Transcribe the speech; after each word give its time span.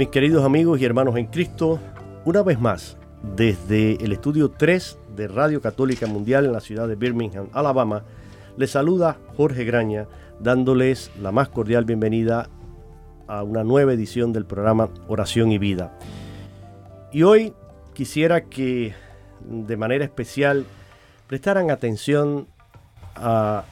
Mis 0.00 0.08
queridos 0.08 0.46
amigos 0.46 0.80
y 0.80 0.86
hermanos 0.86 1.14
en 1.16 1.26
Cristo, 1.26 1.78
una 2.24 2.42
vez 2.42 2.58
más, 2.58 2.96
desde 3.36 4.02
el 4.02 4.12
estudio 4.12 4.50
3 4.50 4.98
de 5.14 5.28
Radio 5.28 5.60
Católica 5.60 6.06
Mundial 6.06 6.46
en 6.46 6.52
la 6.52 6.60
ciudad 6.60 6.88
de 6.88 6.94
Birmingham, 6.94 7.48
Alabama, 7.52 8.04
les 8.56 8.70
saluda 8.70 9.18
Jorge 9.36 9.64
Graña, 9.64 10.06
dándoles 10.38 11.10
la 11.20 11.32
más 11.32 11.50
cordial 11.50 11.84
bienvenida 11.84 12.48
a 13.28 13.42
una 13.42 13.62
nueva 13.62 13.92
edición 13.92 14.32
del 14.32 14.46
programa 14.46 14.88
Oración 15.06 15.52
y 15.52 15.58
Vida. 15.58 15.92
Y 17.12 17.22
hoy 17.22 17.52
quisiera 17.92 18.44
que 18.44 18.94
de 19.42 19.76
manera 19.76 20.06
especial 20.06 20.64
prestaran 21.26 21.70
atención 21.70 22.46
a 23.16 23.64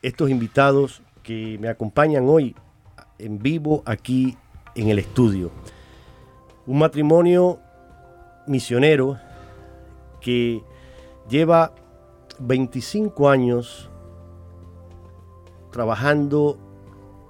estos 0.00 0.30
invitados 0.30 1.02
que 1.24 1.58
me 1.60 1.66
acompañan 1.66 2.28
hoy 2.28 2.54
en 3.18 3.40
vivo 3.40 3.82
aquí 3.84 4.38
en 4.74 4.88
el 4.88 4.98
estudio. 4.98 5.50
Un 6.66 6.78
matrimonio 6.78 7.58
misionero 8.46 9.18
que 10.20 10.62
lleva 11.28 11.74
25 12.38 13.28
años 13.28 13.90
trabajando 15.70 16.58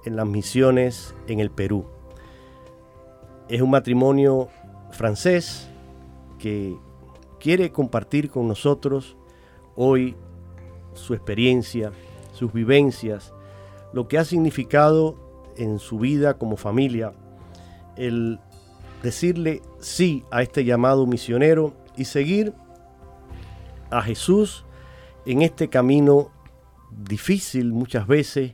en 0.05 0.15
las 0.15 0.25
misiones 0.25 1.15
en 1.27 1.39
el 1.39 1.51
Perú. 1.51 1.85
Es 3.49 3.61
un 3.61 3.71
matrimonio 3.71 4.49
francés 4.91 5.67
que 6.39 6.77
quiere 7.39 7.71
compartir 7.71 8.29
con 8.29 8.47
nosotros 8.47 9.17
hoy 9.75 10.15
su 10.93 11.13
experiencia, 11.13 11.91
sus 12.33 12.53
vivencias, 12.53 13.33
lo 13.93 14.07
que 14.07 14.17
ha 14.17 14.25
significado 14.25 15.15
en 15.57 15.79
su 15.79 15.99
vida 15.99 16.37
como 16.37 16.57
familia 16.57 17.13
el 17.97 18.39
decirle 19.03 19.61
sí 19.79 20.23
a 20.31 20.41
este 20.41 20.65
llamado 20.65 21.05
misionero 21.05 21.75
y 21.95 22.05
seguir 22.05 22.53
a 23.91 24.01
Jesús 24.01 24.65
en 25.25 25.41
este 25.41 25.69
camino 25.69 26.31
difícil 26.91 27.71
muchas 27.71 28.07
veces, 28.07 28.53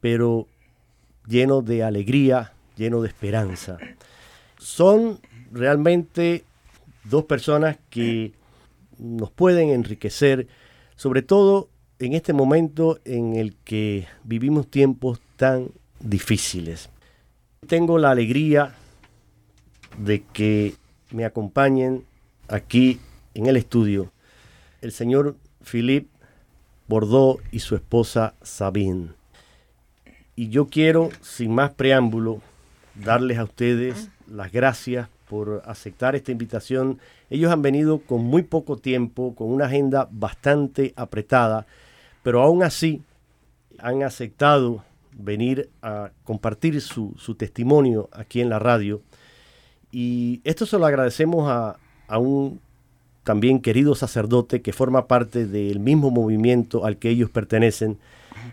pero 0.00 0.46
lleno 1.26 1.62
de 1.62 1.82
alegría, 1.82 2.52
lleno 2.76 3.02
de 3.02 3.08
esperanza. 3.08 3.78
Son 4.58 5.20
realmente 5.50 6.44
dos 7.04 7.24
personas 7.24 7.78
que 7.90 8.32
nos 8.98 9.30
pueden 9.30 9.70
enriquecer, 9.70 10.48
sobre 10.96 11.22
todo 11.22 11.68
en 11.98 12.14
este 12.14 12.32
momento 12.32 12.98
en 13.04 13.36
el 13.36 13.54
que 13.64 14.06
vivimos 14.24 14.68
tiempos 14.68 15.20
tan 15.36 15.70
difíciles. 16.00 16.90
Tengo 17.66 17.98
la 17.98 18.10
alegría 18.10 18.74
de 19.98 20.22
que 20.22 20.74
me 21.10 21.24
acompañen 21.24 22.04
aquí 22.48 23.00
en 23.34 23.46
el 23.46 23.56
estudio 23.56 24.12
el 24.86 24.92
señor 24.92 25.36
Philippe 25.62 26.08
Bordeaux 26.86 27.42
y 27.50 27.60
su 27.60 27.74
esposa 27.74 28.34
Sabine. 28.42 29.08
Y 30.36 30.48
yo 30.48 30.66
quiero, 30.66 31.10
sin 31.22 31.54
más 31.54 31.70
preámbulo, 31.72 32.40
darles 32.94 33.38
a 33.38 33.44
ustedes 33.44 34.10
las 34.28 34.52
gracias 34.52 35.08
por 35.28 35.62
aceptar 35.66 36.14
esta 36.14 36.30
invitación. 36.30 37.00
Ellos 37.30 37.50
han 37.50 37.62
venido 37.62 37.98
con 37.98 38.22
muy 38.24 38.42
poco 38.42 38.76
tiempo, 38.76 39.34
con 39.34 39.50
una 39.50 39.66
agenda 39.66 40.08
bastante 40.10 40.92
apretada, 40.94 41.66
pero 42.22 42.42
aún 42.42 42.62
así 42.62 43.02
han 43.78 44.02
aceptado 44.02 44.84
venir 45.16 45.70
a 45.82 46.10
compartir 46.24 46.80
su, 46.80 47.14
testimonio 47.36 48.08
aquí 48.12 48.40
en 48.40 48.48
la 48.48 48.58
radio. 48.58 49.00
Y 49.90 50.40
esto 50.44 50.66
se 50.66 50.78
lo 50.78 50.86
agradecemos 50.86 51.48
a, 51.50 51.76
a, 52.06 52.18
un 52.18 52.60
también 53.24 53.60
querido 53.60 53.94
sacerdote 53.94 54.62
que 54.62 54.72
forma 54.72 55.06
parte 55.06 55.46
del 55.46 55.80
mismo 55.80 56.10
movimiento 56.10 56.84
al 56.84 56.98
que 56.98 57.08
ellos 57.08 57.30
pertenecen, 57.30 57.98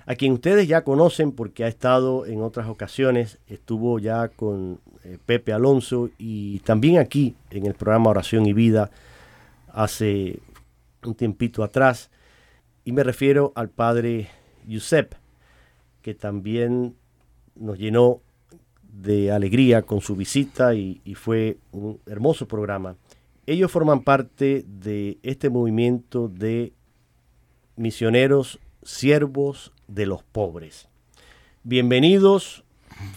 a 0.05 0.15
quien 0.15 0.33
ustedes 0.33 0.67
ya 0.67 0.83
conocen 0.83 1.31
porque 1.31 1.65
ha 1.65 1.67
estado 1.67 2.25
en 2.25 2.41
otras 2.41 2.67
ocasiones, 2.67 3.39
estuvo 3.47 3.99
ya 3.99 4.29
con 4.29 4.79
eh, 5.03 5.17
Pepe 5.25 5.53
Alonso 5.53 6.09
y 6.17 6.59
también 6.59 6.97
aquí 6.97 7.35
en 7.51 7.65
el 7.65 7.73
programa 7.73 8.09
Oración 8.09 8.45
y 8.45 8.53
Vida 8.53 8.89
hace 9.71 10.39
un 11.03 11.15
tiempito 11.15 11.63
atrás. 11.63 12.09
Y 12.85 12.91
me 12.91 13.03
refiero 13.03 13.51
al 13.55 13.69
padre 13.69 14.29
Giuseppe 14.65 15.22
que 16.03 16.13
también 16.13 16.95
nos 17.55 17.79
llenó 17.79 18.21
de 18.83 19.31
alegría 19.31 19.81
con 19.81 20.01
su 20.01 20.15
visita 20.15 20.75
y, 20.75 20.99
fue 21.15 21.57
un 21.71 21.99
hermoso 22.05 22.47
programa. 22.47 22.95
Ellos 23.47 23.71
forman 23.71 24.01
parte 24.01 24.65
de 24.67 25.17
este 25.23 25.49
movimiento 25.49 26.27
de 26.27 26.73
misioneros 27.75 28.59
siervos 28.83 29.71
de 29.87 30.05
los 30.05 30.23
pobres. 30.23 30.87
Bienvenidos, 31.63 32.63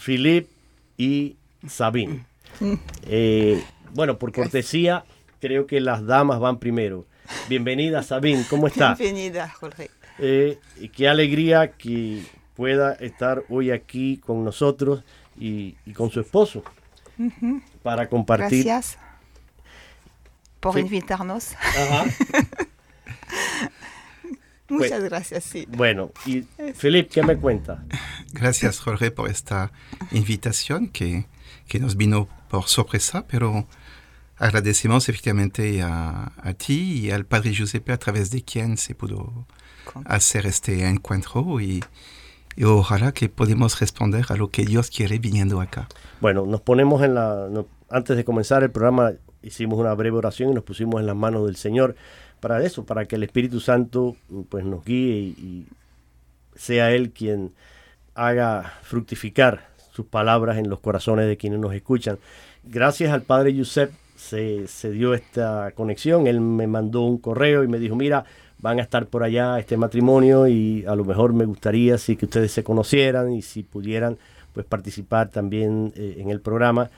Philip 0.03 0.49
y 0.97 1.37
Sabine. 1.69 2.25
Eh, 3.09 3.63
bueno, 3.93 4.19
por 4.19 4.33
cortesía, 4.33 5.05
creo 5.41 5.67
que 5.67 5.79
las 5.79 6.07
damas 6.07 6.41
van 6.41 6.59
primero. 6.59 7.05
Bienvenida, 7.51 8.03
Sabine, 8.03 8.45
¿cómo 8.49 8.67
está? 8.69 8.95
Bienvenida, 8.95 9.51
Jorge. 9.51 9.91
Eh, 10.19 10.59
qué 10.95 11.07
alegría 11.07 11.73
que 11.73 12.23
pueda 12.57 12.95
estar 12.95 13.45
hoy 13.49 13.71
aquí 13.71 14.17
con 14.17 14.43
nosotros 14.45 15.05
y, 15.39 15.73
con 15.95 16.11
su 16.11 16.21
esposo 16.21 16.65
para 17.83 18.09
compartir. 18.09 18.65
Gracias 18.65 18.99
por 20.61 20.79
invitarnos. 20.79 21.55
Muchas 24.69 24.91
pues, 24.91 25.05
gracias, 25.05 25.45
sí. 25.45 25.65
Bueno, 25.69 26.11
y 26.25 26.43
Felipe, 26.75 27.09
¿qué 27.09 27.23
me 27.23 27.37
cuenta? 27.37 27.85
Gracias, 28.33 28.81
Jorge, 28.81 29.13
por 29.13 29.31
esta 29.31 29.71
invitación 30.11 30.89
que, 30.89 31.27
que 31.69 31.79
nos 31.79 31.97
vino 31.97 32.29
por 32.49 32.67
sorpresa, 32.67 33.27
pero 33.29 33.69
agradecemos 34.39 35.09
efectivamente 35.09 35.83
a, 35.83 36.33
a, 36.37 36.53
ti 36.55 37.05
y 37.05 37.11
al 37.13 37.27
Padre 37.27 37.53
Giuseppe 37.53 37.93
a 37.93 37.99
través 37.99 38.33
de 38.33 38.43
quien 38.43 38.77
se 38.77 38.97
pudo 38.97 39.47
hacer 40.05 40.47
este 40.47 40.89
encuentro 40.89 41.61
y, 41.61 41.85
y, 42.57 42.65
ojalá 42.65 43.13
que 43.13 43.29
podamos 43.29 43.79
responder 43.81 44.25
a 44.29 44.37
lo 44.37 44.49
que 44.51 44.65
Dios 44.65 44.91
quiere 44.91 45.19
viniendo 45.19 45.61
acá. 45.61 45.89
Bueno, 46.21 46.47
nos 46.47 46.61
ponemos 46.61 47.03
en 47.03 47.15
la... 47.15 47.49
No, 47.51 47.67
antes 47.89 48.17
de 48.17 48.25
comenzar 48.25 48.63
el 48.63 48.71
programa 48.71 49.13
hicimos 49.43 49.79
una 49.79 49.95
breve 49.95 50.17
oración 50.17 50.51
y 50.51 50.55
nos 50.55 50.65
pusimos 50.65 51.01
en 51.01 51.07
las 51.07 51.17
manos 51.17 51.47
del 51.47 51.57
Señor 51.57 51.95
para 52.41 52.63
eso, 52.65 52.85
para 52.85 53.07
que 53.07 53.17
el 53.17 53.23
Espíritu 53.23 53.61
Santo 53.61 54.17
pues 54.49 54.65
nos 54.65 54.85
guíe 54.85 55.17
y, 55.17 55.29
y 55.39 55.67
sea 56.55 56.91
Él 56.91 57.13
quien 57.13 57.53
haga 58.15 58.75
fructificar 58.83 59.69
sus 59.93 60.07
palabras 60.07 60.59
en 60.59 60.69
los 60.69 60.81
corazones 60.81 61.27
de 61.27 61.37
quienes 61.37 61.61
nos 61.61 61.75
escuchan. 61.75 62.19
Gracias 62.65 63.13
al 63.13 63.23
Padre 63.23 63.55
Yusef 63.55 63.91
se, 64.17 64.67
se, 64.67 64.91
dio 64.91 65.15
esta 65.15 65.71
conexión. 65.75 66.27
Él 66.27 66.41
me 66.41 66.67
mandó 66.67 67.03
un 67.03 67.19
correo 67.19 67.63
y 67.63 67.69
me 67.69 67.79
dijo, 67.79 67.95
mira, 67.95 68.25
van 68.59 68.79
a 68.79 68.83
estar 68.83 69.07
por 69.07 69.23
allá 69.23 69.59
este 69.59 69.77
matrimonio 69.77 70.47
y 70.47 70.85
a 70.87 70.95
lo 70.95 71.05
mejor 71.05 71.33
me 71.33 71.45
gustaría 71.45 71.99
si 71.99 72.17
que 72.17 72.27
ustedes 72.27 72.53
se 72.53 72.65
conocieran 72.65 73.33
y 73.33 73.43
si 73.43 73.63
pudieran 73.63 74.19
pues 74.53 74.65
participar 74.67 75.29
también 75.29 75.93
eh, 75.97 76.17
en 76.19 76.31
el 76.31 76.41
programa. 76.41 76.91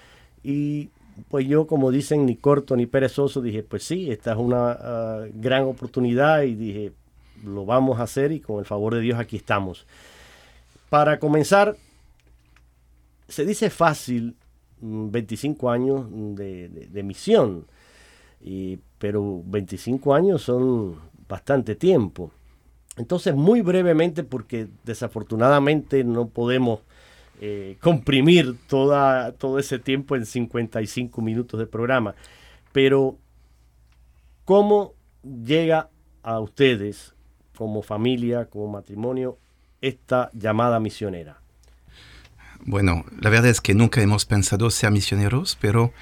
Y 0.44 0.90
pues 1.28 1.46
yo, 1.48 1.66
como 1.66 1.90
dicen, 1.90 2.26
ni 2.26 2.36
corto 2.36 2.76
ni 2.76 2.86
perezoso, 2.86 3.40
dije, 3.40 3.64
pues 3.64 3.82
sí, 3.82 4.10
esta 4.10 4.32
es 4.32 4.38
una 4.38 4.72
uh, 4.72 5.30
gran 5.34 5.64
oportunidad 5.64 6.42
y 6.42 6.54
dije, 6.54 6.92
lo 7.44 7.64
vamos 7.64 7.98
a 7.98 8.04
hacer 8.04 8.30
y 8.30 8.40
con 8.40 8.60
el 8.60 8.64
favor 8.64 8.94
de 8.94 9.00
Dios 9.00 9.18
aquí 9.18 9.36
estamos. 9.36 9.86
Para 10.88 11.18
comenzar, 11.18 11.76
se 13.26 13.44
dice 13.44 13.68
fácil 13.70 14.36
25 14.80 15.70
años 15.70 16.06
de, 16.36 16.68
de, 16.68 16.86
de 16.86 17.02
misión, 17.02 17.66
y, 18.40 18.78
pero 18.98 19.42
25 19.44 20.14
años 20.14 20.42
son 20.42 20.96
bastante 21.28 21.74
tiempo. 21.74 22.32
Entonces, 22.96 23.34
muy 23.34 23.60
brevemente, 23.60 24.24
porque 24.24 24.68
desafortunadamente 24.84 26.02
no 26.02 26.28
podemos 26.28 26.80
eh, 27.40 27.76
comprimir 27.80 28.56
toda, 28.66 29.32
todo 29.32 29.60
ese 29.60 29.78
tiempo 29.78 30.16
en 30.16 30.26
55 30.26 31.22
minutos 31.22 31.60
de 31.60 31.66
programa, 31.66 32.16
pero 32.72 33.16
¿cómo 34.44 34.94
llega 35.22 35.88
a 36.24 36.40
ustedes 36.40 37.14
como 37.56 37.82
familia, 37.82 38.46
como 38.46 38.66
matrimonio, 38.68 39.38
esta 39.80 40.30
llamada 40.32 40.80
misionera? 40.80 41.40
Bueno, 42.60 43.04
la 43.20 43.30
verdad 43.30 43.50
es 43.50 43.60
que 43.60 43.74
nunca 43.74 44.02
hemos 44.02 44.24
pensado 44.24 44.68
ser 44.70 44.90
misioneros, 44.90 45.56
pero 45.60 45.92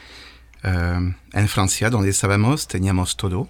uh, 0.64 1.12
en 1.32 1.48
Francia, 1.48 1.90
donde 1.90 2.08
estábamos, 2.08 2.66
teníamos 2.66 3.16
todo. 3.16 3.48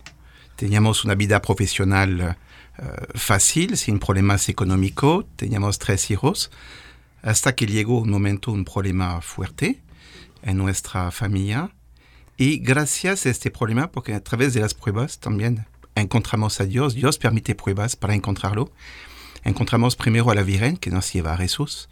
Teníamos 0.56 1.04
una 1.04 1.14
vida 1.14 1.42
profesional 1.42 2.36
uh, 2.78 2.82
fácil, 3.18 3.76
sin 3.76 3.98
problemas 3.98 4.48
económicos, 4.48 5.26
teníamos 5.36 5.78
tres 5.78 6.10
hijos, 6.10 6.50
hasta 7.22 7.54
que 7.54 7.66
llegó 7.66 8.00
un 8.00 8.10
momento, 8.10 8.52
un 8.52 8.64
problema 8.64 9.20
fuerte 9.20 9.82
en 10.42 10.56
nuestra 10.56 11.10
familia. 11.10 11.70
Y 12.38 12.58
gracias 12.58 13.26
a 13.26 13.30
este 13.30 13.50
problema, 13.50 13.90
porque 13.90 14.14
a 14.14 14.22
través 14.22 14.54
de 14.54 14.60
las 14.60 14.74
pruebas 14.74 15.18
también 15.18 15.66
encontramos 15.94 16.60
a 16.60 16.64
Dios, 16.64 16.94
Dios 16.94 17.18
permite 17.18 17.54
pruebas 17.54 17.96
para 17.96 18.14
encontrarlo. 18.14 18.70
Encontramos 19.44 19.94
primero 19.96 20.30
a 20.30 20.34
la 20.34 20.42
Virgen 20.42 20.76
que 20.76 20.90
nos 20.90 21.12
lleva 21.12 21.34
a 21.34 21.38
Jesús. 21.38 21.88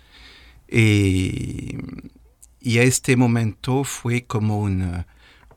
Y, 0.69 1.77
y, 2.61 2.79
a 2.79 2.83
este 2.83 3.17
momento 3.17 3.85
fue 3.85 4.25
como 4.25 4.59
un, 4.59 5.05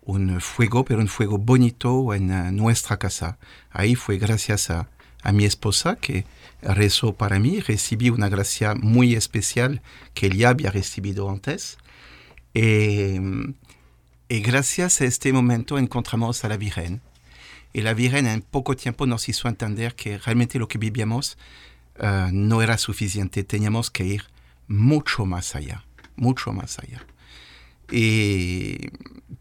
un, 0.08 0.40
fuego, 0.42 0.86
pero 0.86 1.02
un 1.02 1.10
fuego 1.10 1.38
bonito 1.38 2.14
en 2.14 2.56
nuestra 2.56 2.98
casa. 2.98 3.38
Ahí 3.70 3.96
fue 3.96 4.18
gracias 4.18 4.70
a, 4.70 4.90
a 5.22 5.32
mi 5.34 5.44
esposa 5.46 5.98
que 5.98 6.26
rezó 6.62 7.14
para 7.14 7.40
mí, 7.40 7.60
recibí 7.60 8.10
una 8.10 8.30
gracia 8.30 8.74
muy 8.74 9.14
especial 9.14 9.82
que 10.14 10.30
ya 10.30 10.50
había 10.50 10.72
recibido 10.72 11.30
antes. 11.30 11.78
Y, 12.54 13.20
y 14.30 14.40
gracias 14.40 15.02
a 15.02 15.06
este 15.06 15.34
momento 15.34 15.78
encontramos 15.78 16.44
a 16.44 16.50
la 16.50 16.58
Virgen. 16.58 17.02
Y 17.74 17.82
la 17.82 17.94
Virgen 17.94 18.28
en 18.28 18.42
poco 18.42 18.76
tiempo 18.78 19.06
nos 19.06 19.28
hizo 19.28 19.50
entender 19.50 19.94
que 19.94 20.18
realmente 20.18 20.58
lo 20.58 20.70
que 20.70 20.78
vivíamos 20.78 21.38
uh, 22.00 22.32
no 22.32 22.62
era 22.62 22.78
suficiente, 22.78 23.44
teníamos 23.44 23.92
que 23.92 24.06
ir 24.06 24.24
mucho 24.68 25.26
más 25.26 25.54
allá, 25.54 25.84
mucho 26.16 26.54
más 26.54 26.80
allá. 26.80 27.06
Y 27.92 28.90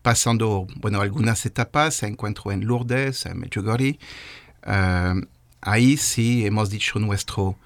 pasando, 0.02 0.66
bueno, 0.76 1.00
algunas 1.00 1.44
etapas, 1.46 2.02
encuentro 2.02 2.52
en 2.52 2.64
Lourdes, 2.64 3.26
en 3.26 3.38
Medjugorje, 3.38 3.98
uh, 4.66 5.20
ahí 5.60 5.96
sí 5.96 6.46
hemos 6.46 6.70
dicho 6.70 6.98
nuestro 6.98 7.58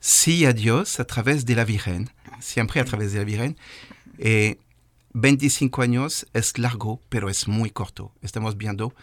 sí 0.00 0.44
a 0.44 0.52
Dios 0.52 1.00
a 1.00 1.04
través 1.04 1.46
de 1.46 1.54
la 1.54 1.64
Virgen, 1.64 2.10
siempre 2.40 2.80
a 2.80 2.84
través 2.84 3.12
de 3.12 3.18
la 3.18 3.24
Virgen. 3.24 3.56
Y 4.18 4.58
25 5.14 5.82
años 5.82 6.26
es 6.32 6.58
largo, 6.58 7.00
pero 7.08 7.28
es 7.28 7.48
muy 7.48 7.70
corto. 7.70 8.12
Estamos 8.22 8.56
viendo 8.56 8.94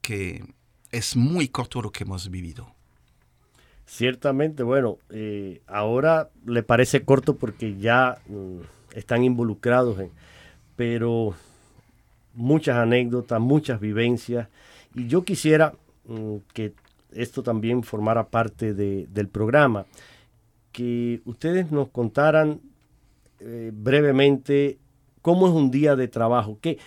que 0.00 0.44
es 0.92 1.16
muy 1.16 1.48
corto 1.48 1.82
lo 1.82 1.90
que 1.90 2.04
hemos 2.04 2.30
vivido. 2.30 2.74
Ciertamente, 3.86 4.62
bueno, 4.62 4.98
eh, 5.10 5.62
ahora 5.66 6.30
le 6.44 6.62
parece 6.64 7.04
corto 7.04 7.36
porque 7.36 7.76
ya 7.76 8.18
mm, 8.26 8.60
están 8.94 9.22
involucrados, 9.22 10.00
en, 10.00 10.10
pero 10.76 11.34
muchas 12.34 12.76
anécdotas, 12.76 13.40
muchas 13.40 13.80
vivencias, 13.80 14.48
y 14.94 15.08
yo 15.08 15.24
quisiera 15.24 15.74
mm, 16.06 16.36
que 16.52 16.74
esto 17.12 17.42
también 17.42 17.82
formara 17.82 18.28
parte 18.28 18.74
de, 18.74 19.06
del 19.08 19.28
programa, 19.28 19.86
que 20.72 21.22
ustedes 21.24 21.72
nos 21.72 21.88
contaran 21.88 22.60
eh, 23.40 23.70
brevemente 23.74 24.78
cómo 25.22 25.48
es 25.48 25.54
un 25.54 25.70
día 25.70 25.96
de 25.96 26.08
trabajo, 26.08 26.58
qué, 26.60 26.78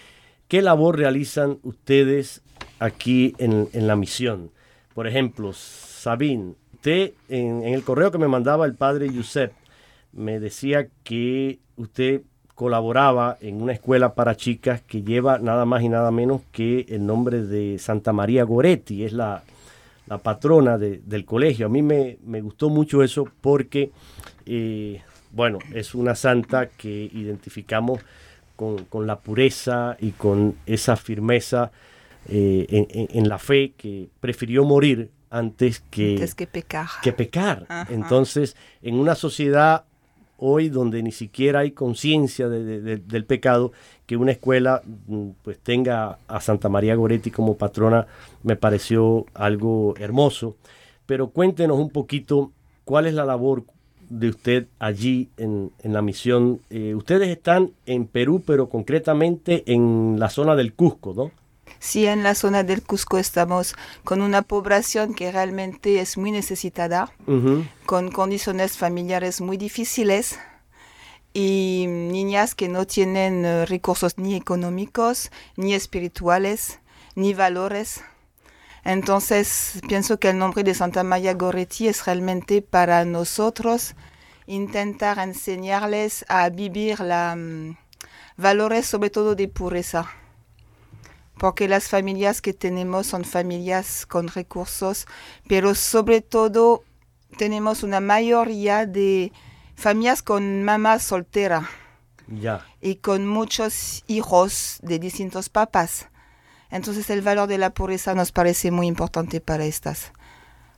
qué 0.48 0.62
labor 0.62 0.98
realizan 0.98 1.58
ustedes 1.64 2.42
aquí 2.80 3.36
en, 3.38 3.68
en 3.74 3.88
la 3.88 3.96
misión. 3.96 4.52
Por 4.94 5.08
ejemplo, 5.08 5.54
Sabine, 5.54 6.54
usted 6.74 7.14
en, 7.28 7.64
en, 7.64 7.74
el 7.74 7.84
correo 7.84 8.12
que 8.12 8.18
me 8.18 8.28
mandaba 8.28 8.66
el 8.66 8.76
padre 8.76 9.12
Yusef 9.12 9.52
me 10.12 10.40
decía 10.40 10.88
que 11.04 11.60
usted 11.76 12.22
colaboraba 12.60 13.38
en 13.40 13.62
una 13.62 13.72
escuela 13.72 14.16
para 14.16 14.36
chicas 14.36 14.82
que 14.82 15.02
lleva 15.02 15.40
nada 15.40 15.64
más 15.64 15.82
y 15.82 15.88
nada 15.88 16.12
menos 16.12 16.42
que 16.52 16.86
el 16.90 17.06
nombre 17.06 17.42
de 17.44 17.80
Santa 17.80 18.12
María 18.12 18.44
Goretti, 18.44 19.06
es 19.06 19.14
la, 19.14 19.44
la 20.08 20.18
patrona 20.18 20.78
de, 20.78 21.00
del 21.06 21.24
colegio. 21.24 21.68
A 21.68 21.70
mí 21.70 21.82
me, 21.82 22.18
me, 22.26 22.42
gustó 22.42 22.70
mucho 22.70 23.02
eso 23.02 23.26
porque, 23.40 23.92
eh, 24.46 25.02
bueno, 25.32 25.60
es 25.74 25.96
una 25.96 26.16
santa 26.16 26.68
que 26.68 27.10
identificamos 27.14 28.02
con, 28.58 28.84
con 28.84 29.08
la 29.08 29.20
pureza 29.20 29.96
y 29.98 30.12
con 30.12 30.56
esa 30.66 30.98
firmeza 30.98 31.72
eh, 32.28 32.66
en, 32.68 32.88
en, 32.90 33.08
en, 33.20 33.30
la 33.30 33.38
fe 33.38 33.72
que 33.78 34.10
prefirió 34.20 34.66
morir 34.66 35.12
antes 35.30 35.80
que, 35.90 36.16
antes 36.16 36.36
que 36.36 36.46
pecar. 36.46 36.88
Que 37.02 37.14
pecar. 37.14 37.88
Entonces, 37.90 38.58
en 38.82 39.00
una 39.00 39.16
sociedad 39.16 39.86
hoy 40.40 40.70
donde 40.70 41.04
ni 41.04 41.12
siquiera 41.12 41.60
hay 41.60 41.72
conciencia 41.72 42.50
de, 42.50 42.64
de, 42.64 42.82
de, 42.82 42.98
del 42.98 43.26
pecado, 43.26 43.72
que 44.06 44.18
una 44.18 44.32
escuela 44.32 44.82
pues 45.44 45.60
tenga 45.60 46.18
a 46.28 46.42
Santa 46.42 46.70
María 46.70 46.96
Goretti 46.96 47.32
como 47.32 47.58
patrona 47.58 48.08
me 48.44 48.56
pareció 48.56 49.26
algo 49.34 49.94
hermoso. 49.98 50.56
Pero 51.06 51.30
cuéntenos 51.30 51.80
un 51.80 51.90
poquito 51.90 52.52
cuál 52.86 53.06
es 53.06 53.14
la 53.14 53.26
labor 53.26 53.64
de 54.10 54.30
usted 54.30 54.68
allí 54.80 55.30
en, 55.38 55.72
en 55.84 55.94
la 55.94 56.02
misión. 56.02 56.62
Eh, 56.70 56.96
ustedes 56.96 57.30
están 57.30 57.72
en 57.86 58.08
Perú, 58.08 58.42
pero 58.46 58.70
concretamente 58.70 59.64
en 59.68 60.18
la 60.20 60.30
zona 60.30 60.56
del 60.56 60.74
Cusco, 60.74 61.14
¿no? 61.16 61.32
Sí, 61.80 62.06
en 62.06 62.24
la 62.24 62.36
zona 62.36 62.64
del 62.64 62.84
Cusco 62.84 63.18
estamos 63.18 63.74
con 64.04 64.22
una 64.22 64.42
población 64.42 65.14
que 65.14 65.32
realmente 65.32 66.02
es 66.02 66.18
muy 66.18 66.32
necesitada, 66.32 67.10
uh 67.26 67.32
-huh. 67.32 67.70
con 67.86 68.12
condiciones 68.12 68.78
familiares 68.78 69.40
muy 69.40 69.56
difíciles 69.56 70.38
y 71.34 71.86
niñas 71.88 72.54
que 72.54 72.68
no 72.68 72.86
tienen 72.86 73.46
uh, 73.46 73.66
recursos 73.66 74.18
ni 74.18 74.36
económicos, 74.36 75.32
ni 75.56 75.74
espirituales, 75.74 76.80
ni 77.16 77.34
valores. 77.34 78.02
Entonces, 78.84 79.80
pienso 79.88 80.20
que 80.20 80.30
el 80.30 80.38
nombre 80.38 80.64
de 80.64 80.74
Santa 80.74 81.04
María 81.04 81.34
Goretti 81.34 81.88
es 81.88 82.06
realmente 82.06 82.62
para 82.62 83.06
nosotros 83.06 83.96
intentar 84.48 85.20
enseñarles 85.20 86.26
a 86.28 86.50
vivir 86.50 87.00
la, 87.00 87.36
um, 87.38 87.76
valores 88.36 88.86
sobre 88.86 89.10
todo 89.10 89.36
de 89.36 89.48
pureza 89.48 90.19
porque 91.40 91.68
las 91.68 91.88
familias 91.88 92.42
que 92.42 92.54
tenemos 92.54 93.08
son 93.08 93.24
familias 93.24 94.06
con 94.06 94.28
recursos, 94.28 95.08
pero 95.48 95.74
sobre 95.74 96.22
todo 96.22 96.84
tenemos 97.38 97.82
una 97.82 98.02
mayoría 98.02 98.86
de 98.86 99.32
familias 99.76 100.22
con 100.22 100.64
mamá 100.64 101.00
soltera. 101.00 101.68
Y 102.82 102.98
con 102.98 103.26
muchos 103.26 104.04
hijos 104.06 104.78
de 104.84 105.00
distintos 105.00 105.50
papás. 105.50 106.10
Entonces 106.70 107.10
el 107.10 107.22
valor 107.22 107.48
de 107.48 107.58
la 107.58 107.72
pobreza 107.72 108.14
nos 108.14 108.32
parece 108.32 108.70
muy 108.70 108.86
importante 108.86 109.42
para 109.42 109.66
estas. 109.66 110.12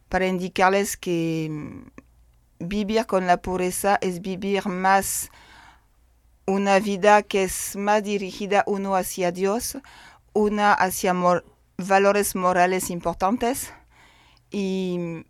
Para 0.08 0.28
indicarles 0.28 0.96
que 0.96 1.50
mm, 1.50 2.68
vivir 2.68 3.06
con 3.08 3.28
la 3.28 3.38
pobreza 3.38 3.98
es 4.00 4.22
vivir 4.22 4.68
más 4.68 5.30
una 6.46 6.80
vida 6.80 7.24
que 7.24 7.44
es 7.44 7.76
más 7.76 8.04
dirigida 8.04 8.64
uno 8.68 8.96
hacia 8.96 9.32
Dios, 9.32 9.78
una 10.34 10.74
hacia 10.74 11.14
valores 11.78 12.36
morales 12.36 12.90
importantes 12.90 13.74
y 14.50 15.26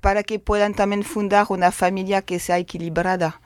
para 0.00 0.22
que 0.22 0.38
puedan 0.38 0.74
también 0.74 1.02
fundar 1.02 1.46
una 1.50 1.72
familia 1.72 2.22
que 2.22 2.38
sea 2.38 2.58
equilibrada. 2.58 3.40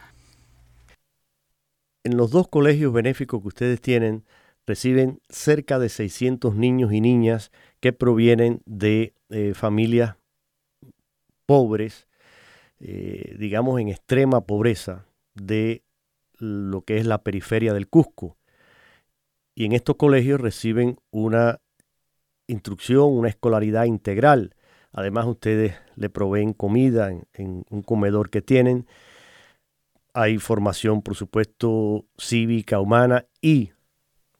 En 2.04 2.16
los 2.16 2.30
dos 2.30 2.48
colegios 2.48 2.92
benéficos 2.92 3.40
que 3.40 3.48
ustedes 3.48 3.80
tienen, 3.80 4.24
reciben 4.66 5.20
cerca 5.28 5.78
de 5.78 5.88
600 5.88 6.54
niños 6.54 6.92
y 6.92 7.00
niñas 7.00 7.50
que 7.80 7.92
provienen 7.92 8.62
de 8.66 9.14
eh, 9.30 9.52
familias 9.54 10.16
pobres, 11.46 12.06
eh, 12.80 13.36
digamos 13.38 13.80
en 13.80 13.88
extrema 13.88 14.42
pobreza, 14.42 15.06
de 15.34 15.82
lo 16.38 16.82
que 16.82 16.98
es 16.98 17.06
la 17.06 17.22
periferia 17.22 17.72
del 17.72 17.88
Cusco. 17.88 18.36
Y 19.54 19.64
en 19.64 19.72
estos 19.72 19.96
colegios 19.96 20.40
reciben 20.40 20.98
una 21.10 21.60
instrucción, 22.46 23.12
una 23.12 23.28
escolaridad 23.28 23.84
integral. 23.84 24.54
Además, 24.92 25.26
ustedes 25.26 25.74
le 25.96 26.10
proveen 26.10 26.52
comida 26.52 27.10
en, 27.10 27.64
un 27.70 27.82
comedor 27.82 28.30
que 28.30 28.42
tienen. 28.42 28.86
Hay 30.12 30.38
formación, 30.38 31.02
por 31.02 31.16
supuesto, 31.16 32.04
cívica, 32.18 32.80
humana 32.80 33.26
y, 33.40 33.72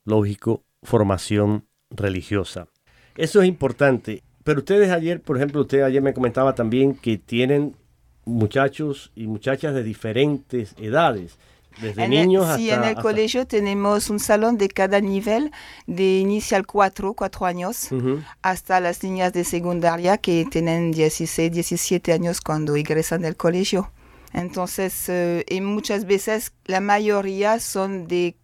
lógico, 0.05 0.65
formación 0.83 1.67
religiosa. 1.91 2.69
Eso 3.17 3.43
es 3.43 3.49
importante. 3.49 4.23
Pero 4.45 4.61
ustedes 4.61 4.91
ayer, 4.91 5.21
por 5.21 5.37
ejemplo, 5.37 5.63
usted 5.63 5.83
ayer 5.83 6.03
me 6.03 6.15
comentaba 6.15 6.55
también 6.55 6.95
que 6.95 7.19
tienen 7.19 7.75
muchachos 8.25 9.11
y 9.15 9.27
muchachas 9.27 9.75
de 9.75 9.83
diferentes 9.83 10.75
edades. 10.79 11.39
Desde 11.81 12.09
niños 12.09 12.45
hasta, 12.45 12.57
sí, 12.57 12.71
en 12.71 12.85
el 12.85 12.95
colegio 12.95 13.47
tenemos 13.47 14.09
un 14.09 14.21
salón 14.21 14.59
de 14.59 14.69
cada 14.69 15.01
nivel, 15.01 15.51
de 15.87 16.19
inicial 16.19 16.67
4, 16.67 17.15
4 17.15 17.47
años, 17.47 17.89
hasta 18.43 18.81
las 18.81 19.03
niñas 19.03 19.33
de 19.33 19.45
secundaria 19.45 20.19
que 20.19 20.47
tienen 20.51 20.93
16, 20.93 21.51
17 21.51 22.13
años 22.13 22.41
cuando 22.41 22.77
ingresan 22.77 23.23
del 23.23 23.37
colegio. 23.37 23.91
Entonces, 24.33 25.09
eh, 25.09 25.45
y 25.49 25.61
muchas 25.61 26.07
veces 26.07 26.53
la 26.65 26.81
mayoría 26.81 27.61
son 27.61 28.07
de 28.09 28.37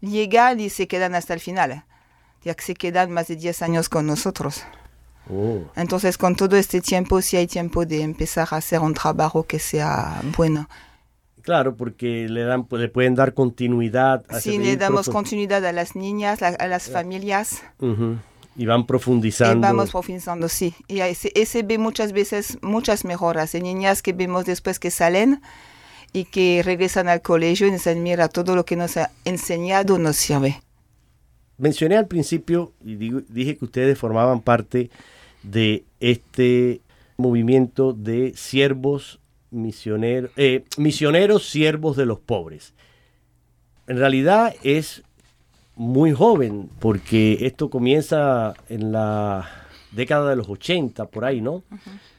llegar 0.00 0.60
y 0.60 0.70
se 0.70 0.86
quedan 0.86 1.14
hasta 1.14 1.34
el 1.34 1.40
final, 1.40 1.84
ya 2.42 2.54
que 2.54 2.62
se 2.62 2.74
quedan 2.74 3.10
más 3.10 3.28
de 3.28 3.36
10 3.36 3.62
años 3.62 3.88
con 3.88 4.06
nosotros. 4.06 4.64
Oh. 5.30 5.60
Entonces, 5.76 6.16
con 6.16 6.36
todo 6.36 6.56
este 6.56 6.80
tiempo, 6.80 7.20
sí 7.20 7.36
hay 7.36 7.46
tiempo 7.46 7.84
de 7.84 8.02
empezar 8.02 8.48
a 8.50 8.56
hacer 8.56 8.80
un 8.80 8.94
trabajo 8.94 9.44
que 9.44 9.58
sea 9.58 10.22
bueno. 10.36 10.68
Claro, 11.48 11.76
porque 11.76 12.28
le 12.28 12.42
dan, 12.42 12.66
le 12.70 12.90
pueden 12.90 13.14
dar 13.14 13.32
continuidad. 13.32 14.22
A 14.28 14.38
sí, 14.38 14.58
le 14.58 14.76
damos 14.76 15.08
continuidad 15.08 15.64
a 15.64 15.72
las 15.72 15.96
niñas, 15.96 16.42
a 16.42 16.66
las 16.66 16.90
familias. 16.90 17.62
Y 18.54 18.66
van 18.66 18.84
profundizando. 18.84 19.56
Y 19.56 19.60
vamos 19.70 19.90
profundizando, 19.90 20.50
sí. 20.50 20.74
Y 20.88 21.00
se 21.14 21.62
ve 21.62 21.78
muchas 21.78 22.12
veces 22.12 22.58
muchas 22.60 23.06
mejoras 23.06 23.54
en 23.54 23.62
niñas 23.62 24.02
que 24.02 24.12
vemos 24.12 24.44
después 24.44 24.78
que 24.78 24.90
salen 24.90 25.40
y 26.12 26.26
que 26.26 26.60
regresan 26.62 27.08
al 27.08 27.22
colegio 27.22 27.66
y 27.66 27.70
dicen, 27.70 28.02
mira, 28.02 28.28
todo 28.28 28.54
lo 28.54 28.66
que 28.66 28.76
nos 28.76 28.98
ha 28.98 29.10
enseñado 29.24 29.96
nos 29.96 30.16
sirve. 30.16 30.60
Mencioné 31.56 31.96
al 31.96 32.08
principio 32.08 32.74
y 32.84 32.96
dije 32.96 33.56
que 33.56 33.64
ustedes 33.64 33.98
formaban 33.98 34.42
parte 34.42 34.90
de 35.42 35.86
este 36.00 36.82
movimiento 37.16 37.94
de 37.94 38.34
siervos 38.36 39.18
misioneros, 39.50 40.30
eh, 40.36 40.64
misioneros 40.76 41.48
siervos 41.48 41.96
de 41.96 42.06
los 42.06 42.18
pobres. 42.20 42.74
En 43.86 43.98
realidad 43.98 44.54
es 44.62 45.02
muy 45.76 46.12
joven, 46.12 46.68
porque 46.80 47.46
esto 47.46 47.70
comienza 47.70 48.54
en 48.68 48.92
la 48.92 49.48
década 49.92 50.30
de 50.30 50.36
los 50.36 50.48
80, 50.48 51.06
por 51.06 51.24
ahí, 51.24 51.40
¿no? 51.40 51.62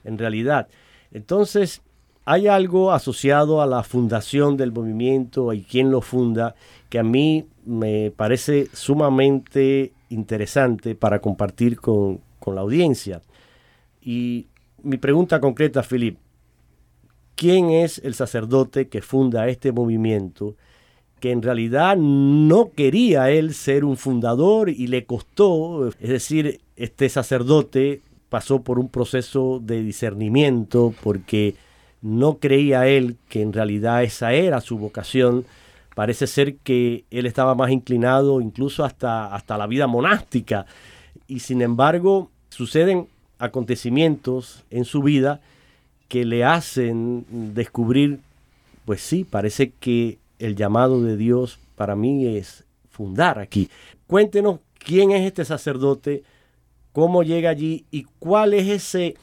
En 0.03 0.17
realidad. 0.17 0.67
Entonces, 1.12 1.81
hay 2.25 2.48
algo 2.48 2.91
asociado 2.91 3.62
a 3.62 3.65
la 3.65 3.83
fundación 3.83 4.55
del 4.55 4.71
movimiento 4.71 5.51
y 5.53 5.63
quién 5.63 5.91
lo 5.91 6.01
funda, 6.01 6.55
que 6.89 7.00
a 7.00 7.03
mí 7.03 7.45
me 7.65 8.12
parece 8.12 8.67
sumamente 8.74 9.93
interesante 10.09 10.95
para 10.95 11.19
compartir 11.19 11.79
con, 11.79 12.21
con 12.39 12.55
la 12.55 12.62
audiencia. 12.62 13.21
Y 14.01 14.48
mi 14.83 14.98
pregunta 14.98 15.39
concreta, 15.39 15.83
Felipe, 15.83 16.19
quién 17.39 17.69
es 17.69 18.00
el 18.00 18.15
sacerdote 18.15 18.89
que 18.89 19.01
funda 19.01 19.48
este 19.48 19.72
movimiento, 19.72 20.55
que 21.22 21.31
en 21.31 21.41
realidad 21.41 21.96
no 21.96 22.72
quería 22.75 23.31
él 23.31 23.53
ser 23.53 23.86
un 23.86 23.96
fundador 23.96 24.67
y 24.69 24.88
le 24.88 25.05
costó, 25.05 25.88
es 25.88 26.10
decir, 26.10 26.60
este 26.75 27.08
sacerdote 27.08 28.01
pasó 28.27 28.62
por 28.62 28.77
un 28.77 28.89
proceso 28.89 29.62
de 29.63 29.81
discernimiento 29.81 30.93
porque 31.01 31.55
no 32.01 32.39
creía 32.39 32.88
él 32.89 33.15
que 33.29 33.41
en 33.41 33.53
realidad 33.53 34.03
esa 34.03 34.34
era 34.34 34.60
su 34.60 34.77
vocación. 34.77 35.46
Parece 35.96 36.27
ser 36.27 36.58
que 36.58 37.05
él 37.10 37.25
estaba 37.25 37.55
más 37.55 37.72
inclinado 37.72 38.41
incluso 38.41 38.84
hasta, 38.84 39.34
hasta 39.34 39.58
la 39.58 39.65
vida 39.65 39.88
monástica. 39.88 40.65
Y 41.25 41.39
sin 41.39 41.62
embargo, 41.62 42.31
suceden 42.50 43.08
acontecimientos 43.38 44.65
en 44.72 44.84
su 44.84 45.01
vida 45.01 45.39
que 46.10 46.25
le 46.25 46.44
hacen 46.44 47.25
descubrir, 47.30 48.20
pues 48.84 49.01
sí, 49.01 49.24
parece 49.24 49.72
que 49.80 50.18
el 50.39 50.56
llamado 50.56 51.01
de 51.04 51.16
Dios 51.16 51.60
para 51.75 51.96
mí 51.96 52.25
es 52.25 52.66
fundar 52.89 53.39
aquí. 53.39 53.70
Cuéntenos 54.08 54.60
quién 54.80 55.12
es 55.12 55.25
este 55.25 55.46
sacerdote, 55.46 56.24
cómo 56.92 57.24
llega 57.24 57.51
allí 57.51 57.86
y 57.92 58.08
cuál 58.18 58.54
es 58.54 58.68
ese, 58.68 59.16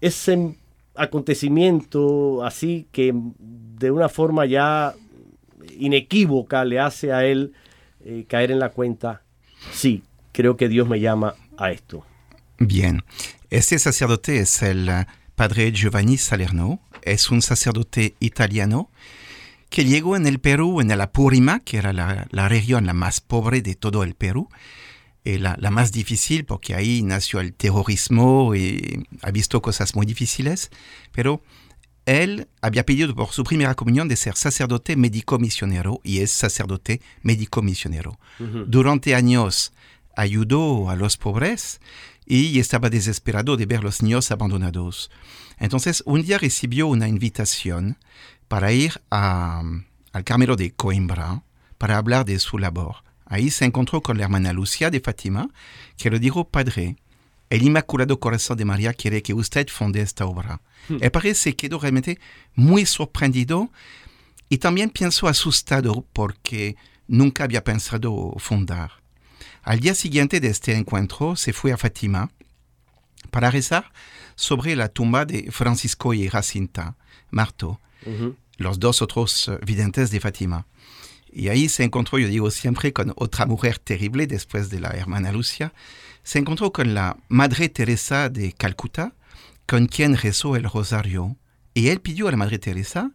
ese 0.00 0.56
acontecimiento 0.94 2.44
así 2.44 2.86
que 2.92 3.14
de 3.38 3.90
una 3.90 4.10
forma 4.10 4.44
ya 4.44 4.94
inequívoca 5.78 6.64
le 6.64 6.78
hace 6.78 7.12
a 7.12 7.24
él 7.24 7.54
eh, 8.04 8.26
caer 8.28 8.50
en 8.50 8.58
la 8.58 8.68
cuenta, 8.68 9.22
sí, 9.72 10.02
creo 10.32 10.56
que 10.56 10.68
Dios 10.68 10.86
me 10.86 11.00
llama 11.00 11.34
a 11.56 11.70
esto. 11.70 12.04
Bien, 12.58 13.02
este 13.48 13.78
sacerdote 13.78 14.38
es 14.38 14.62
el 14.62 14.90
Padre 15.34 15.72
Giovanni 15.72 16.18
Salerno 16.18 16.80
es 17.02 17.30
un 17.30 17.42
sacerdote 17.42 18.14
italiano 18.20 18.90
que 19.70 19.84
llegó 19.84 20.16
en 20.16 20.26
el 20.26 20.38
Perú, 20.38 20.80
en 20.80 20.90
el 20.90 21.00
Apurima, 21.00 21.60
que 21.60 21.78
era 21.78 21.92
la, 21.92 22.48
región 22.48 22.86
la 22.86 22.92
más 22.92 23.20
pobre 23.20 23.62
de 23.62 23.74
todo 23.74 24.02
el 24.02 24.14
Perú, 24.14 24.48
y 25.24 25.38
la, 25.38 25.56
más 25.70 25.92
difícil 25.92 26.44
porque 26.44 26.74
ahí 26.74 27.02
nació 27.02 27.40
el 27.40 27.54
terrorismo 27.54 28.54
y 28.54 29.06
ha 29.22 29.30
visto 29.30 29.62
cosas 29.62 29.94
muy 29.94 30.04
difíciles, 30.04 30.70
pero 31.12 31.42
él 32.04 32.48
había 32.60 32.84
pedido 32.84 33.14
por 33.14 33.30
su 33.30 33.44
primera 33.44 33.74
comunión 33.74 34.08
de 34.08 34.16
ser 34.16 34.34
sacerdote 34.34 34.96
médico 34.96 35.38
misionero 35.38 36.00
y 36.02 36.18
es 36.18 36.32
sacerdote 36.32 37.00
médico 37.22 37.62
misionero. 37.62 38.18
Durante 38.66 39.14
años 39.14 39.72
ayudó 40.16 40.90
a 40.90 40.96
los 40.96 41.16
pobres 41.16 41.80
y 42.26 42.58
estaba 42.58 42.90
desesperado 42.90 43.56
de 43.56 43.66
ver 43.66 43.82
los 43.82 44.02
niños 44.02 44.30
abandonados. 44.30 45.10
Entonces, 45.58 46.02
un 46.06 46.22
día 46.22 46.38
recibió 46.38 46.86
una 46.86 47.08
invitación 47.08 47.98
para 48.48 48.72
ir 48.72 49.00
al 49.10 49.84
Carmelo 50.24 50.56
de 50.56 50.72
Coimbra 50.72 51.42
para 51.78 51.96
hablar 51.96 52.24
de 52.24 52.38
su 52.38 52.58
labor. 52.58 52.96
Ahí 53.26 53.50
se 53.50 53.64
encontró 53.64 54.02
con 54.02 54.18
la 54.18 54.24
hermana 54.24 54.52
Lucia 54.52 54.90
de 54.90 55.00
Fátima, 55.00 55.48
que 55.96 56.10
le 56.10 56.18
dijo, 56.18 56.48
Padre, 56.48 56.96
el 57.48 57.62
Inmaculado 57.62 58.18
Corazón 58.18 58.56
de 58.56 58.64
María 58.64 58.94
quiere 58.94 59.22
que 59.22 59.34
usted 59.34 59.68
funde 59.68 60.00
esta 60.00 60.24
obra. 60.24 60.62
Hmm. 60.88 60.98
El 61.00 61.10
padre 61.10 61.34
se 61.34 61.54
quedó 61.54 61.78
realmente 61.78 62.18
muy 62.54 62.86
sorprendido 62.86 63.70
y 64.48 64.58
también 64.58 64.90
pienso 64.90 65.28
asustado 65.28 66.06
porque 66.12 66.76
nunca 67.06 67.44
había 67.44 67.62
pensado 67.62 68.34
fundar. 68.38 69.01
Al 69.62 69.78
día 69.78 69.94
siguiente 69.94 70.40
de 70.40 70.48
este 70.48 70.74
encuentro 70.74 71.36
se 71.36 71.52
fue 71.52 71.72
a 71.72 71.76
Fátima 71.76 72.30
para 73.30 73.50
rezar 73.50 73.92
sobre 74.34 74.74
la 74.74 74.88
tumba 74.88 75.24
de 75.24 75.52
Francisco 75.52 76.14
y 76.14 76.28
Jacinta, 76.28 76.96
Marto, 77.30 77.80
los 78.56 78.80
dos 78.80 79.02
otros 79.02 79.48
eh, 79.48 79.58
videntes 79.64 80.10
de 80.10 80.18
Fátima. 80.18 80.66
Y 81.32 81.48
ahí 81.48 81.68
se 81.68 81.84
encontró, 81.84 82.18
yo 82.18 82.26
digo 82.26 82.50
siempre, 82.50 82.92
con 82.92 83.12
otra 83.16 83.46
mujer 83.46 83.78
terrible 83.78 84.26
después 84.26 84.68
de 84.68 84.80
la 84.80 84.90
hermana 84.90 85.30
Lucia. 85.30 85.72
Se 86.24 86.40
encontró 86.40 86.72
con 86.72 86.92
la 86.92 87.16
Madre 87.28 87.68
Teresa 87.68 88.28
de 88.28 88.52
Calcuta, 88.52 89.14
con 89.66 89.86
quien 89.86 90.16
rezó 90.16 90.56
el 90.56 90.64
rosario. 90.64 91.36
Y 91.72 91.88
él 91.88 92.00
pidió 92.00 92.26
a 92.26 92.32
la 92.32 92.36
Madre 92.36 92.58
Teresa 92.58 93.12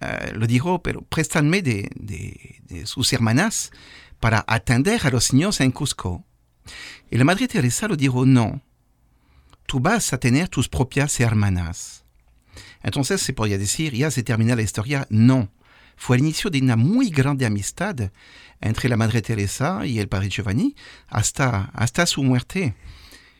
eh, 0.00 0.32
lo 0.34 0.46
dijo, 0.46 0.80
pero 0.80 1.02
préstame 1.02 1.60
de, 1.60 1.90
de, 1.96 2.86
sus 2.86 3.12
hermanas 3.12 3.72
para 4.20 4.44
atender 4.46 5.00
a 5.06 5.10
los 5.10 5.32
niños 5.32 5.60
en 5.60 5.70
Cusco. 5.70 6.24
Y 7.10 7.16
la 7.16 7.24
Madre 7.24 7.48
Teresa 7.48 7.88
lo 7.88 7.96
dijo, 7.96 8.26
no, 8.26 8.62
tú 9.66 9.80
vas 9.80 10.12
a 10.12 10.18
tener 10.18 10.48
tus 10.48 10.68
propias 10.68 11.18
hermanas. 11.20 12.04
Entonces 12.82 13.20
se 13.20 13.32
podía 13.32 13.58
decir, 13.58 13.94
ya 13.94 14.10
se 14.10 14.22
termina 14.22 14.56
la 14.56 14.62
historia. 14.62 15.06
No, 15.10 15.50
fue 15.96 16.16
el 16.16 16.22
inicio 16.22 16.50
de 16.50 16.60
una 16.60 16.76
muy 16.76 17.10
grande 17.10 17.46
amistad 17.46 18.10
entre 18.60 18.88
la 18.88 18.96
Madre 18.96 19.22
Teresa 19.22 19.86
y 19.86 19.98
el 19.98 20.08
Padre 20.08 20.28
Giovanni 20.28 20.74
hasta, 21.08 21.70
hasta 21.74 22.06
su 22.06 22.22
muerte. 22.22 22.74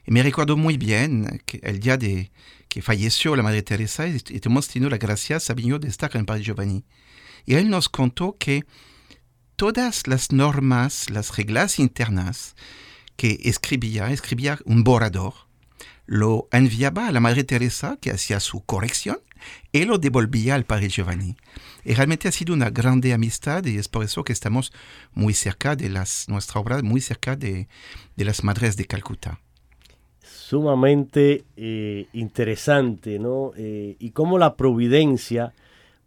Y 0.06 0.12
me 0.12 0.23
recuerdo 0.23 0.56
muy 0.56 0.76
bien 0.76 1.42
que 1.44 1.61
el 1.62 1.80
día 1.80 1.97
de 1.97 2.30
que 2.68 2.82
falleció 2.82 3.35
la 3.37 3.42
Madre 3.42 3.62
Teresa 3.62 4.06
y 4.06 4.20
hemos 4.44 4.68
tenido 4.68 4.90
la 4.90 4.99
gracia, 4.99 5.40
Sabino, 5.40 5.78
de 5.78 5.88
estar 5.88 6.11
con 6.11 6.20
el 6.20 6.26
Padre 6.26 6.42
Giovanni. 6.42 6.85
Y 7.47 7.54
él 7.54 7.70
nos 7.70 7.88
contó 7.88 8.37
que 8.38 8.64
todas 9.59 10.07
las 10.07 10.31
normas, 10.31 11.11
las 11.11 11.37
reglas 11.37 11.81
internas 11.81 12.55
que 13.17 13.41
escribía, 13.43 14.12
escribía 14.12 14.57
un 14.65 14.85
borrador, 14.85 15.35
lo 16.07 16.47
enviaba 16.53 17.09
a 17.09 17.12
la 17.12 17.19
Madre 17.19 17.43
Teresa, 17.43 17.99
que 18.00 18.12
hacía 18.12 18.38
su 18.38 18.61
corrección, 18.61 19.19
y 19.73 19.85
lo 19.85 19.99
devolvía 19.99 20.55
al 20.55 20.65
Padre 20.65 20.88
Giovanni. 20.88 21.37
Y 21.85 21.95
realmente 21.95 22.29
ha 22.29 22.33
sido 22.33 22.55
una 22.55 22.71
grande 22.71 23.12
amistad 23.12 23.65
y 23.65 23.79
es 23.79 23.88
por 23.88 24.05
eso 24.05 24.23
que 24.23 24.33
estamos 24.33 24.73
muy 25.12 25.35
cerca 25.35 25.75
de 25.75 25.88
las, 25.88 26.29
nuestra 26.29 26.61
obra, 26.61 26.81
muy 26.83 27.00
cerca 27.00 27.35
de, 27.35 27.67
de 28.15 28.25
las 28.25 28.45
Madres 28.45 28.77
de 28.77 28.85
Calcuta. 28.85 29.41
Sumamente 30.23 31.45
eh, 31.57 32.07
interesante, 32.12 33.19
¿no? 33.19 33.50
Eh, 33.57 33.97
y 33.99 34.11
cómo 34.12 34.38
la 34.38 34.55
providencia 34.55 35.53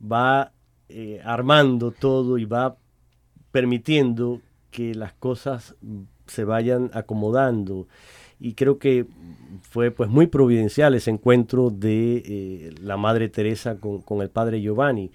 va 0.02 0.54
eh, 0.88 1.22
armando 1.26 1.92
todo 1.92 2.38
y 2.38 2.46
va 2.46 2.78
permitiendo 3.52 4.42
que 4.72 4.96
las 4.96 5.14
cosas 5.14 5.76
se 6.28 6.44
vayan 6.44 6.90
acomodando. 6.94 7.88
Y 8.40 8.54
creo 8.54 8.80
que 8.80 9.06
fue 9.70 9.92
pues 9.92 10.10
muy 10.10 10.28
providencial 10.28 10.96
ese 10.96 11.12
encuentro 11.12 11.70
de 11.70 12.74
la 12.82 12.98
Madre 12.98 13.30
Teresa 13.30 13.76
con, 13.78 14.22
el 14.22 14.30
Padre 14.30 14.62
Giovanni. 14.62 15.12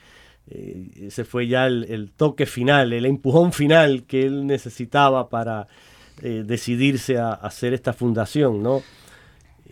Eh, 0.48 0.90
ese 1.08 1.24
fue 1.24 1.48
ya 1.48 1.66
el, 1.66 2.12
toque 2.16 2.46
final, 2.46 2.92
el 2.92 3.04
empujón 3.04 3.52
final 3.52 4.04
que 4.04 4.22
él 4.22 4.46
necesitaba 4.46 5.28
para 5.28 5.66
eh, 6.22 6.44
decidirse 6.46 7.18
a, 7.18 7.32
hacer 7.32 7.74
esta 7.74 7.92
fundación, 7.92 8.62
¿no? 8.62 8.82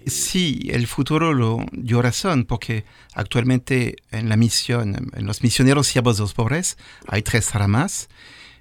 Sí, 0.07 0.69
el 0.71 0.87
futuro 0.87 1.33
lo 1.33 1.59
dio 1.73 2.03
razón, 2.03 2.45
porque 2.45 2.85
actualmente 3.15 3.97
en 4.11 4.29
la 4.29 4.37
misión, 4.37 5.11
en 5.15 5.27
los 5.27 5.43
misioneros 5.43 5.87
siervos 5.87 6.17
de 6.17 6.23
los 6.23 6.35
pobres, 6.35 6.77
hay 7.07 7.23
tres 7.23 7.55
ramas. 7.55 8.09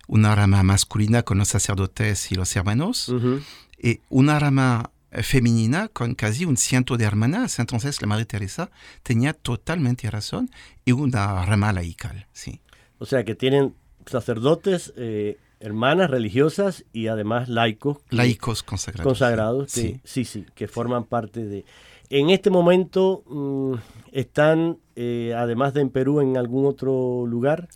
Una 0.08 0.36
rama 0.36 0.64
masculina 0.64 1.24
con 1.24 1.38
los 1.38 1.48
sacerdotes 1.48 2.32
y 2.32 2.36
los 2.36 2.56
hermanos, 2.56 3.14
y 3.82 4.02
una 4.10 4.38
rama 4.40 4.92
femenina 5.22 5.88
con 5.90 6.16
casi 6.16 6.46
un 6.46 6.58
ciento 6.58 6.98
de 6.98 7.06
hermanas. 7.06 7.60
Entonces 7.60 8.02
la 8.02 8.08
Madre 8.08 8.26
Teresa 8.26 8.72
tenía 9.04 9.34
totalmente 9.34 10.10
razón 10.10 10.50
y 10.86 10.92
una 10.92 11.46
rama 11.46 11.72
laical, 11.72 12.28
sí. 12.34 12.62
O 12.98 13.06
sea 13.06 13.24
que 13.24 13.36
tienen 13.36 13.76
sacerdotes, 14.06 14.94
eh, 14.98 15.38
hermanas 15.60 16.10
religiosas 16.10 16.86
y 16.92 17.08
además 17.08 17.48
laicos. 17.48 17.98
Laicos 18.10 18.64
consagrados. 18.64 19.06
Consagrados, 19.06 19.72
sí. 19.72 20.02
sí, 20.04 20.26
sí, 20.26 20.46
que 20.56 20.68
forman 20.68 21.06
parte 21.06 21.46
de... 21.46 21.66
En 22.10 22.30
este 22.30 22.50
momento 22.50 23.24
mm, 23.28 23.76
están, 24.12 24.78
eh, 24.96 25.34
además 25.36 25.74
de 25.74 25.82
en 25.82 25.90
Perú, 25.90 26.20
en 26.20 26.38
algún 26.38 26.66
otro 26.66 27.26
lugar. 27.26 27.70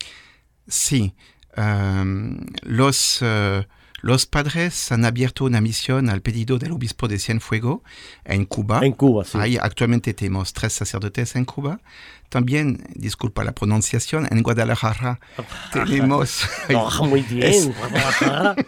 Sí, 0.66 1.14
los... 1.54 3.18
Eh, 3.22 3.66
los 4.00 4.26
padres 4.26 4.92
han 4.92 5.04
abierto 5.04 5.44
una 5.44 5.60
misión 5.60 6.08
al 6.08 6.22
pedido 6.22 6.58
del 6.58 6.70
obispo 6.70 7.08
de 7.08 7.18
Cienfuegos 7.18 7.80
en 8.24 8.44
Cuba. 8.44 8.78
En 8.82 8.92
Cuba, 8.92 9.24
sí. 9.24 9.36
Ahí 9.38 9.58
actualmente 9.60 10.14
tenemos 10.14 10.52
tres 10.52 10.72
sacerdotes 10.72 11.34
en 11.34 11.44
Cuba. 11.44 11.80
También, 12.28 12.86
disculpa 12.94 13.42
la 13.42 13.52
pronunciación, 13.52 14.28
en 14.30 14.42
Guadalajara 14.42 15.18
tenemos... 15.72 16.42
no, 16.68 16.88
muy 17.06 17.22
bien, 17.22 17.72
Guadalajara. 17.72 18.54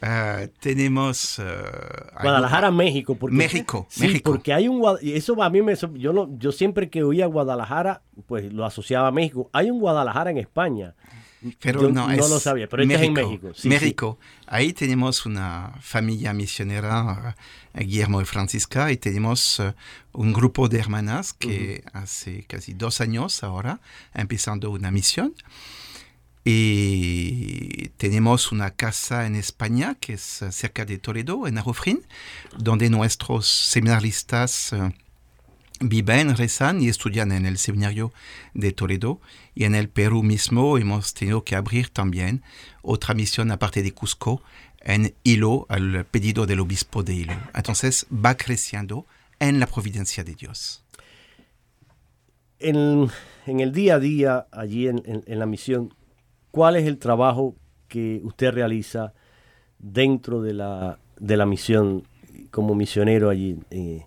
Ah, 0.00 0.46
tenemos... 0.58 1.38
Ah, 1.38 2.22
Guadalajara, 2.22 2.70
México. 2.70 3.14
Porque, 3.14 3.36
México, 3.36 3.86
sí, 3.88 4.02
México. 4.02 4.32
porque 4.32 4.52
hay 4.52 4.66
un... 4.66 4.82
Eso 5.00 5.40
a 5.40 5.50
mí 5.50 5.62
me... 5.62 5.74
Yo, 5.94 6.12
no, 6.12 6.28
yo 6.38 6.50
siempre 6.50 6.90
que 6.90 7.04
oía 7.04 7.26
Guadalajara, 7.26 8.02
pues 8.26 8.52
lo 8.52 8.64
asociaba 8.64 9.08
a 9.08 9.12
México. 9.12 9.48
Hay 9.52 9.70
un 9.70 9.78
Guadalajara 9.78 10.30
en 10.30 10.38
España. 10.38 10.94
Pero 11.60 11.90
no, 11.90 12.08
no 12.08 12.28
lo 12.28 12.40
sabía, 12.40 12.68
pero 12.68 12.86
México, 12.86 13.02
es 13.02 13.08
en 13.08 13.12
México. 13.14 13.52
México. 13.64 14.18
Ahí 14.46 14.72
tenemos 14.72 15.26
una 15.26 15.72
familia 15.80 16.32
misionera, 16.32 17.36
eh, 17.74 17.84
Guillermo 17.84 18.20
y 18.20 18.24
Francisca, 18.24 18.92
y 18.92 18.96
tenemos 18.96 19.60
eh, 19.60 19.74
un 20.12 20.32
grupo 20.32 20.68
de 20.68 20.78
hermanas 20.78 21.32
que 21.32 21.84
hace 21.92 22.44
casi 22.44 22.74
dos 22.74 23.00
años 23.00 23.42
ahora 23.42 23.80
empezando 24.14 24.70
una 24.70 24.90
misión. 24.90 25.34
Y 26.44 27.90
tenemos 27.98 28.50
una 28.50 28.72
casa 28.72 29.26
en 29.26 29.36
España 29.36 29.96
que 30.00 30.14
es 30.14 30.42
eh, 30.42 30.52
cerca 30.52 30.84
de 30.84 30.98
Toledo, 30.98 31.46
en 31.46 31.58
Arofrín, 31.58 32.04
donde 32.58 32.90
nuestros 32.90 33.46
seminaristas 33.46 34.74
viven, 35.80 36.36
rezan 36.36 36.82
y 36.82 36.88
estudian 36.88 37.32
en 37.32 37.46
el 37.46 37.58
seminario 37.58 38.12
de 38.54 38.72
Toledo. 38.72 39.20
Y 39.54 39.64
en 39.64 39.74
el 39.74 39.88
Perú 39.88 40.22
mismo 40.22 40.78
hemos 40.78 41.14
tenido 41.14 41.44
que 41.44 41.56
abrir 41.56 41.90
también 41.90 42.42
otra 42.82 43.14
misión 43.14 43.50
aparte 43.50 43.82
de 43.82 43.92
Cusco 43.92 44.42
en 44.80 45.14
Hilo, 45.22 45.66
al 45.68 46.04
pedido 46.06 46.46
del 46.46 46.60
obispo 46.60 47.02
de 47.02 47.14
Hilo. 47.14 47.34
Entonces 47.54 48.06
va 48.12 48.36
creciendo 48.36 49.06
en 49.38 49.60
la 49.60 49.66
providencia 49.66 50.24
de 50.24 50.34
Dios. 50.34 50.84
En, 52.58 53.10
el 53.46 53.72
día 53.72 53.96
a 53.96 53.98
día, 53.98 54.46
allí 54.52 54.86
en, 54.86 55.22
la 55.26 55.46
misión, 55.46 55.94
¿cuál 56.50 56.76
es 56.76 56.86
el 56.86 56.98
trabajo 56.98 57.56
que 57.88 58.20
usted 58.22 58.52
realiza 58.52 59.12
dentro 59.78 60.42
de 60.42 60.54
la, 60.54 60.98
de 61.18 61.36
la 61.36 61.46
misión 61.46 62.06
como 62.50 62.74
misionero 62.74 63.30
allí? 63.30 63.58
Eh, 63.70 64.06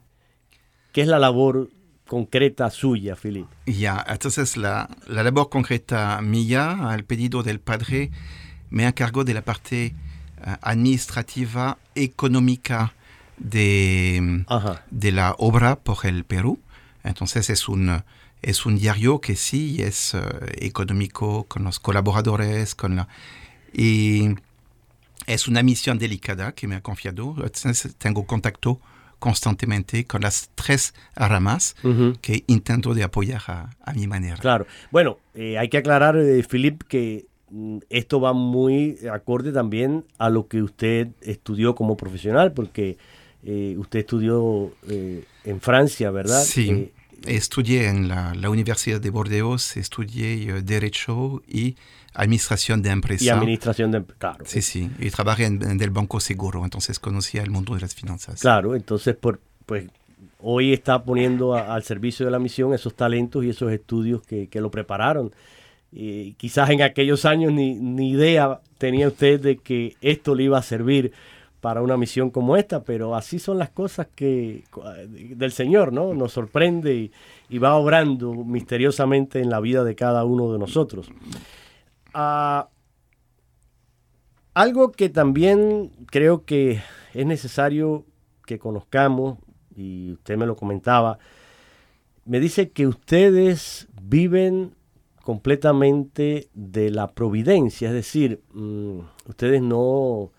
¿Qué 0.96 1.02
es 1.02 1.10
la 1.10 1.20
labor 1.20 1.70
concreta 2.08 2.70
suya, 2.70 3.18
Filipe? 3.18 3.50
Ya, 3.66 4.02
entonces 4.08 4.56
la, 4.56 4.90
la, 5.08 5.24
labor 5.24 5.50
concreta 5.50 6.22
mía, 6.22 6.90
al 6.90 7.04
pedido 7.04 7.44
del 7.44 7.60
padre, 7.60 8.12
me 8.70 8.88
encargo 8.88 9.26
de 9.26 9.34
la 9.34 9.42
parte 9.42 9.94
uh, 10.38 10.52
administrativa, 10.62 11.80
económica 11.96 12.94
de, 13.36 14.46
de 14.90 15.12
la 15.12 15.36
obra 15.38 15.76
por 15.76 16.06
el 16.06 16.24
Perú. 16.24 16.62
Entonces 17.04 17.50
es 17.50 17.68
un, 17.68 18.02
es 18.42 18.66
un 18.66 18.78
diario 18.78 19.20
que 19.20 19.36
sí 19.36 19.84
es 19.84 20.14
uh, 20.14 20.22
económico 20.62 21.44
con 21.50 21.66
los 21.66 21.82
colaboradores, 21.82 22.74
con 22.74 22.96
la... 22.96 23.10
Y 23.74 24.30
es 25.28 25.50
una 25.50 25.62
misión 25.62 25.98
delicada 25.98 26.54
que 26.54 26.70
me 26.70 26.76
ha 26.76 26.82
confiado. 26.82 27.36
Entonces, 27.44 27.98
tengo 27.98 28.26
contacto 28.26 28.80
constantemente 29.26 30.06
con 30.06 30.22
las 30.22 30.52
tres 30.54 30.94
ramas 31.16 31.76
que 32.22 32.44
intento 32.46 32.94
de 32.94 33.02
apoyar 33.02 33.42
a, 33.48 33.94
mi 33.96 34.06
manera. 34.06 34.38
Claro. 34.38 34.68
Bueno, 34.92 35.18
eh, 35.34 35.58
hay 35.58 35.68
que 35.68 35.78
aclarar, 35.78 36.16
eh, 36.16 36.46
Philip, 36.48 36.84
que 36.84 37.26
mm, 37.50 37.80
esto 37.90 38.22
va 38.22 38.34
muy 38.34 39.00
acorde 39.12 39.52
también 39.52 40.06
a 40.20 40.30
lo 40.30 40.48
que 40.48 40.62
usted 40.62 41.08
estudió 41.22 41.74
como 41.74 41.98
profesional, 41.98 42.52
porque 42.52 43.00
eh, 43.44 43.74
usted 43.80 44.02
estudió 44.02 44.72
en 44.88 45.60
Francia, 45.60 46.12
¿verdad? 46.12 46.44
Sí. 46.44 46.92
Estudié 47.26 47.88
en 47.88 48.08
la, 48.08 48.50
Universidad 48.52 49.02
de 49.02 49.10
Bordeaux, 49.10 49.76
estudié 49.76 50.62
Derecho 50.62 51.42
y 51.48 51.78
Administración 52.16 52.82
de 52.82 52.90
Empresas. 52.90 53.26
Y 53.26 53.30
Administración 53.30 53.92
de 53.92 54.04
Claro. 54.04 54.46
Sí, 54.46 54.62
sí. 54.62 54.90
Y 55.00 55.10
trabajé 55.10 55.46
en, 55.46 55.82
el 55.82 55.90
Banco 55.90 56.20
Seguro, 56.20 56.64
entonces 56.64 57.00
conocía 57.00 57.44
el 57.44 57.52
mundo 57.52 57.76
de 57.76 57.82
las 57.82 57.94
finanzas. 57.94 58.42
Claro, 58.42 58.76
entonces, 58.76 59.16
por, 59.16 59.40
pues 59.66 59.86
hoy 60.42 60.74
está 60.74 61.04
poniendo 61.04 61.56
al 61.56 61.84
servicio 61.84 62.26
de 62.26 62.32
la 62.32 62.40
misión 62.40 62.74
esos 62.74 62.96
talentos 62.96 63.44
y 63.44 63.50
esos 63.50 63.72
estudios 63.72 64.22
que, 64.24 64.48
que 64.48 64.62
lo 64.62 64.72
prepararon. 64.72 65.34
Y 65.92 66.34
quizás 66.34 66.70
en 66.72 66.82
aquellos 66.82 67.26
años 67.26 67.54
ni, 67.54 67.76
ni 67.76 68.12
idea 68.12 68.60
tenía 68.78 69.08
usted 69.08 69.40
de 69.40 69.58
que 69.58 69.96
esto 70.02 70.36
le 70.36 70.44
iba 70.44 70.58
a 70.58 70.64
servir 70.64 71.14
para 71.66 71.82
una 71.82 71.98
misión 71.98 72.30
como 72.30 72.58
esta, 72.58 72.84
pero 72.84 73.16
así 73.16 73.40
son 73.40 73.58
las 73.58 73.72
cosas 73.72 74.06
que 74.14 74.66
del 75.10 75.52
Señor, 75.52 75.92
¿no? 75.92 76.14
Nos 76.14 76.34
sorprende 76.34 77.12
y, 77.50 77.58
va 77.58 77.74
obrando 77.74 78.34
misteriosamente 78.34 79.40
en 79.40 79.50
la 79.50 79.60
vida 79.60 79.84
de 79.84 79.96
cada 79.96 80.26
uno 80.26 80.54
de 80.54 80.60
nosotros. 80.60 81.10
Ah, 82.18 82.70
algo 84.54 84.94
que 84.94 85.10
también 85.10 85.92
creo 86.06 86.46
que 86.46 86.82
es 87.14 87.26
necesario 87.26 88.06
que 88.46 88.58
conozcamos, 88.58 89.38
y 89.76 90.14
usted 90.14 90.38
me 90.38 90.46
lo 90.46 90.56
comentaba, 90.56 91.20
me 92.24 92.40
dice 92.40 92.70
que 92.72 92.88
ustedes 92.88 93.90
viven 94.02 94.76
completamente 95.24 96.48
de 96.54 96.90
la 96.90 97.12
providencia, 97.12 97.90
es 97.90 97.94
decir, 97.94 98.44
mm, 98.54 99.00
ustedes 99.28 99.62
no, 99.62 100.32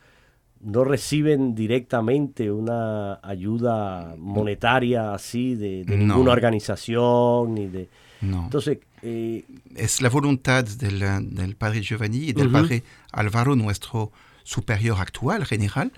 no 0.61 0.83
reciben 0.83 1.55
directamente 1.55 2.51
una 2.51 3.21
ayuda 3.23 4.15
monetaria 4.17 5.12
así 5.12 5.57
de, 5.57 5.85
ninguna 5.87 6.31
organización 6.31 7.55
ni 7.55 7.67
de... 7.67 7.91
No. 8.23 8.45
Entonces, 8.45 8.79
eh, 9.03 9.45
es 9.75 10.01
la 10.01 10.09
voluntad 10.09 10.65
del, 10.65 11.01
del, 11.35 11.57
padre 11.57 11.83
Giovanni 11.83 12.29
y 12.29 12.33
del 12.33 12.51
padre 12.51 12.83
Álvaro, 13.13 13.57
nuestro 13.57 14.13
superior 14.45 14.99
actual 15.01 15.45
general, 15.47 15.93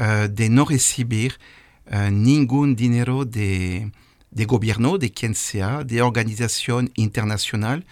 uh, 0.00 0.28
de 0.28 0.48
no 0.48 0.64
recibir 0.64 1.38
uh, 1.90 2.10
ningún 2.10 2.76
dinero 2.76 3.24
de, 3.24 3.92
de 4.30 4.44
gobierno, 4.44 4.98
de 4.98 5.10
quien 5.10 5.34
sea, 5.34 5.84
de 5.84 6.02
organización 6.02 6.90
internacional, 6.94 7.84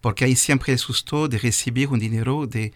porque 0.00 0.24
hay 0.24 0.36
siempre 0.36 0.72
el 0.72 0.78
susto 0.78 1.28
de 1.28 1.38
recibir 1.38 1.88
un 1.88 1.98
dinero 1.98 2.46
de 2.46 2.72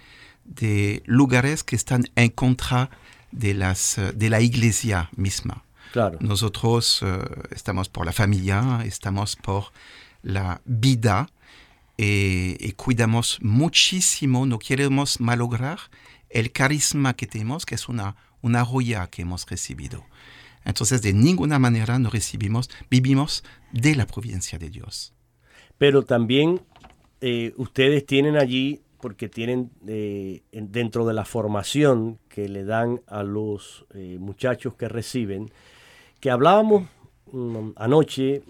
de 0.51 1.03
lugares 1.07 1.63
que 1.63 1.77
están 1.77 2.05
en 2.17 2.31
contra 2.31 2.91
de, 3.31 3.55
las, 3.55 3.99
de 4.15 4.31
la 4.31 4.41
iglesia 4.41 5.09
misma. 5.17 5.65
Claro. 5.93 6.19
Nosotros 6.21 7.03
uh, 7.03 7.25
estamos 7.51 7.89
por 7.89 8.07
la 8.07 8.13
familia, 8.13 8.83
estamos 8.85 9.37
por 9.37 9.73
la 10.23 10.61
vida 10.65 11.29
y, 11.97 12.57
y, 12.59 12.73
cuidamos 12.73 13.39
muchísimo, 13.43 14.47
no 14.47 14.59
queremos 14.59 15.21
malograr 15.21 15.79
el 16.31 16.53
carisma 16.53 17.15
que 17.15 17.27
tenemos, 17.27 17.67
que 17.67 17.75
es 17.75 17.89
una, 17.89 18.17
una 18.41 18.65
joya 18.65 19.09
que 19.09 19.23
hemos 19.23 19.49
recibido. 19.49 20.05
Entonces, 20.65 21.03
de 21.03 21.13
ninguna 21.13 21.59
manera 21.59 21.99
no 21.99 22.11
recibimos, 22.11 22.71
vivimos 22.91 23.45
de 23.73 23.95
la 23.95 24.07
providencia 24.07 24.59
de 24.59 24.71
Dios. 24.71 25.15
Pero 25.79 26.03
también 26.03 26.61
eh, 27.21 27.53
ustedes 27.57 28.05
tienen 28.07 28.37
allí 28.37 28.83
porque 29.01 29.29
tienen 29.29 29.71
eh, 29.87 30.43
dentro 30.53 31.07
de 31.07 31.15
la 31.15 31.25
formación 31.25 32.19
que 32.29 32.49
le 32.49 32.65
dan 32.65 33.01
a 33.07 33.23
los 33.23 33.87
eh, 33.95 34.19
muchachos 34.21 34.75
que 34.75 34.89
reciben, 34.89 35.51
que 36.21 36.31
hablábamos 36.31 36.87
mm, 37.33 37.71
anoche 37.77 38.43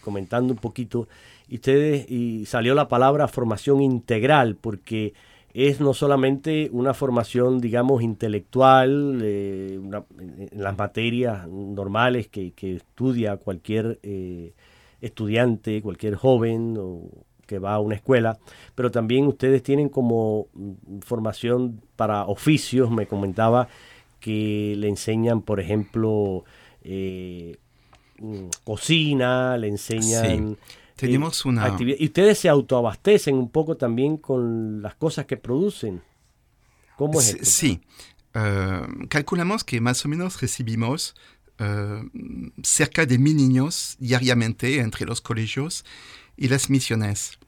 comentando 0.00 0.52
un 0.52 0.58
poquito, 0.58 1.08
y 1.48 1.56
ustedes 1.56 2.10
y 2.10 2.46
salió 2.46 2.74
la 2.74 2.88
palabra 2.88 3.28
formación 3.28 3.82
integral, 3.82 4.56
porque 4.60 5.14
es 5.52 5.80
no 5.80 5.94
solamente 5.94 6.68
una 6.72 6.94
formación, 6.94 7.60
digamos, 7.60 8.02
intelectual, 8.02 9.20
eh, 9.22 9.74
en 9.74 10.62
las 10.62 10.76
materias 10.76 11.46
normales 11.48 12.28
que, 12.28 12.52
estudia 12.60 13.36
cualquier 13.36 14.00
estudiante, 15.00 15.80
cualquier 15.80 16.16
joven 16.16 16.76
que 17.46 17.58
va 17.58 17.74
a 17.74 17.80
una 17.80 17.94
escuela, 17.94 18.38
pero 18.74 18.90
también 18.90 19.26
ustedes 19.26 19.62
tienen 19.62 19.88
como 19.88 20.48
mm, 20.54 21.00
formación 21.00 21.80
para 21.96 22.26
oficios, 22.26 22.90
me 22.90 23.06
comentaba 23.06 23.68
que 24.20 24.74
le 24.76 24.88
enseñan, 24.88 25.42
por 25.42 25.60
ejemplo, 25.60 26.44
eh, 26.82 27.56
cocina, 28.64 29.56
le 29.56 29.68
enseñan... 29.68 30.56
Sí. 30.60 30.74
Tenemos 30.96 31.44
una... 31.44 31.76
Y 31.80 32.04
ustedes 32.04 32.38
se 32.38 32.48
autoabastecen 32.48 33.34
un 33.34 33.50
poco 33.50 33.76
también 33.76 34.16
con 34.16 34.80
las 34.80 34.94
cosas 34.94 35.26
que 35.26 35.36
producen. 35.36 36.02
¿Cómo 36.96 37.20
es 37.20 37.30
esto? 37.30 37.44
Sí. 37.44 37.80
Uh, 38.34 39.06
calculamos 39.08 39.64
que 39.64 39.80
más 39.80 40.04
o 40.04 40.08
menos 40.08 40.40
recibimos 40.40 41.14
uh, 41.60 42.08
cerca 42.62 43.06
de 43.06 43.18
mil 43.18 43.36
niños 43.36 43.96
diariamente 43.98 44.78
entre 44.78 45.06
los 45.06 45.20
colegios 45.20 45.84
y 46.36 46.48
las 46.48 46.70
misiones. 46.70 47.38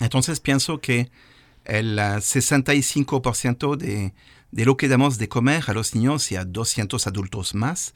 Entonces 0.00 0.40
pienso 0.40 0.80
que 0.80 1.10
el 1.64 1.98
65% 1.98 3.76
de, 3.76 4.12
de, 4.50 4.64
lo 4.64 4.76
que 4.76 4.88
damos 4.88 5.18
de 5.18 5.28
comer 5.28 5.64
a 5.66 5.72
los 5.72 5.94
niños 5.94 6.30
y 6.30 6.36
a 6.36 6.44
200 6.44 7.06
adultos 7.06 7.54
más, 7.54 7.94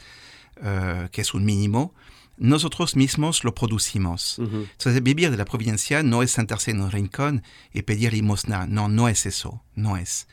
uh, 0.61 1.09
que 1.11 1.21
es 1.21 1.35
un 1.35 1.45
mínimo, 1.45 1.95
nosotros 2.37 2.95
mismos 2.95 3.43
lo 3.43 3.53
producimos. 3.55 4.39
Entonces, 4.39 5.03
vivir 5.03 5.31
de 5.31 5.37
la 5.37 5.45
providencia 5.45 6.03
no 6.05 6.23
es 6.23 6.31
sentarse 6.31 6.71
en 6.71 6.81
un 6.81 6.91
rincón 6.91 7.43
y 7.73 7.83
pedir 7.83 8.13
limosna. 8.13 8.67
No, 8.67 8.89
no 8.89 9.09
es 9.09 9.27
eso, 9.27 9.63
no 9.75 9.97
es. 9.97 10.29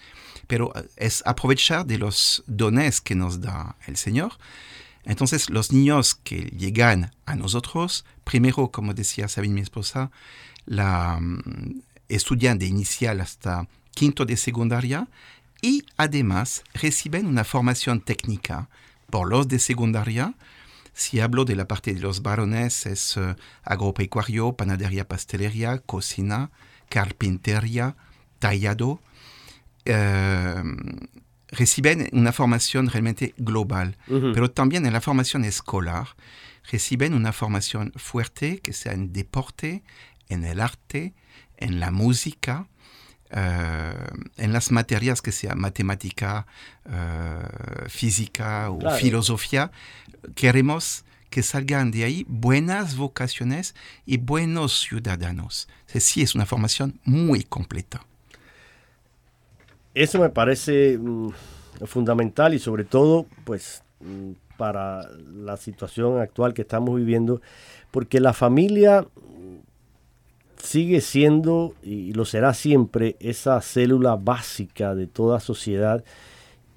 Pero 0.47 0.67
uh, 0.67 0.81
es 0.97 1.23
aprovechar 1.25 1.85
de 1.85 1.97
los 1.97 2.43
dones 2.45 3.01
que 3.01 3.15
nos 3.15 3.41
da 3.41 3.75
el 3.88 3.97
Señor. 3.97 4.33
Entonces, 5.03 5.49
los 5.49 5.71
niños 5.71 6.15
que 6.15 6.51
llegan 6.57 7.11
a 7.25 7.35
nosotros, 7.35 8.05
primero, 8.23 8.69
como 8.71 8.93
decía 8.93 9.27
Sabine, 9.27 9.55
mi 9.55 9.61
esposa, 9.61 10.11
la 10.65 11.17
um, 11.19 11.81
estudian 12.09 12.59
de 12.59 12.65
inicial 12.65 13.21
hasta 13.21 13.67
quinto 13.91 14.25
de 14.25 14.38
secundaria 14.38 15.07
y 15.61 15.83
además 15.97 16.63
reciben 16.73 17.25
una 17.25 17.43
formación 17.43 18.01
técnica 18.01 18.69
por 19.15 19.30
los 19.30 19.47
de 19.47 19.60
secundaria. 19.60 20.34
Si 20.93 21.21
hablo 21.21 21.45
de 21.45 21.56
la 21.56 21.69
parte 21.69 21.93
de 21.93 22.01
los 22.01 22.21
varones, 22.21 22.86
es 22.86 23.15
uh, 23.15 23.36
agropecuario, 23.63 24.58
panadería, 24.58 25.08
pastelería, 25.08 25.78
cocina, 25.80 26.51
carpintería, 26.89 27.95
tallado. 28.39 28.99
Uh, 29.88 31.08
reciben 31.47 32.10
una 32.12 32.34
formación 32.34 32.89
realmente 32.89 33.34
global, 33.38 33.95
uh 34.10 34.15
-huh. 34.15 34.34
pero 34.34 34.51
también 34.51 34.86
en 34.86 34.91
la 34.91 34.99
formación 34.99 35.45
escolar 35.45 36.08
reciben 36.69 37.13
una 37.13 37.32
formación 37.32 37.93
fuerte 37.95 38.60
que 38.60 38.73
sea 38.73 38.91
en 38.91 39.13
deporte, 39.13 39.82
en 40.28 40.43
el 40.43 40.60
arte, 40.60 41.13
en 41.56 41.80
la 41.80 41.89
música, 41.91 42.67
uh, 43.31 44.31
en 44.38 44.53
las 44.53 44.71
materias 44.71 45.21
que 45.21 45.31
sea 45.31 45.55
matemática, 45.55 46.45
uh, 46.85 47.89
física 47.89 48.69
o 48.69 48.79
claro. 48.79 48.97
filosofía. 48.97 49.71
Queremos 50.35 51.05
que 51.29 51.43
salgan 51.43 51.91
de 51.91 52.05
ahí 52.05 52.25
buenas 52.29 52.95
vocaciones 52.95 53.75
y 54.05 54.17
buenos 54.17 54.79
ciudadanos. 54.79 55.67
Sí, 55.88 56.21
es 56.21 56.35
una 56.35 56.45
formación 56.45 56.99
muy 57.03 57.43
completa. 57.43 58.05
Eso 59.93 60.19
me 60.19 60.29
parece 60.29 60.97
mm, 60.97 61.29
fundamental 61.85 62.53
y 62.53 62.59
sobre 62.59 62.83
todo, 62.83 63.25
pues, 63.43 63.83
mm, 64.01 64.31
para 64.57 65.09
la 65.09 65.57
situación 65.57 66.19
actual 66.19 66.53
que 66.53 66.61
estamos 66.61 66.95
viviendo, 66.95 67.41
porque 67.91 68.19
la 68.19 68.33
familia 68.33 69.05
sigue 70.65 71.01
siendo 71.01 71.73
y 71.84 72.13
lo 72.13 72.25
será 72.25 72.54
siempre 72.54 73.15
esa 73.19 73.62
célula 73.62 74.15
básica 74.15 74.95
de 74.95 75.08
toda 75.08 75.39
sociedad 75.39 76.04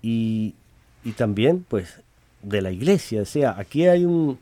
y, 0.03 0.55
y 1.05 1.13
también 1.13 1.65
pues 1.69 2.03
de 2.43 2.63
la 2.63 2.71
iglesia. 2.71 3.23
O 3.23 3.25
sea, 3.25 3.59
aquí 3.59 3.87
hay 3.87 4.05
un, 4.05 4.39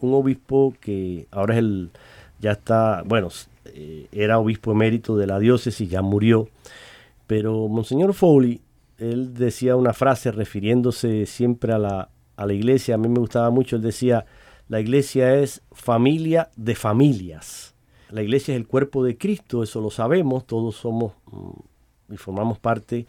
un, 0.00 0.14
obispo 0.14 0.74
que 0.80 1.26
ahora 1.30 1.54
es 1.54 1.58
el, 1.58 1.90
ya 2.40 2.52
está, 2.52 3.02
bueno, 3.06 3.28
eh, 3.66 4.06
era 4.12 4.38
obispo 4.38 4.72
emérito 4.72 5.16
de 5.16 5.26
la 5.26 5.38
diócesis, 5.38 5.88
ya 5.88 6.02
murió, 6.02 6.48
pero 7.26 7.68
Monseñor 7.68 8.14
Foley, 8.14 8.60
él 8.98 9.32
decía 9.34 9.76
una 9.76 9.92
frase 9.92 10.32
refiriéndose 10.32 11.26
siempre 11.26 11.72
a 11.72 11.78
la, 11.78 12.08
a 12.36 12.46
la 12.46 12.52
iglesia, 12.52 12.96
a 12.96 12.98
mí 12.98 13.08
me 13.08 13.20
gustaba 13.20 13.50
mucho, 13.50 13.76
él 13.76 13.82
decía, 13.82 14.26
la 14.68 14.80
iglesia 14.80 15.36
es 15.36 15.62
familia 15.72 16.50
de 16.56 16.74
familias. 16.74 17.67
La 18.10 18.22
iglesia 18.22 18.54
es 18.54 18.60
el 18.60 18.66
cuerpo 18.66 19.04
de 19.04 19.16
Cristo, 19.16 19.62
eso 19.62 19.80
lo 19.80 19.90
sabemos, 19.90 20.46
todos 20.46 20.76
somos 20.76 21.12
mm, 21.30 22.14
y 22.14 22.16
formamos 22.16 22.58
parte 22.58 23.06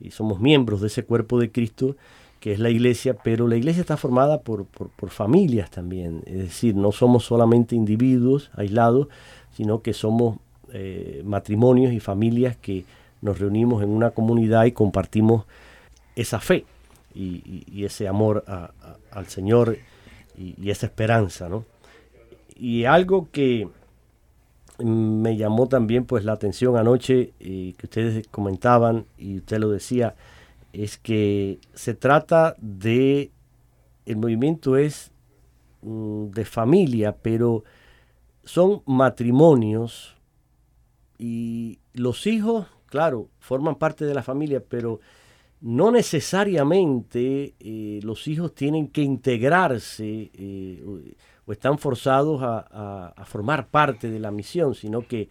y 0.00 0.10
somos 0.10 0.40
miembros 0.40 0.80
de 0.80 0.88
ese 0.88 1.04
cuerpo 1.04 1.38
de 1.38 1.50
Cristo 1.50 1.96
que 2.40 2.52
es 2.52 2.58
la 2.58 2.70
iglesia, 2.70 3.14
pero 3.22 3.46
la 3.46 3.56
iglesia 3.56 3.82
está 3.82 3.98
formada 3.98 4.40
por, 4.40 4.64
por, 4.64 5.10
familias 5.10 5.70
también, 5.70 6.22
es 6.24 6.38
decir, 6.38 6.74
no 6.74 6.90
somos 6.90 7.26
solamente 7.26 7.76
individuos 7.76 8.50
aislados, 8.54 9.08
sino 9.52 9.82
que 9.82 9.92
somos 9.92 10.38
eh, 10.72 11.20
matrimonios 11.24 11.92
y 11.92 12.00
familias 12.00 12.56
que 12.56 12.86
nos 13.20 13.38
reunimos 13.38 13.82
en 13.82 13.90
una 13.90 14.12
comunidad 14.12 14.64
y 14.64 14.72
compartimos 14.72 15.44
esa 16.16 16.40
fe 16.40 16.64
y, 17.14 17.84
ese 17.84 18.08
amor 18.08 18.44
al 19.10 19.26
Señor 19.26 19.76
y, 20.38 20.54
y, 20.58 20.70
esa 20.70 20.86
esperanza, 20.86 21.50
¿no? 21.50 21.66
Y 22.56 22.84
algo 22.84 23.28
que, 23.30 23.68
me 24.84 25.36
llamó 25.36 25.68
también 25.68 26.04
pues 26.04 26.24
la 26.24 26.32
atención 26.32 26.76
anoche 26.76 27.32
eh, 27.40 27.74
que 27.76 27.86
ustedes 27.86 28.26
comentaban 28.28 29.06
y 29.18 29.38
usted 29.38 29.58
lo 29.58 29.70
decía 29.70 30.14
es 30.72 30.98
que 30.98 31.58
se 31.74 31.94
trata 31.94 32.54
de 32.58 33.30
el 34.06 34.16
movimiento 34.16 34.76
es 34.76 35.12
mm, 35.82 36.26
de 36.30 36.44
familia 36.44 37.16
pero 37.20 37.64
son 38.44 38.82
matrimonios 38.86 40.16
y 41.18 41.78
los 41.92 42.26
hijos 42.26 42.66
claro 42.86 43.28
forman 43.38 43.76
parte 43.76 44.04
de 44.04 44.14
la 44.14 44.22
familia 44.22 44.62
pero 44.66 45.00
no 45.60 45.90
necesariamente 45.90 47.54
eh, 47.60 48.00
los 48.02 48.26
hijos 48.28 48.54
tienen 48.54 48.88
que 48.88 49.02
integrarse 49.02 50.30
eh, 50.32 50.82
están 51.48 51.78
forzados 51.78 52.40
a, 52.42 53.24
formar 53.26 53.68
parte 53.68 54.10
de 54.10 54.20
la 54.20 54.30
misión, 54.30 54.74
sino 54.74 55.06
que 55.06 55.28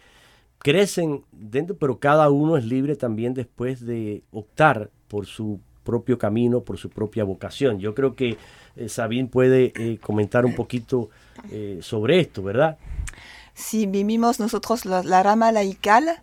crecen 0.58 1.24
dentro, 1.32 1.78
pero 1.78 2.00
cada 2.00 2.30
uno 2.30 2.58
es 2.58 2.66
libre 2.66 2.96
también 2.96 3.34
después 3.34 3.86
de 3.86 4.24
optar 4.32 4.90
por 5.08 5.26
su 5.26 5.60
propio 5.84 6.18
camino, 6.18 6.62
por 6.62 6.78
su 6.78 6.90
propia 6.90 7.24
vocación. 7.24 7.80
Yo 7.80 7.96
creo 7.96 8.16
que 8.16 8.38
eh, 8.76 8.90
Sabine 8.90 9.28
puede 9.28 9.74
eh, 9.76 9.98
comentar 10.00 10.46
un 10.46 10.54
poquito 10.54 11.10
eh, 11.52 11.80
sobre 11.82 12.20
esto, 12.20 12.44
¿verdad? 12.44 12.78
Sí, 13.54 13.88
vivimos 13.88 14.40
nosotros 14.40 14.86
la, 14.86 15.24
rama 15.24 15.52
laical 15.52 16.22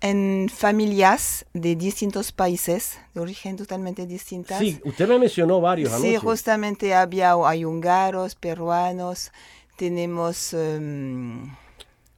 en 0.00 0.48
familias 0.52 1.46
de 1.52 1.76
distintos 1.76 2.32
países, 2.32 2.98
de 3.14 3.20
origen 3.20 3.56
totalmente 3.56 4.06
distintas. 4.06 4.58
Sí, 4.58 4.80
usted 4.84 5.08
me 5.08 5.18
mencionó 5.18 5.60
varios 5.60 5.92
anoche. 5.92 6.10
Sí, 6.10 6.16
justamente 6.16 6.94
había, 6.94 7.34
hay 7.44 7.64
húngaros, 7.64 8.34
peruanos, 8.34 9.32
tenemos... 9.76 10.52
Em, 10.52 11.54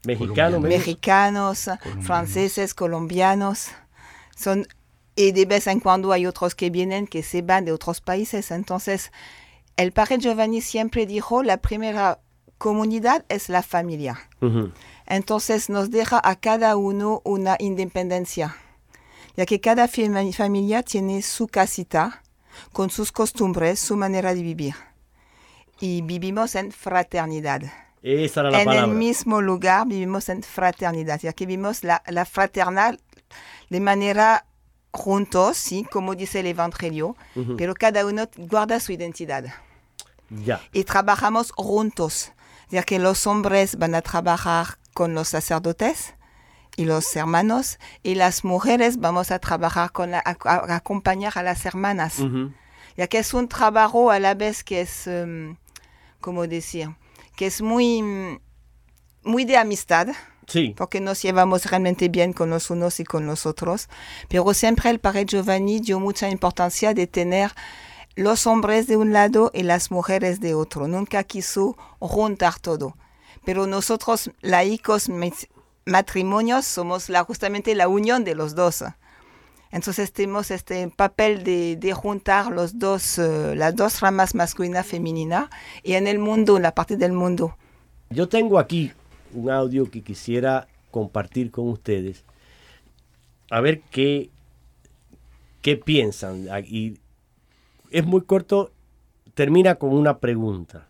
mexicanos, 0.04 0.60
mexicanos, 0.60 1.70
franceses, 2.00 2.74
colombianos. 2.74 3.68
Son, 4.36 4.66
y 5.16 5.32
de 5.32 5.46
vez 5.46 5.66
en 5.66 5.80
cuando 5.80 6.12
hay 6.12 6.26
otros 6.26 6.54
que 6.54 6.70
vienen 6.70 7.06
que 7.06 7.22
se 7.22 7.42
van 7.42 7.64
de 7.64 7.72
otros 7.72 8.00
países. 8.00 8.50
Entonces, 8.50 9.12
el 9.76 9.92
padre 9.92 10.18
Giovanni 10.18 10.60
siempre 10.60 11.06
dijo, 11.06 11.42
la 11.42 11.58
primera 11.58 12.20
comunidad 12.58 13.24
es 13.28 13.48
la 13.48 13.62
familia. 13.62 14.18
Entonces 15.08 15.70
nos 15.70 15.90
deja 15.90 16.20
a 16.22 16.36
cada 16.36 16.76
uno 16.76 17.22
una 17.24 17.56
independencia, 17.58 18.56
ya 19.36 19.46
que 19.46 19.58
cada 19.58 19.88
familia 19.88 20.82
tiene 20.82 21.22
su 21.22 21.48
casita, 21.48 22.22
con 22.72 22.90
sus 22.90 23.10
costumbres, 23.10 23.80
su 23.80 23.96
manera 23.96 24.34
de 24.34 24.42
vivir. 24.42 24.74
Y 25.80 26.02
vivimos 26.02 26.54
en 26.56 26.72
fraternidad. 26.72 27.62
Esa 28.02 28.40
era 28.40 28.50
la 28.50 28.62
en 28.62 28.70
el 28.70 28.88
mismo 28.88 29.40
lugar 29.40 29.86
vivimos 29.86 30.28
en 30.28 30.42
fraternidad, 30.42 31.18
ya 31.20 31.32
que 31.32 31.46
vivimos 31.46 31.84
la, 31.84 32.02
la 32.06 32.26
fraternal 32.26 33.00
de 33.70 33.80
manera 33.80 34.44
juntos, 34.92 35.56
sí, 35.56 35.86
como 35.90 36.14
dice 36.16 36.40
el 36.40 36.46
Evangelio, 36.46 37.16
pero 37.56 37.74
cada 37.74 38.04
uno 38.04 38.28
guarda 38.36 38.78
su 38.78 38.92
identidad. 38.92 39.44
Ya. 40.28 40.60
Y 40.72 40.84
trabajamos 40.84 41.52
juntos, 41.52 42.32
ya 42.68 42.82
que 42.82 42.98
los 42.98 43.26
hombres 43.26 43.78
van 43.78 43.94
a 43.94 44.02
trabajar 44.02 44.78
con 44.98 45.14
los 45.14 45.28
sacerdotes 45.28 46.14
y 46.74 46.84
los 46.84 47.14
hermanos, 47.14 47.78
y 48.02 48.16
las 48.16 48.42
mujeres 48.42 48.98
vamos 48.98 49.30
a 49.30 49.38
trabajar 49.38 49.92
con 49.92 50.12
a, 50.12 50.22
acompañar 50.24 51.34
a 51.36 51.44
las 51.44 51.64
hermanas, 51.64 52.16
ya 52.96 53.06
que 53.06 53.18
es 53.18 53.32
un 53.32 53.46
trabajo 53.46 54.10
a 54.10 54.18
la 54.18 54.34
vez 54.34 54.64
que 54.64 54.80
es, 54.80 55.06
um, 55.06 55.54
¿cómo 56.20 56.48
decir? 56.48 56.88
que 57.36 57.46
es 57.46 57.62
muy, 57.62 58.02
muy 59.22 59.44
de 59.44 59.56
amistad. 59.56 60.08
Sí. 60.48 60.74
Porque 60.76 61.00
nos 61.00 61.22
llevamos 61.22 61.64
realmente 61.66 62.08
bien 62.08 62.32
con 62.32 62.50
los 62.50 62.68
unos 62.68 62.98
y 62.98 63.04
con 63.04 63.24
los 63.24 63.46
otros. 63.46 63.88
Pero 64.28 64.52
siempre 64.52 64.90
el 64.90 64.98
padre 64.98 65.26
Giovanni 65.26 65.78
dio 65.78 66.00
mucha 66.00 66.28
importancia 66.28 66.92
de 66.92 67.06
tener 67.06 67.52
los 68.16 68.48
hombres 68.48 68.88
de 68.88 68.96
un 68.96 69.12
lado 69.12 69.52
y 69.54 69.62
las 69.62 69.92
mujeres 69.92 70.40
de 70.40 70.54
otro. 70.54 70.88
Nunca 70.88 71.22
quiso 71.22 71.76
juntar 72.00 72.58
todo. 72.58 72.96
Pero 73.48 73.66
nosotros, 73.66 74.30
laicos 74.42 75.08
matrimonios, 75.86 76.66
somos 76.66 77.10
justamente 77.26 77.74
la 77.74 77.88
unión 77.88 78.22
de 78.22 78.34
los 78.34 78.54
dos. 78.54 78.84
Entonces 79.70 80.12
tenemos 80.12 80.50
este 80.50 80.86
papel 80.88 81.44
de, 81.44 81.92
juntar 81.94 82.52
los 82.52 82.78
dos, 82.78 83.18
eh, 83.18 83.54
las 83.56 83.74
dos 83.74 84.00
ramas 84.00 84.34
masculina 84.34 84.80
y 84.80 84.84
femenina 84.84 85.48
y 85.82 85.94
en 85.94 86.06
el 86.06 86.18
mundo, 86.18 86.58
en 86.58 86.62
la 86.62 86.74
parte 86.74 86.98
del 86.98 87.12
mundo. 87.12 87.56
Yo 88.10 88.28
tengo 88.28 88.58
aquí 88.58 88.92
un 89.32 89.48
audio 89.48 89.90
que 89.90 90.02
quisiera 90.02 90.68
compartir 90.90 91.50
con 91.50 91.70
ustedes. 91.70 92.26
A 93.50 93.62
ver 93.62 93.80
qué, 93.90 94.28
qué 95.62 95.78
piensan. 95.78 96.48
Y 96.66 96.98
es 97.90 98.04
muy 98.04 98.20
corto, 98.24 98.72
termina 99.32 99.76
con 99.76 99.94
una 99.94 100.18
pregunta. 100.18 100.87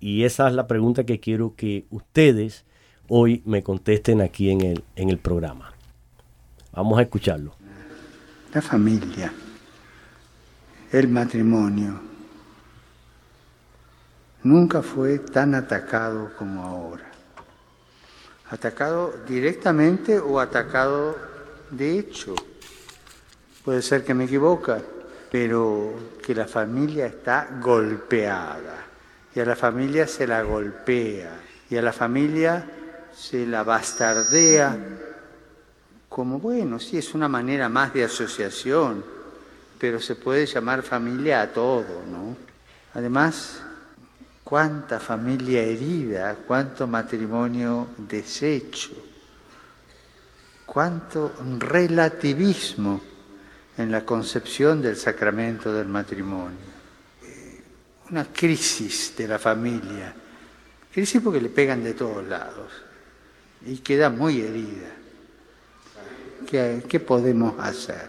Y 0.00 0.24
esa 0.24 0.48
es 0.48 0.54
la 0.54 0.66
pregunta 0.66 1.04
que 1.04 1.18
quiero 1.18 1.54
que 1.56 1.86
ustedes 1.90 2.64
hoy 3.08 3.42
me 3.44 3.62
contesten 3.62 4.20
aquí 4.20 4.50
en 4.50 4.60
el, 4.60 4.84
en 4.94 5.10
el 5.10 5.18
programa. 5.18 5.72
Vamos 6.72 6.98
a 6.98 7.02
escucharlo. 7.02 7.54
La 8.54 8.62
familia, 8.62 9.32
el 10.92 11.08
matrimonio, 11.08 12.00
nunca 14.44 14.82
fue 14.82 15.18
tan 15.18 15.54
atacado 15.54 16.30
como 16.38 16.62
ahora. 16.62 17.10
Atacado 18.50 19.12
directamente 19.26 20.18
o 20.18 20.38
atacado 20.38 21.16
de 21.70 21.98
hecho. 21.98 22.34
Puede 23.64 23.82
ser 23.82 24.04
que 24.04 24.14
me 24.14 24.24
equivoque, 24.24 24.76
pero 25.30 25.92
que 26.24 26.34
la 26.34 26.46
familia 26.46 27.06
está 27.06 27.48
golpeada 27.60 28.87
y 29.34 29.40
a 29.40 29.44
la 29.44 29.56
familia 29.56 30.06
se 30.06 30.26
la 30.26 30.42
golpea 30.42 31.30
y 31.70 31.76
a 31.76 31.82
la 31.82 31.92
familia 31.92 32.64
se 33.14 33.46
la 33.46 33.62
bastardea 33.62 34.76
como, 36.08 36.38
bueno, 36.38 36.80
sí, 36.80 36.98
es 36.98 37.14
una 37.14 37.28
manera 37.28 37.68
más 37.68 37.92
de 37.92 38.04
asociación, 38.04 39.04
pero 39.78 40.00
se 40.00 40.16
puede 40.16 40.46
llamar 40.46 40.82
familia 40.82 41.42
a 41.42 41.48
todo, 41.48 42.02
¿no? 42.10 42.36
Además, 42.94 43.60
cuánta 44.42 44.98
familia 44.98 45.62
herida, 45.62 46.34
cuánto 46.46 46.86
matrimonio 46.86 47.88
deshecho, 47.98 48.90
cuánto 50.64 51.34
relativismo 51.58 53.00
en 53.76 53.92
la 53.92 54.04
concepción 54.04 54.80
del 54.80 54.96
sacramento 54.96 55.72
del 55.72 55.88
matrimonio. 55.88 56.77
Una 58.10 58.24
crisis 58.24 59.14
de 59.16 59.28
la 59.28 59.38
familia, 59.38 60.14
crisis 60.92 61.20
porque 61.22 61.40
le 61.40 61.50
pegan 61.50 61.84
de 61.84 61.94
todos 61.94 62.26
lados 62.26 62.72
y 63.66 63.78
queda 63.78 64.08
muy 64.10 64.40
herida. 64.40 64.94
¿Qué, 66.88 67.00
podemos 67.00 67.54
hacer? 67.58 68.08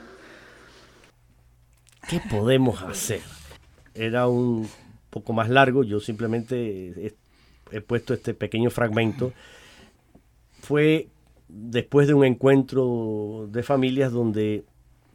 ¿Qué 2.07 2.21
podemos 2.29 2.81
hacer? 2.81 3.21
Era 3.93 4.27
un 4.27 4.69
poco 5.09 5.33
más 5.33 5.49
largo, 5.49 5.83
yo 5.83 5.99
simplemente 5.99 7.13
he 7.71 7.81
puesto 7.81 8.13
este 8.13 8.33
pequeño 8.33 8.69
fragmento. 8.69 9.33
Fue 10.61 11.09
después 11.49 12.07
de 12.07 12.13
un 12.13 12.23
encuentro 12.23 13.47
de 13.51 13.63
familias 13.63 14.11
donde 14.11 14.63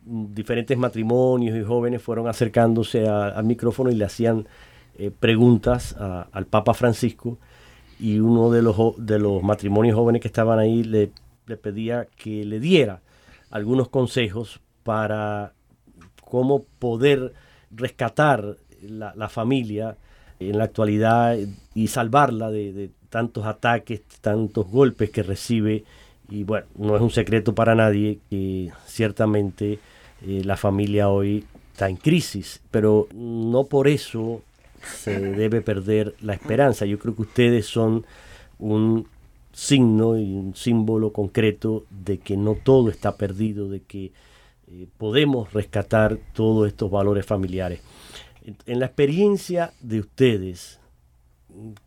diferentes 0.05 0.77
matrimonios 0.77 1.57
y 1.57 1.63
jóvenes 1.63 2.03
fueron 2.03 2.29
acercándose 2.29 3.09
al 3.09 3.45
micrófono 3.45 3.91
y 3.91 3.95
le 3.95 4.05
hacían 4.05 4.47
eh, 4.99 5.11
preguntas 5.11 5.97
al 5.97 6.47
Papa 6.47 6.75
Francisco 6.75 7.39
y 7.99 8.19
uno 8.19 8.51
de 8.51 8.63
los, 8.63 8.77
de 8.99 9.19
los 9.19 9.43
matrimonios 9.43 9.97
jóvenes 9.97 10.21
que 10.21 10.29
estaban 10.29 10.59
ahí 10.59 10.83
le, 10.83 11.11
le 11.47 11.57
pedía 11.57 12.07
que 12.17 12.45
le 12.45 12.61
diera 12.61 13.01
algunos 13.51 13.89
consejos 13.89 14.61
para 14.83 15.53
cómo 16.23 16.65
poder 16.79 17.33
rescatar 17.71 18.57
la, 18.83 19.29
familia 19.29 19.97
en 20.41 20.59
la 20.59 20.65
actualidad 20.65 21.37
y 21.75 21.87
salvarla 21.89 22.51
de, 22.51 22.91
tantos 23.11 23.47
ataques, 23.47 24.03
tantos 24.21 24.67
golpes 24.67 25.11
que 25.11 25.23
recibe. 25.23 25.85
Y 26.29 26.43
bueno, 26.43 26.67
no 26.77 26.97
es 26.97 27.03
un 27.03 27.11
secreto 27.11 27.55
para 27.55 27.75
nadie 27.75 28.19
que 28.29 28.73
ciertamente 28.87 29.79
eh, 30.27 30.43
la 30.45 30.57
familia 30.57 31.09
hoy 31.09 31.45
está 31.73 31.89
en 31.89 31.97
crisis, 31.97 32.61
pero 32.71 33.09
no 33.15 33.65
por 33.65 33.89
eso 33.89 34.43
se 34.85 35.19
debe 35.21 35.61
perder 35.61 36.15
la 36.21 36.35
esperanza. 36.35 36.87
Yo 36.87 36.99
creo 36.99 37.15
que 37.15 37.23
ustedes 37.23 37.67
son 37.67 38.05
un 38.59 39.07
signo 39.53 40.19
y 40.19 40.35
un 40.35 40.55
símbolo 40.57 41.13
concreto 41.13 41.85
de 41.91 42.19
que 42.19 42.37
no 42.37 42.55
todo 42.55 42.91
está 42.91 43.17
perdido, 43.17 43.69
de 43.69 43.81
que 43.81 44.13
eh, 44.67 44.87
podemos 44.99 45.53
rescatar 45.53 46.19
todos 46.33 46.67
estos 46.67 46.91
valores 46.91 47.25
familiares. 47.25 47.81
En, 48.67 48.81
la 48.81 48.87
experiencia 48.87 49.73
de 49.81 50.01
ustedes, 50.01 50.81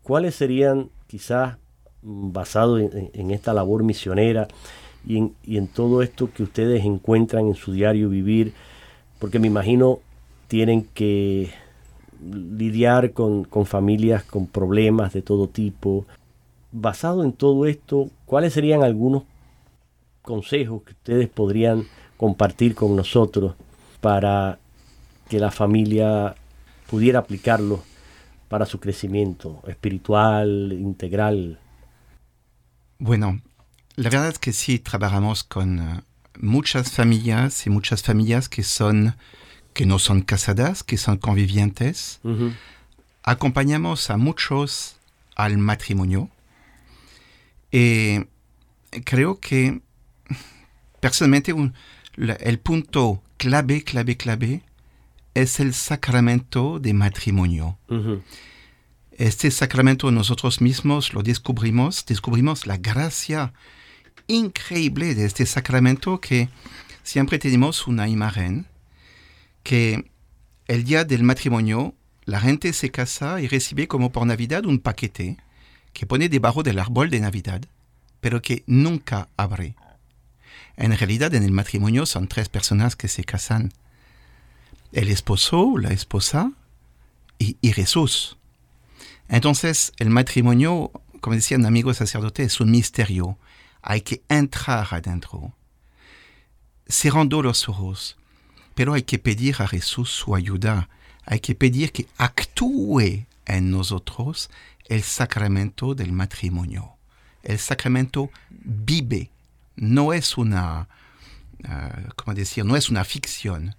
¿cuáles 0.02 0.36
serían 0.36 0.90
quizás 1.08 1.58
mm, 2.02 2.32
basados 2.32 2.82
en, 2.82 3.32
esta 3.32 3.54
labor 3.54 3.84
misionera 3.84 4.48
y 5.06 5.18
en, 5.18 5.36
y 5.44 5.58
en 5.58 5.68
todo 5.68 6.02
esto 6.02 6.32
que 6.34 6.44
ustedes 6.44 6.86
encuentran 6.86 7.48
en 7.48 7.56
su 7.56 7.74
diario 7.74 8.10
vivir? 8.10 8.54
Porque 9.20 9.40
me 9.40 9.48
imagino 9.48 10.00
tienen 10.48 10.88
que 10.94 11.52
lidiar 12.24 13.12
con, 13.14 13.44
con 13.44 13.66
familias 13.66 14.24
con 14.24 14.48
problemas 14.48 15.14
de 15.14 15.22
todo 15.22 15.48
tipo, 15.48 16.06
basado 16.72 17.24
en 17.24 17.34
todo 17.34 17.66
esto, 17.66 18.10
¿cuáles 18.26 18.54
serían 18.54 18.84
algunos 18.84 19.24
consejos 20.22 20.84
que 20.84 20.92
ustedes 20.92 21.30
podrían 21.30 21.86
compartir 22.18 22.76
con 22.76 22.96
nosotros 22.96 23.56
para 24.02 24.60
que 25.30 25.40
la 25.40 25.52
familia 25.52 26.36
pudiera 26.90 27.20
aplicarlos 27.20 27.80
para 28.48 28.66
su 28.66 28.80
crecimiento 28.80 29.62
espiritual, 29.68 30.72
integral? 30.74 31.60
Bueno, 33.00 33.42
la 33.96 34.10
verdad 34.10 34.30
es 34.30 34.40
que 34.40 34.54
sí 34.54 34.80
trabajamos 34.80 35.44
con 35.44 35.80
uh, 35.80 36.02
muchas 36.40 36.92
familias 36.92 37.66
y 37.66 37.70
muchas 37.70 38.04
familias 38.04 38.50
que 38.50 38.64
son 38.64 39.16
que 39.78 39.86
no 39.86 40.00
son 40.00 40.22
casadas, 40.22 40.82
que 40.82 40.98
son 40.98 41.18
convivientes. 41.18 42.20
Acompañamos 43.22 44.10
a 44.10 44.18
muchos 44.18 44.96
al 45.36 45.60
matrimonio. 45.60 46.32
Y 47.72 48.22
creo 49.06 49.40
que 49.40 49.82
personalmente 51.00 51.54
el 52.40 52.60
punto 52.60 53.22
clave, 53.38 53.84
clave, 53.84 54.18
clave 54.18 54.64
es 55.36 55.60
el 55.60 55.76
sacramento 55.76 56.80
de 56.80 56.96
matrimonio. 56.96 57.78
Este 59.12 59.52
sacramento 59.52 60.10
nosotros 60.10 60.60
mismos 60.60 61.14
lo 61.14 61.22
descubrimos, 61.22 62.04
descubrimos 62.08 62.66
la 62.66 62.78
gracia 62.78 63.54
increíble 64.26 65.14
de 65.14 65.26
este 65.26 65.46
sacramento 65.46 66.20
que 66.20 66.50
siempre 67.04 67.38
tenemos 67.38 67.86
una 67.86 68.08
imagen 68.08 68.66
que 69.68 70.10
el 70.70 70.86
día 70.86 71.04
del 71.04 71.24
matrimonio 71.24 71.94
la 72.24 72.40
gente 72.40 72.72
se 72.72 72.90
casa 72.90 73.42
y 73.42 73.50
recibe 73.50 73.90
como 73.90 74.14
por 74.14 74.26
Navidad 74.26 74.66
un 74.66 74.80
paquete 74.80 75.36
que 75.92 76.06
pone 76.06 76.30
debajo 76.30 76.64
del 76.64 76.80
árbol 76.80 77.10
de 77.10 77.20
Navidad, 77.20 77.62
pero 78.22 78.42
que 78.42 78.64
nunca 78.66 79.28
abre. 79.36 79.76
En 80.78 80.98
realidad 80.98 81.36
en 81.36 81.44
el 81.44 81.52
matrimonio 81.52 82.06
son 82.06 82.30
tres 82.30 82.48
personas 82.48 82.96
que 82.96 83.10
se 83.10 83.26
casan. 83.26 83.74
El 84.94 85.10
esposo, 85.10 85.78
la 85.78 85.92
esposa 85.92 86.54
y, 87.38 87.58
Jesús. 87.74 88.38
Entonces 89.28 89.92
el 89.98 90.10
matrimonio, 90.10 90.94
como 91.20 91.36
decía 91.36 91.58
un 91.58 91.66
amigo 91.66 91.94
sacerdote, 91.94 92.44
es 92.44 92.62
un 92.62 92.72
misterio. 92.72 93.38
Hay 93.82 94.00
que 94.00 94.22
entrar 94.30 94.88
adentro. 94.92 95.52
Cerrando 96.88 97.42
los 97.42 97.68
ojos 97.68 98.16
pero 98.78 98.94
hay 98.94 99.02
que 99.02 99.18
pedir 99.18 99.56
a 99.58 99.68
Jesús 99.68 100.12
su 100.12 100.36
ayuda, 100.36 100.88
hay 101.26 101.40
que 101.40 101.56
pedir 101.56 101.92
que 101.92 102.06
actúe 102.16 103.26
en 103.48 103.72
nosotros 103.72 104.52
el 104.86 105.02
sacramento 105.02 105.96
del 105.96 106.12
matrimonio. 106.12 106.92
El 107.42 107.58
sacramento 107.58 108.30
vive, 108.52 109.32
no 109.78 110.14
es 110.14 110.38
una, 110.38 110.88
uh, 111.64 112.10
¿cómo 112.16 112.36
decir? 112.36 112.66
No 112.66 112.76
es 112.76 112.90
una 112.90 113.04
ficción. 113.04 113.76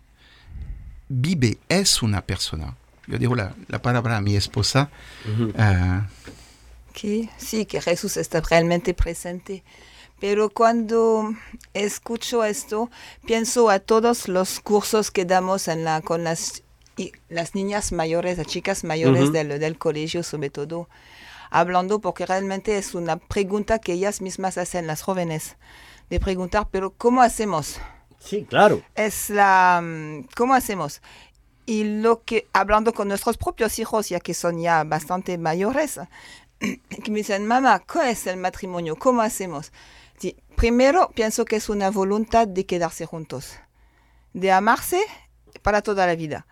Vive, 1.08 1.58
es 1.68 2.02
una 2.02 2.22
persona. 2.22 2.74
Yo 3.06 3.18
digo 3.18 3.36
la, 3.36 3.54
la 3.68 3.80
palabra 3.80 4.16
a 4.16 4.20
mi 4.20 4.34
esposa. 4.34 4.90
Uh 5.24 5.42
-huh. 5.42 6.02
uh, 6.02 6.06
que, 6.92 7.30
sí, 7.38 7.66
que 7.66 7.80
Jesús 7.80 8.16
está 8.16 8.40
realmente 8.40 8.94
presente 8.94 9.62
pero 10.20 10.50
cuando 10.50 11.32
escucho 11.74 12.44
esto, 12.44 12.90
pienso 13.24 13.70
a 13.70 13.78
todos 13.78 14.28
los 14.28 14.60
cursos 14.60 15.10
que 15.10 15.24
damos 15.24 15.68
en 15.68 15.84
la, 15.84 16.00
con 16.00 16.24
las, 16.24 16.62
las 17.28 17.54
niñas 17.54 17.92
mayores, 17.92 18.38
las 18.38 18.46
chicas 18.46 18.84
mayores 18.84 19.24
uh 19.24 19.26
-huh. 19.28 19.32
del, 19.32 19.60
del, 19.60 19.78
colegio 19.78 20.22
sobre 20.22 20.50
todo, 20.50 20.88
hablando 21.50 22.00
porque 22.00 22.26
realmente 22.26 22.78
es 22.78 22.94
una 22.94 23.16
pregunta 23.16 23.78
que 23.78 23.92
ellas 23.92 24.20
mismas 24.20 24.58
hacen, 24.58 24.86
las 24.86 25.02
jóvenes, 25.02 25.56
de 26.10 26.18
preguntar, 26.18 26.68
pero 26.70 26.90
¿cómo 26.90 27.22
hacemos? 27.22 27.80
Sí, 28.18 28.44
claro. 28.44 28.82
Es 28.96 29.30
la, 29.30 29.82
¿cómo 30.36 30.54
hacemos? 30.54 31.00
Y 31.66 31.84
lo 31.84 32.24
que, 32.24 32.48
hablando 32.52 32.92
con 32.92 33.08
nuestros 33.08 33.36
propios 33.36 33.78
hijos, 33.78 34.08
ya 34.08 34.20
que 34.20 34.34
son 34.34 34.58
ya 34.58 34.84
bastante 34.84 35.38
mayores, 35.38 36.00
que 36.58 37.10
me 37.10 37.18
dicen, 37.18 37.46
mamá, 37.46 37.80
¿qué 37.80 38.10
es 38.10 38.26
el 38.26 38.38
matrimonio? 38.38 38.96
¿Cómo 38.96 39.22
hacemos? 39.22 39.70
Sí, 40.18 40.36
primero 40.56 41.10
pienso 41.14 41.44
que 41.44 41.56
es 41.56 41.68
una 41.68 41.90
voluntad 41.90 42.48
de 42.48 42.66
quedarse 42.66 43.06
juntos, 43.06 43.52
de 44.32 44.50
amarse 44.52 45.00
para 45.62 45.82
toda 45.82 46.06
la 46.06 46.16
vida. 46.16 46.46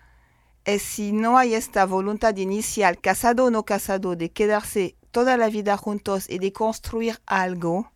Y 0.65 0.79
si 0.79 1.13
no 1.13 1.39
hay 1.39 1.55
esta 1.55 1.85
voluntad 1.85 2.37
inicial, 2.37 3.01
casado 3.01 3.45
o 3.47 3.51
no 3.51 3.65
casado, 3.65 4.17
de 4.17 4.31
quedarse 4.31 4.97
toda 5.11 5.37
la 5.37 5.49
vida 5.49 5.77
juntos 5.77 6.29
y 6.29 6.39
de 6.39 6.53
construir 6.53 7.21
algo, 7.27 7.93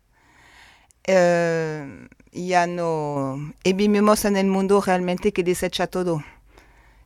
eh, 1.04 2.08
ya 2.32 2.66
no. 2.66 3.52
Y 3.64 3.72
vivimos 3.72 4.24
en 4.24 4.36
el 4.36 4.46
mundo 4.46 4.80
realmente 4.80 5.32
que 5.32 5.42
desecha 5.42 5.86
todo. 5.86 6.22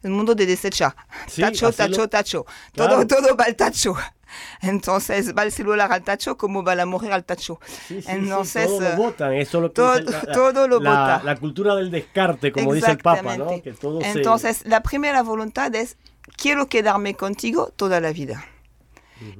El 0.02 0.10
mundo 0.10 0.34
de 0.34 0.44
desechar. 0.44 0.94
Sí, 1.26 1.40
tacho, 1.40 1.72
tacho, 1.72 2.08
tacho. 2.08 2.44
Claro. 2.72 3.06
Todo, 3.06 3.22
todo 3.22 3.36
va 3.36 3.44
al 3.44 3.56
tacho. 3.56 3.96
Entonces 4.62 5.34
va 5.36 5.42
el 5.44 5.52
celular 5.52 5.92
al 5.92 6.02
tacho 6.02 6.36
como 6.36 6.62
va 6.62 6.74
la 6.74 6.86
mujer 6.86 7.12
al 7.12 7.24
tacho. 7.24 7.60
Sí, 7.66 7.76
sí, 7.96 8.02
sí, 8.02 8.08
Entonces, 8.10 8.66
todo 8.66 8.80
lo 8.80 8.88
eh, 8.88 8.96
votan, 8.96 9.32
eso 9.34 9.58
es 9.58 9.62
lo 9.62 9.68
que 9.70 9.74
todo- 9.74 9.98
dice 10.00 10.12
la- 10.26 10.32
todo 10.32 10.68
lo 10.68 10.80
la- 10.80 10.90
bota. 10.90 11.22
La 11.24 11.36
cultura 11.36 11.74
del 11.76 11.90
descarte, 11.90 12.52
como 12.52 12.72
dice 12.74 12.90
el 12.92 12.98
Papa, 12.98 13.36
¿no? 13.36 13.62
Que 13.62 13.72
todo 13.72 14.00
se- 14.00 14.10
Entonces, 14.10 14.66
la 14.66 14.82
primera 14.82 15.22
voluntad 15.22 15.74
es, 15.74 15.96
quiero 16.36 16.68
quedarme 16.68 17.14
contigo 17.14 17.72
toda 17.76 18.00
la 18.00 18.12
vida. 18.12 18.44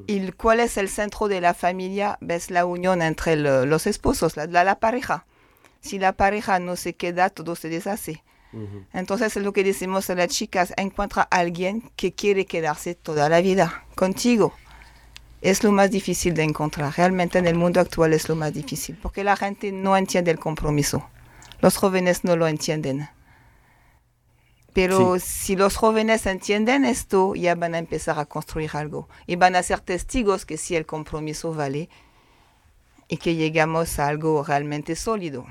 ¿Y 0.06 0.30
cuál 0.32 0.60
es 0.60 0.76
el 0.78 0.88
centro 0.88 1.28
de 1.28 1.40
la 1.40 1.52
familia? 1.52 2.16
Ves 2.20 2.50
la 2.50 2.64
unión 2.64 3.02
entre 3.02 3.36
lo- 3.36 3.66
los 3.66 3.86
esposos, 3.86 4.36
la, 4.36 4.46
la- 4.46 4.64
la 4.64 4.78
pareja. 4.78 5.26
Si 5.80 5.98
la 5.98 6.12
pareja 6.12 6.58
no 6.60 6.76
se 6.76 6.94
queda, 6.94 7.28
todo 7.28 7.56
se 7.56 7.68
deshace. 7.68 8.22
Entonces, 8.92 9.36
es 9.36 9.42
lo 9.42 9.52
que 9.52 9.64
decimos 9.64 10.08
a 10.10 10.14
las 10.14 10.28
chicas, 10.28 10.72
encuentra 10.76 11.22
a 11.28 11.38
alguien 11.38 11.90
que 11.96 12.12
quiere 12.14 12.46
quedarse 12.46 12.94
toda 12.94 13.28
la 13.28 13.40
vida 13.40 13.84
contigo. 13.96 14.54
Es 15.44 15.62
lo 15.62 15.72
más 15.72 15.90
difícil 15.90 16.32
de 16.32 16.42
encontrar. 16.42 16.94
Realmente 16.96 17.38
en 17.38 17.46
el 17.46 17.54
mundo 17.54 17.78
actual 17.78 18.14
es 18.14 18.30
lo 18.30 18.34
más 18.34 18.54
difícil, 18.54 18.96
porque 19.02 19.22
la 19.22 19.36
gente 19.36 19.72
no 19.72 19.94
entiende 19.94 20.30
el 20.30 20.38
compromiso. 20.38 21.06
Los 21.60 21.76
jóvenes 21.76 22.24
no 22.24 22.34
lo 22.34 22.48
entienden. 22.48 23.10
Pero 24.72 25.18
si 25.20 25.54
los 25.54 25.76
jóvenes 25.76 26.24
entienden 26.24 26.86
esto, 26.86 27.34
ya 27.34 27.54
van 27.56 27.74
a 27.74 27.78
empezar 27.78 28.18
a 28.18 28.24
construir 28.24 28.70
algo. 28.72 29.06
Y 29.26 29.36
van 29.36 29.54
a 29.54 29.62
ser 29.62 29.80
testigos 29.80 30.46
que 30.46 30.56
sí 30.56 30.76
el 30.76 30.86
compromiso 30.86 31.52
vale 31.52 31.90
y 33.06 33.18
que 33.18 33.34
llegamos 33.34 33.98
a 33.98 34.08
algo 34.08 34.44
realmente 34.44 34.96
sólido. 34.96 35.44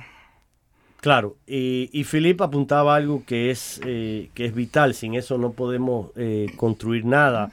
Claro, 1.02 1.38
y, 1.46 1.92
y 1.94 2.04
Philip 2.04 2.42
apuntaba 2.42 2.96
algo 2.96 3.24
que 3.28 3.52
es, 3.52 3.80
eh, 3.86 4.32
que 4.34 4.46
es 4.46 4.56
vital, 4.56 4.96
sin 4.96 5.14
eso 5.14 5.38
no 5.38 5.52
podemos 5.52 6.10
eh, 6.16 6.48
construir 6.56 7.06
nada, 7.06 7.52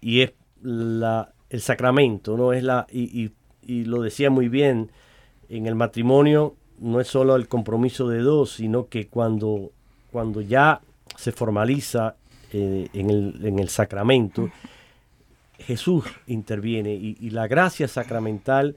y 0.00 0.22
es 0.22 0.32
la, 0.62 1.31
el 1.52 1.60
sacramento, 1.60 2.36
¿no? 2.36 2.52
Es 2.52 2.62
la, 2.64 2.86
y, 2.90 3.02
y- 3.24 3.32
y 3.64 3.84
lo 3.84 4.02
decía 4.02 4.28
muy 4.30 4.48
bien, 4.48 4.90
en 5.48 5.66
el 5.66 5.76
matrimonio 5.76 6.56
no 6.80 7.00
es 7.00 7.06
solo 7.06 7.36
el 7.36 7.46
compromiso 7.46 8.08
de 8.08 8.18
dos, 8.18 8.54
sino 8.54 8.88
que 8.88 9.06
cuando, 9.06 9.70
cuando 10.10 10.40
ya 10.40 10.80
se 11.16 11.30
formaliza 11.30 12.16
eh, 12.52 12.88
en, 12.92 13.10
el, 13.10 13.40
en 13.44 13.58
el 13.60 13.68
sacramento, 13.68 14.50
Jesús 15.58 16.04
interviene 16.26 16.94
y, 16.94 17.30
la 17.30 17.46
gracia 17.46 17.86
sacramental 17.86 18.74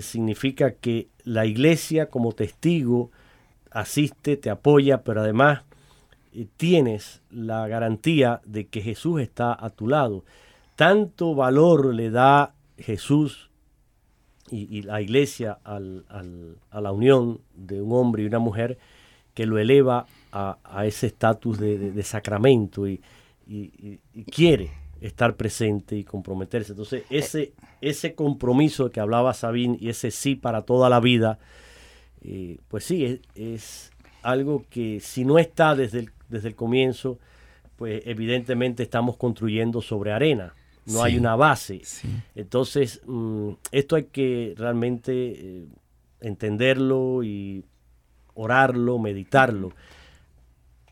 significa 0.00 0.72
que 0.72 1.08
la 1.24 1.46
iglesia 1.46 2.10
como 2.10 2.32
testigo 2.32 3.10
asiste, 3.70 4.36
te 4.36 4.50
apoya, 4.50 5.02
pero 5.02 5.22
además 5.22 5.62
eh, 6.34 6.46
tienes 6.58 7.22
la 7.30 7.66
garantía 7.68 8.42
de 8.44 8.66
que 8.66 8.82
Jesús 8.82 9.22
está 9.22 9.56
a 9.58 9.70
tu 9.70 9.88
lado. 9.88 10.24
Tanto 10.76 11.34
valor 11.34 11.94
le 11.94 12.10
da 12.10 12.54
Jesús 12.78 13.50
y, 14.50 14.82
la 14.82 15.00
iglesia 15.00 15.58
a 15.64 15.80
la 15.80 16.92
unión 16.92 17.40
de 17.54 17.82
un 17.82 17.92
hombre 17.92 18.22
y 18.22 18.26
una 18.26 18.38
mujer 18.38 18.78
que 19.34 19.46
lo 19.46 19.58
eleva 19.58 20.06
a, 20.32 20.86
ese 20.86 21.08
estatus 21.08 21.58
de, 21.58 22.02
sacramento 22.02 22.86
y, 22.86 23.00
quiere 24.30 24.70
estar 25.00 25.36
presente 25.36 25.96
y 25.96 26.04
comprometerse. 26.04 26.72
Entonces, 26.72 27.04
ese, 27.10 27.52
ese 27.80 28.14
compromiso 28.14 28.90
que 28.90 29.00
hablaba 29.00 29.34
Sabín 29.34 29.76
y 29.80 29.88
ese 29.90 30.10
sí 30.10 30.36
para 30.36 30.62
toda 30.62 30.88
la 30.88 31.00
vida, 31.00 31.38
eh, 32.22 32.58
pues 32.68 32.84
sí, 32.84 33.04
es, 33.04 33.20
es 33.34 33.90
algo 34.22 34.64
que 34.70 35.00
si 35.00 35.24
no 35.24 35.38
está 35.38 35.74
desde 35.74 36.00
el, 36.00 36.10
desde 36.28 36.48
el 36.48 36.54
comienzo, 36.54 37.18
pues 37.76 38.02
evidentemente 38.06 38.82
estamos 38.82 39.16
construyendo 39.16 39.82
sobre 39.82 40.12
arena. 40.12 40.54
No 40.86 41.02
hay 41.02 41.18
una 41.18 41.36
base. 41.36 41.80
Sí. 41.84 42.08
Entonces, 42.34 43.00
mm, 43.06 43.50
esto 43.72 43.96
hay 43.96 44.04
que 44.04 44.54
realmente 44.56 45.12
eh, 45.12 45.66
entenderlo 46.20 47.22
y 47.22 47.64
orarlo, 48.34 48.98
meditarlo. 48.98 49.72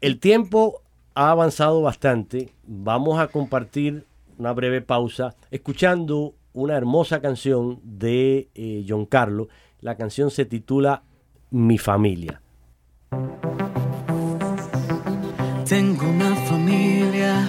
El 0.00 0.18
tiempo 0.18 0.82
ha 1.14 1.30
avanzado 1.30 1.80
bastante. 1.80 2.50
Vamos 2.66 3.20
a 3.20 3.28
compartir 3.28 4.04
una 4.38 4.52
breve 4.52 4.82
pausa 4.82 5.36
escuchando 5.50 6.34
una 6.52 6.76
hermosa 6.76 7.20
canción 7.20 7.80
de 7.82 8.48
eh, 8.54 8.84
John 8.88 9.06
Carlo. 9.06 9.48
La 9.80 9.96
canción 9.96 10.30
se 10.30 10.44
titula 10.44 11.02
Mi 11.50 11.78
familia. 11.78 12.40
Tengo 15.68 16.08
una 16.08 16.34
familia 16.36 17.48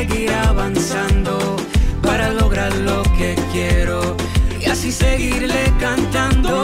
seguir 0.00 0.32
avanzando, 0.32 1.56
para 2.00 2.30
lograr 2.30 2.74
lo 2.88 3.02
que 3.18 3.36
quiero 3.52 4.16
y 4.58 4.64
así 4.64 4.90
seguirle 4.90 5.62
cantando. 5.78 6.54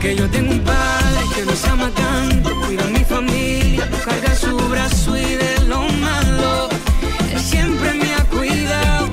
Que 0.00 0.14
yo 0.14 0.30
tengo 0.30 0.52
un 0.52 0.60
padre 0.60 1.20
que 1.34 1.42
nos 1.46 1.64
ama 1.64 1.90
tanto, 1.90 2.48
cuida 2.60 2.84
a 2.84 2.90
mi 2.98 3.04
familia, 3.04 3.90
carga 4.04 4.32
su 4.36 4.56
brazo 4.74 5.16
y 5.16 5.30
de 5.44 5.54
lo 5.66 5.80
malo, 6.06 6.68
él 7.32 7.40
siempre 7.40 7.94
me 7.94 8.14
ha 8.14 8.24
cuidado. 8.36 9.08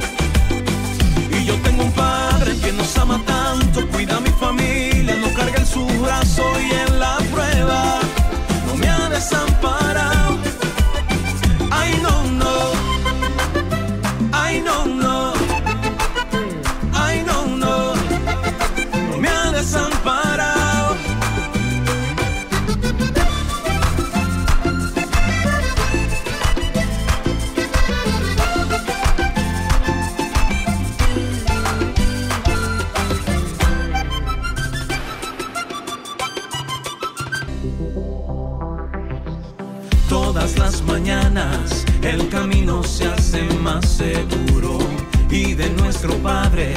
Y 1.36 1.46
yo 1.46 1.56
tengo 1.66 1.84
un 1.84 1.94
padre 1.94 2.52
que 2.64 2.72
nos 2.74 2.96
ama 2.98 3.20
tanto, 3.26 3.88
cuida 3.88 4.18
a 4.18 4.20
mi 4.20 4.34
familia, 4.46 5.16
no 5.16 5.34
carga 5.34 5.60
en 5.66 5.68
su 5.76 5.84
brazo 6.04 6.44
y 6.68 6.70
en 6.84 7.00
la 7.00 7.18
prueba 7.34 8.00
no 8.68 8.76
me 8.76 8.88
ha 8.88 9.10
desamparado. 9.10 9.95
Seguro 43.96 44.78
y 45.30 45.54
de 45.54 45.70
nuestro 45.70 46.14
Padre 46.16 46.74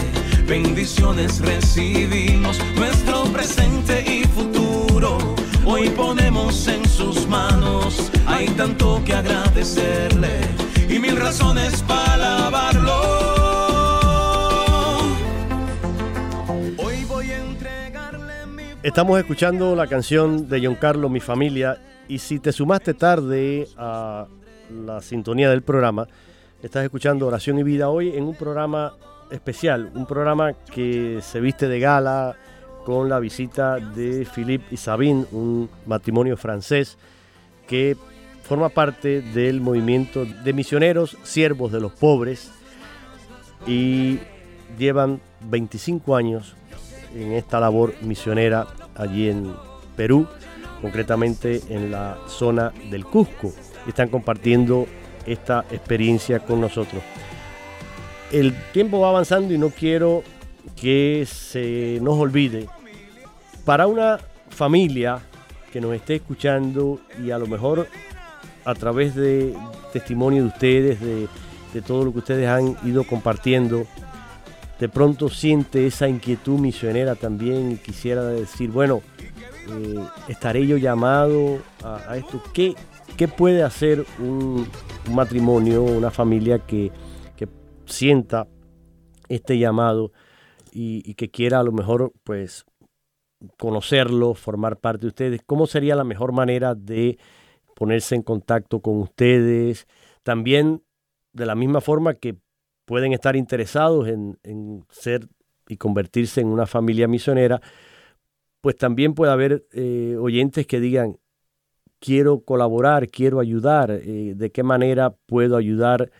bendiciones 0.46 1.40
recibimos, 1.40 2.60
nuestro 2.76 3.24
presente 3.24 4.04
y 4.06 4.22
futuro. 4.24 5.18
Hoy 5.66 5.88
ponemos 5.90 6.68
en 6.68 6.88
sus 6.88 7.26
manos, 7.26 8.12
hay 8.24 8.46
tanto 8.50 9.02
que 9.04 9.14
agradecerle 9.14 10.40
y 10.88 11.00
mil 11.00 11.16
razones 11.16 11.82
para 11.82 12.36
alabarlo. 12.36 12.92
Hoy 16.78 17.04
voy 17.04 17.30
a 17.32 17.38
entregarle 17.38 18.46
mi 18.46 18.62
Estamos 18.84 19.18
escuchando 19.18 19.74
la 19.74 19.88
canción 19.88 20.48
de 20.48 20.64
John 20.64 20.76
Carlos, 20.76 21.10
Mi 21.10 21.20
Familia, 21.20 21.80
y 22.06 22.20
si 22.20 22.38
te 22.38 22.52
sumaste 22.52 22.94
tarde 22.94 23.66
a 23.76 24.26
la 24.86 25.00
sintonía 25.02 25.50
del 25.50 25.62
programa, 25.62 26.06
estás 26.62 26.84
escuchando 26.84 27.26
Oración 27.26 27.58
y 27.58 27.62
Vida 27.62 27.88
hoy 27.88 28.16
en 28.16 28.24
un 28.24 28.34
programa 28.34 28.94
especial, 29.30 29.92
un 29.94 30.06
programa 30.06 30.52
que 30.52 31.20
se 31.22 31.40
viste 31.40 31.68
de 31.68 31.78
gala 31.78 32.36
con 32.84 33.08
la 33.08 33.20
visita 33.20 33.76
de 33.76 34.26
Philippe 34.26 34.66
y 34.70 34.76
Sabine, 34.76 35.26
un 35.32 35.68
matrimonio 35.86 36.36
francés 36.36 36.98
que 37.66 37.96
forma 38.42 38.70
parte 38.70 39.20
del 39.20 39.60
movimiento 39.60 40.24
de 40.24 40.52
misioneros 40.52 41.16
siervos 41.22 41.70
de 41.70 41.80
los 41.80 41.92
pobres 41.92 42.50
y 43.66 44.18
llevan 44.78 45.20
25 45.42 46.16
años 46.16 46.56
en 47.14 47.32
esta 47.32 47.60
labor 47.60 47.94
misionera 48.02 48.66
allí 48.96 49.28
en 49.28 49.52
Perú, 49.96 50.26
concretamente 50.80 51.60
en 51.68 51.90
la 51.90 52.18
zona 52.26 52.72
del 52.90 53.04
Cusco. 53.04 53.52
Están 53.86 54.08
compartiendo 54.08 54.86
esta 55.32 55.64
experiencia 55.70 56.40
con 56.40 56.60
nosotros. 56.60 57.02
El 58.32 58.54
tiempo 58.72 59.00
va 59.00 59.08
avanzando 59.08 59.54
y 59.54 59.58
no 59.58 59.70
quiero 59.70 60.22
que 60.76 61.26
se 61.26 61.98
nos 62.02 62.18
olvide. 62.18 62.66
Para 63.64 63.86
una 63.86 64.18
familia 64.50 65.20
que 65.72 65.80
nos 65.80 65.94
esté 65.94 66.16
escuchando 66.16 67.00
y 67.22 67.30
a 67.30 67.38
lo 67.38 67.46
mejor 67.46 67.86
a 68.64 68.74
través 68.74 69.14
de 69.14 69.54
testimonio 69.92 70.42
de 70.42 70.48
ustedes, 70.48 71.00
de, 71.00 71.28
todo 71.86 72.04
lo 72.04 72.12
que 72.12 72.18
ustedes 72.18 72.48
han 72.48 72.76
ido 72.84 73.04
compartiendo, 73.04 73.86
de 74.80 74.88
pronto 74.88 75.28
siente 75.28 75.86
esa 75.86 76.08
inquietud 76.08 76.58
misionera 76.58 77.14
también 77.14 77.70
y 77.72 77.76
quisiera 77.76 78.24
decir, 78.24 78.70
bueno, 78.70 79.00
eh, 79.70 79.98
estaré 80.26 80.66
yo 80.66 80.76
llamado 80.76 81.60
a, 81.84 82.10
a 82.10 82.16
esto. 82.16 82.42
¿Qué, 82.52 82.74
¿Qué, 83.16 83.28
puede 83.28 83.62
hacer 83.62 84.04
un, 84.18 84.66
matrimonio, 85.10 85.82
una 85.82 86.10
familia 86.10 86.58
que, 86.58 86.92
sienta 87.86 88.46
este 89.30 89.58
llamado 89.58 90.12
y, 90.72 91.14
que 91.14 91.30
quiera 91.30 91.60
a 91.60 91.62
lo 91.62 91.72
mejor 91.72 92.12
pues 92.22 92.66
conocerlo, 93.56 94.34
formar 94.34 94.76
parte 94.78 95.02
de 95.02 95.08
ustedes? 95.08 95.40
¿Cómo 95.46 95.66
sería 95.66 95.96
la 95.96 96.04
mejor 96.04 96.32
manera 96.32 96.74
de 96.74 97.18
ponerse 97.74 98.14
en 98.14 98.22
contacto 98.22 98.80
con 98.80 98.98
ustedes? 98.98 99.86
También 100.22 100.82
de 101.32 101.46
la 101.46 101.54
misma 101.54 101.80
forma 101.80 102.12
que 102.14 102.36
pueden 102.84 103.14
estar 103.14 103.36
interesados 103.36 104.06
en, 104.08 104.38
en, 104.42 104.84
ser 104.90 105.26
y 105.68 105.76
convertirse 105.76 106.40
en 106.40 106.48
una 106.48 106.66
familia 106.66 107.08
misionera, 107.08 107.60
pues 108.60 108.76
también 108.76 109.14
puede 109.14 109.32
haber 109.32 109.66
eh, 109.72 110.16
oyentes 110.18 110.66
que 110.66 110.80
digan, 110.80 111.18
quiero 112.00 112.40
colaborar, 112.40 113.08
quiero 113.08 113.40
ayudar, 113.40 113.90
eh, 113.90 114.34
de 114.36 114.50
qué 114.50 114.62
manera 114.62 115.14
puedo 115.26 115.56
ayudar 115.56 116.10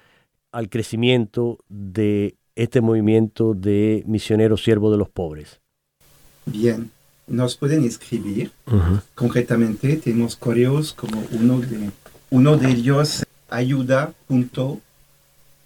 al 0.53 0.69
crecimiento 0.69 1.59
de 1.69 2.37
este 2.55 2.81
movimiento 2.81 3.55
de 3.55 4.03
misioneros 4.07 4.63
siervos 4.63 4.91
de 4.93 4.99
los 4.99 5.09
pobres. 5.09 5.61
Bien, 6.47 6.91
nos 7.27 7.57
pueden 7.57 7.85
escribir. 7.85 8.51
Uh 8.67 8.75
-huh. 8.75 9.03
Concretamente 9.15 9.97
tenemos 9.97 10.37
correos 10.37 10.93
como 10.93 11.23
uno 11.33 11.61
de, 11.61 11.91
uno 12.31 12.57
de 12.57 12.71
ellos 12.71 13.25
ayuda.com 13.51 14.81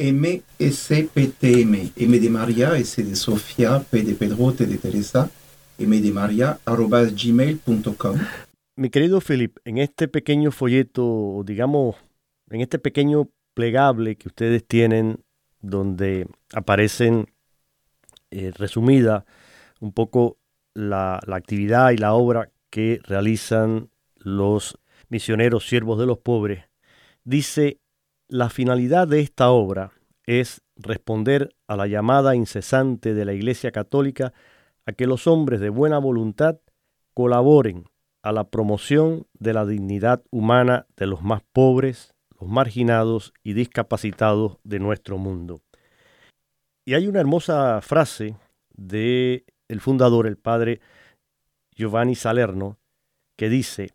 MSPTM, 0.03 1.93
M 1.97 2.19
de 2.19 2.31
María, 2.31 2.77
S 2.77 3.03
de 3.03 3.15
Sofía, 3.15 3.79
P 3.89 4.03
de 4.03 4.15
Pedro, 4.15 4.53
T 4.53 4.67
de 4.67 4.77
Teresa, 4.77 5.31
M 5.79 6.01
de 6.01 6.11
María, 6.11 6.59
arroba 6.65 7.05
gmail.com. 7.05 8.19
Mi 8.75 8.89
querido 8.89 9.21
Philip, 9.21 9.59
en 9.67 9.77
este 9.77 10.09
pequeño 10.09 10.51
folleto, 10.51 11.43
digamos, 11.45 11.97
en 12.49 12.63
este 12.63 12.79
pequeño 12.79 13.29
plegable 13.53 14.17
que 14.17 14.29
ustedes 14.29 14.67
tienen, 14.67 15.23
donde 15.61 16.27
aparecen 16.55 17.27
eh, 18.31 18.51
resumida 18.57 19.27
un 19.81 19.93
poco 19.93 20.39
la, 20.73 21.21
la 21.27 21.37
actividad 21.37 21.91
y 21.91 21.99
la 21.99 22.15
obra 22.15 22.51
que 22.71 22.99
realizan 23.05 23.91
los 24.17 24.79
misioneros 25.11 25.69
siervos 25.69 25.99
de 25.99 26.07
los 26.07 26.17
pobres, 26.19 26.65
dice 27.25 27.79
la 28.27 28.49
finalidad 28.49 29.07
de 29.07 29.21
esta 29.21 29.51
obra 29.51 29.93
es 30.25 30.63
responder 30.77 31.55
a 31.67 31.77
la 31.77 31.87
llamada 31.89 32.35
incesante 32.35 33.13
de 33.13 33.27
la 33.27 33.35
Iglesia 33.35 33.71
Católica 33.71 34.33
a 34.87 34.93
que 34.93 35.07
los 35.07 35.27
hombres 35.27 35.61
de 35.61 35.69
buena 35.69 35.99
voluntad 35.99 36.59
colaboren 37.13 37.92
a 38.23 38.33
la 38.33 38.45
promoción 38.45 39.27
de 39.39 39.53
la 39.53 39.67
dignidad 39.67 40.23
humana 40.31 40.87
de 40.97 41.07
los 41.07 41.23
más 41.23 41.43
pobres, 41.53 42.15
los 42.41 42.49
marginados 42.49 43.35
y 43.43 43.53
discapacitados 43.53 44.59
de 44.65 44.79
nuestro 44.79 45.19
mundo. 45.19 45.61
Y 46.85 46.95
hay 46.95 47.07
una 47.07 47.21
hermosa 47.21 47.81
frase 47.81 48.37
de 48.75 49.45
el 49.69 49.81
fundador, 49.81 50.27
el 50.27 50.37
padre 50.37 50.81
Giovanni 51.73 52.15
Salerno, 52.15 52.79
que 53.37 53.49
dice: 53.49 53.91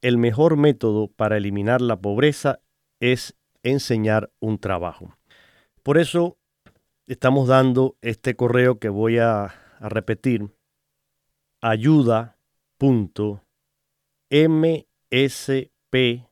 "El 0.00 0.18
mejor 0.18 0.56
método 0.56 1.08
para 1.08 1.36
eliminar 1.36 1.80
la 1.80 2.00
pobreza 2.00 2.60
es 3.00 3.36
enseñar 3.62 4.30
un 4.40 4.58
trabajo. 4.58 5.16
Por 5.82 5.98
eso 5.98 6.36
estamos 7.06 7.48
dando 7.48 7.96
este 8.00 8.36
correo 8.36 8.78
que 8.78 8.88
voy 8.88 9.18
a, 9.18 9.44
a 9.44 9.88
repetir, 9.88 10.48
ayuda.mspptm 14.32 16.24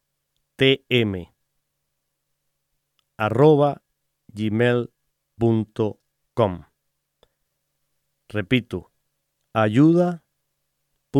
arroba 3.18 3.82
gmail.com. 4.28 4.92
Repito, 8.28 8.92
ayuda.msptm 9.52 11.12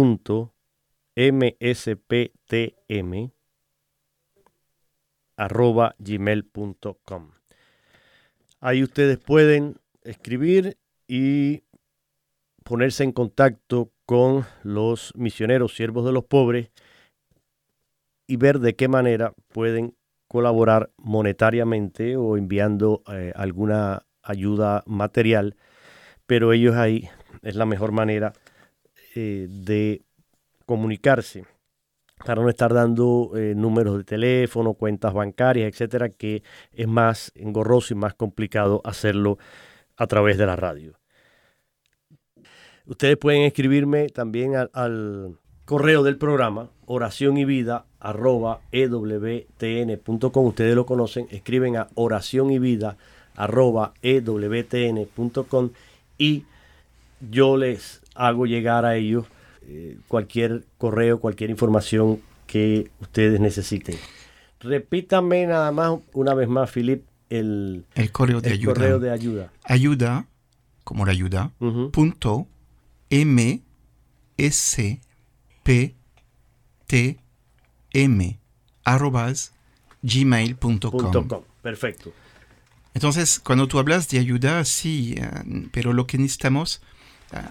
arroba 5.37 5.95
gmail.com. 5.99 7.33
Ahí 8.61 8.83
ustedes 8.83 9.19
pueden 9.19 9.79
escribir 10.03 10.79
y 11.07 11.63
ponerse 12.65 13.05
en 13.05 13.13
contacto 13.13 13.93
con 14.11 14.45
los 14.65 15.13
misioneros 15.15 15.77
siervos 15.77 16.05
de 16.05 16.11
los 16.11 16.25
pobres 16.25 16.73
y 18.27 18.39
ver 18.39 18.59
de 18.59 18.75
qué 18.75 18.89
manera 18.89 19.35
pueden 19.53 19.95
colaborar 20.27 20.91
monetariamente 20.97 22.17
o 22.17 22.37
enviando 22.37 23.05
eh, 23.07 23.33
alguna 23.37 24.03
ayuda 24.21 24.83
material, 24.85 25.55
pero 26.27 26.53
ellos 26.53 26.75
ahí 26.75 27.09
es 27.43 27.55
la 27.55 27.67
mejor 27.67 27.93
manera 27.93 28.33
eh, 29.15 29.47
de 29.49 30.03
comunicarse 30.67 31.45
para 32.27 32.43
no 32.43 32.49
estar 32.49 32.75
dando 32.75 33.31
eh, 33.37 33.55
números 33.55 33.97
de 33.97 34.03
teléfono, 34.03 34.75
cuentas 34.75 35.15
bancarias, 35.15 35.73
etcétera, 35.73 36.09
que 36.09 36.43
es 36.73 36.89
más 36.89 37.31
engorroso 37.37 37.95
y 37.95 37.97
más 37.97 38.15
complicado 38.15 38.81
hacerlo 38.83 39.39
a 39.97 40.09
través 40.09 40.37
de 40.37 40.47
la 40.47 40.57
radio. 40.57 41.00
Ustedes 42.87 43.17
pueden 43.17 43.43
escribirme 43.43 44.09
también 44.09 44.55
al, 44.57 45.37
correo 45.65 46.03
del 46.03 46.17
programa, 46.17 46.69
oración 46.87 47.37
y 47.39 47.45
vida 47.45 47.85
arroba 48.01 48.61
ewtn.com. 48.73 50.47
Ustedes 50.47 50.75
lo 50.75 50.85
conocen, 50.85 51.29
escriben 51.31 51.77
a 51.77 51.87
oración 51.95 52.51
y 52.51 52.59
vida 52.59 52.97
arroba 53.37 53.95
ewtn.com 54.03 55.71
y 56.19 56.45
yo 57.31 57.57
les 57.57 58.03
hago 58.17 58.47
llegar 58.47 58.85
a 58.85 58.97
ellos 58.97 59.27
eh, 59.63 59.97
cualquier 60.09 60.65
correo, 60.77 61.21
cualquier 61.21 61.51
información 61.51 62.21
que 62.49 62.91
ustedes 63.01 63.39
necesiten. 63.39 63.97
Repítame 64.59 65.47
nada 65.47 65.71
más 65.71 66.01
una 66.13 66.35
vez 66.35 66.49
más, 66.49 66.69
Filip, 66.69 67.05
el, 67.29 67.85
el 67.95 68.11
correo 68.11 68.41
de 68.41 68.51
ayuda. 68.51 68.75
Correo 68.75 68.99
de 68.99 69.11
ayuda. 69.11 69.53
Ayuda, 69.63 70.27
como 70.83 71.07
la 71.07 71.13
ayuda, 71.13 71.53
punto 71.93 72.49
m 73.11 73.63
s 74.39 75.01
p 75.63 75.95
t 76.87 77.21
m 77.93 78.39
arrobas 78.85 79.53
gmail.com. 80.03 81.43
Perfecto. 81.63 82.13
Entonces, 82.95 83.39
cuando 83.39 83.69
tú 83.69 83.79
hablas 83.79 84.09
de 84.09 84.19
ayuda, 84.19 84.65
sí, 84.65 85.15
eh, 85.17 85.69
pero 85.73 85.93
lo 85.93 86.07
que 86.07 86.19
necesitamos 86.19 86.81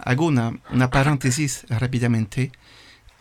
hago 0.03 0.25
una, 0.25 0.59
una 0.71 0.89
paréntesis 0.89 1.65
rápidamente. 1.69 2.51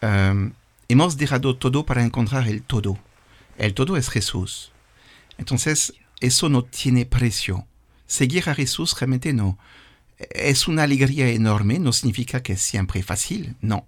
Um, 0.02 0.52
hemos 0.88 1.16
dejado 1.16 1.56
todo 1.56 1.84
para 1.84 2.04
encontrar 2.04 2.48
el 2.48 2.62
todo. 2.62 2.98
El 3.56 3.74
todo 3.74 3.96
es 3.96 4.08
Jesús. 4.08 4.72
Entonces, 5.38 5.94
eso 6.20 6.48
no 6.48 6.64
tiene 6.64 7.06
precio. 7.06 7.66
Seguir 8.06 8.48
a 8.48 8.54
Jesús 8.54 8.98
realmente 8.98 9.32
no. 9.32 9.58
Es 10.18 10.68
una 10.68 10.82
alegría 10.82 11.28
enorme, 11.28 11.78
no 11.78 11.92
significa 11.92 12.42
que 12.42 12.54
es 12.54 12.60
siempre 12.60 13.02
fácil, 13.02 13.56
no. 13.60 13.86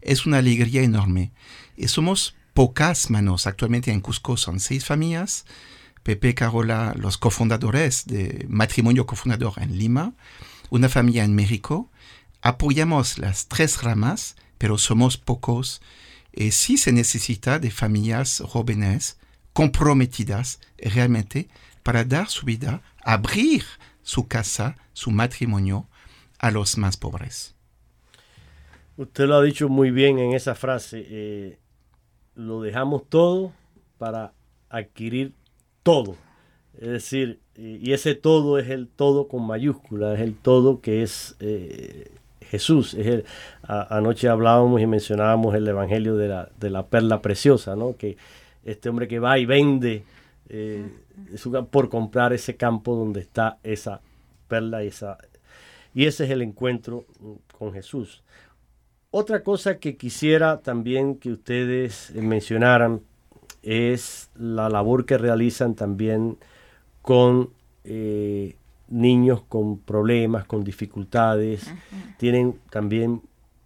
Es 0.00 0.26
una 0.26 0.38
alegría 0.38 0.82
enorme. 0.82 1.32
Y 1.76 1.88
somos 1.88 2.34
pocas 2.54 3.10
manos. 3.10 3.46
Actualmente 3.46 3.90
en 3.90 4.00
Cusco 4.00 4.36
son 4.36 4.60
seis 4.60 4.84
familias. 4.84 5.44
Pepe, 6.02 6.34
Carola, 6.34 6.94
los 6.98 7.18
cofundadores 7.18 8.06
de 8.06 8.46
Matrimonio 8.48 9.06
Cofundador 9.06 9.54
en 9.58 9.78
Lima, 9.78 10.14
una 10.70 10.88
familia 10.88 11.24
en 11.24 11.34
México 11.34 11.90
apoyamos 12.42 13.18
las 13.18 13.46
tres 13.46 13.82
ramas, 13.82 14.36
pero 14.58 14.76
somos 14.76 15.16
pocos. 15.16 15.80
Y 16.32 16.50
sí 16.50 16.76
se 16.76 16.92
necesita 16.92 17.58
de 17.58 17.70
familias 17.70 18.42
jóvenes 18.46 19.16
comprometidas 19.52 20.58
realmente 20.78 21.48
para 21.82 22.04
dar 22.04 22.28
su 22.28 22.44
vida, 22.44 22.82
abrir 23.02 23.64
su 24.02 24.28
casa, 24.28 24.76
su 24.92 25.10
matrimonio 25.10 25.88
a 26.38 26.50
los 26.50 26.78
más 26.78 26.96
pobres. 26.96 27.54
Usted 28.96 29.26
lo 29.26 29.36
ha 29.36 29.42
dicho 29.42 29.68
muy 29.68 29.90
bien 29.90 30.18
en 30.18 30.32
esa 30.32 30.54
frase. 30.54 31.06
Eh, 31.08 31.58
lo 32.34 32.60
dejamos 32.60 33.08
todo 33.08 33.52
para 33.98 34.32
adquirir 34.68 35.32
todo. 35.82 36.16
Es 36.78 36.88
decir, 36.88 37.40
y 37.56 37.92
ese 37.92 38.14
todo 38.14 38.58
es 38.58 38.68
el 38.68 38.88
todo 38.88 39.28
con 39.28 39.46
mayúscula, 39.46 40.14
es 40.14 40.20
el 40.20 40.34
todo 40.34 40.80
que 40.80 41.02
es 41.02 41.36
eh, 41.40 42.10
Jesús. 42.40 42.94
Es 42.94 43.24
anoche 43.62 44.28
hablábamos 44.28 44.80
y 44.80 44.86
mencionábamos 44.86 45.54
el 45.54 45.68
Evangelio 45.68 46.16
de 46.16 46.28
la, 46.28 46.48
de 46.58 46.70
la 46.70 46.86
perla 46.86 47.22
preciosa, 47.22 47.76
¿no? 47.76 47.96
que 47.96 48.16
este 48.64 48.88
hombre 48.88 49.08
que 49.08 49.18
va 49.18 49.38
y 49.38 49.46
vende 49.46 50.04
eh, 50.48 50.86
por 51.70 51.88
comprar 51.88 52.32
ese 52.32 52.56
campo 52.56 52.94
donde 52.94 53.20
está 53.20 53.58
esa 53.62 54.00
perla, 54.48 54.82
esa, 54.82 55.18
y 55.94 56.06
ese 56.06 56.24
es 56.24 56.30
el 56.30 56.42
encuentro 56.42 57.04
con 57.58 57.72
Jesús. 57.72 58.22
Otra 59.10 59.42
cosa 59.42 59.78
que 59.78 59.96
quisiera 59.96 60.60
también 60.60 61.16
que 61.16 61.32
ustedes 61.32 62.12
mencionaran 62.14 63.02
es 63.62 64.30
la 64.34 64.68
labor 64.68 65.04
que 65.04 65.18
realizan 65.18 65.74
también 65.74 66.38
con 67.02 67.50
eh, 67.84 68.56
niños 68.88 69.42
con 69.48 69.78
problemas, 69.78 70.44
con 70.44 70.64
dificultades. 70.64 71.70
Tienen 72.18 72.58
también 72.70 73.22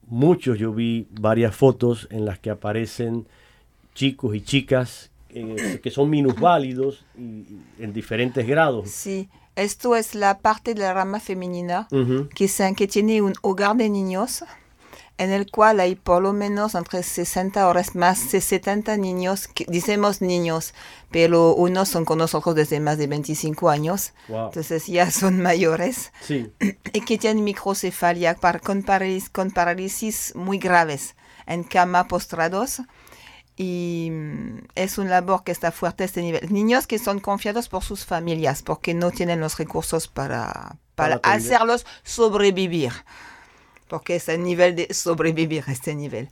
muchos, 0.07 0.59
yo 0.59 0.73
vi 0.73 1.07
varias 1.11 1.55
fotos 1.55 2.09
en 2.11 2.25
las 2.25 2.39
que 2.39 2.51
aparecen 2.51 3.27
chicos 3.95 4.35
y 4.35 4.41
chicas 4.41 5.11
eh, 5.39 5.81
que 5.83 5.91
son 5.91 6.09
minusválidos 6.09 7.05
y, 7.15 7.45
en 7.79 7.93
diferentes 7.93 8.47
grados. 8.47 8.89
Sí, 8.89 9.29
esto 9.55 9.95
es 9.95 10.15
la 10.15 10.39
parte 10.39 10.73
de 10.73 10.81
la 10.81 10.95
rama 10.95 11.21
femenina 11.21 11.89
que, 12.35 12.49
que 12.75 12.89
tiene 12.89 13.21
un 13.21 13.35
hogar 13.43 13.77
de 13.77 13.91
niños 13.91 14.45
en 15.19 15.31
el 15.31 15.51
cual 15.51 15.81
hay 15.81 15.95
por 15.95 16.23
lo 16.23 16.33
menos 16.33 16.75
entre 16.75 17.03
60 17.03 17.69
horas 17.69 17.95
más 17.95 18.33
de 18.33 18.41
70 18.41 18.97
niños, 18.97 19.47
que, 19.49 19.67
decimos 19.69 20.23
niños, 20.23 20.73
pero 21.11 21.55
unos 21.55 21.91
son 21.91 22.07
con 22.07 22.19
nosotros 22.19 22.55
desde 22.55 22.81
más 22.81 22.97
de 22.97 23.07
25 23.07 23.69
años, 23.69 24.13
entonces 24.29 24.87
ya 24.87 25.11
son 25.11 25.41
mayores, 25.43 26.13
y 26.29 27.01
que 27.03 27.19
tienen 27.19 27.45
microcefalia 27.45 28.37
con, 28.63 28.83
parálisis, 28.83 29.29
con 29.29 29.51
parálisis 29.51 30.35
muy 30.35 30.59
graves, 30.59 31.15
en 31.47 31.63
cama 31.63 32.09
postrados, 32.09 32.83
y 33.57 34.09
mm, 34.11 34.59
es 34.75 34.99
un 34.99 35.09
labor 35.09 35.45
que 35.45 35.53
está 35.53 35.73
fuerte 35.73 36.05
a 36.05 36.07
este 36.07 36.23
nivel. 36.23 36.53
Niños 36.53 36.87
que 36.87 36.99
son 36.99 37.21
confiados 37.21 37.69
por 37.69 37.83
sus 37.83 38.05
familias 38.05 38.63
porque 38.63 38.95
no 38.95 39.11
tienen 39.11 39.41
los 39.41 39.57
recursos 39.59 40.09
para, 40.09 40.77
para 40.95 41.17
hacerlos 41.23 41.87
sobrevivir 42.03 42.93
porque 43.89 44.17
es 44.17 44.29
el 44.29 44.43
nivel 44.43 44.77
de 44.77 44.93
sobrevivir, 44.93 45.65
este 45.69 45.95
nivel. 45.95 46.29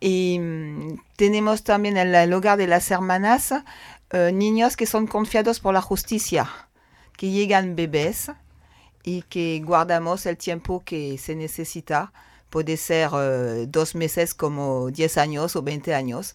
Y 0.00 0.38
mm, 0.40 1.00
tenemos 1.16 1.62
también 1.62 1.96
en 1.96 2.14
el 2.14 2.30
lugar 2.30 2.58
de 2.58 2.66
las 2.66 2.90
hermanas 2.90 3.54
eh, 4.10 4.30
niños 4.32 4.76
que 4.76 4.86
son 4.86 5.06
confiados 5.06 5.60
por 5.60 5.74
la 5.74 5.82
justicia, 5.82 6.50
que 7.16 7.30
llegan 7.30 7.76
bebés 7.76 8.30
y 9.04 9.22
que 9.22 9.60
guardamos 9.64 10.26
el 10.26 10.36
tiempo 10.36 10.82
que 10.84 11.18
se 11.18 11.34
necesita. 11.34 12.12
Puede 12.52 12.76
ser 12.76 13.08
eh, 13.14 13.64
dos 13.66 13.94
meses 13.94 14.34
como 14.34 14.90
10 14.90 15.16
años 15.16 15.56
o 15.56 15.62
20 15.62 15.94
años 15.94 16.34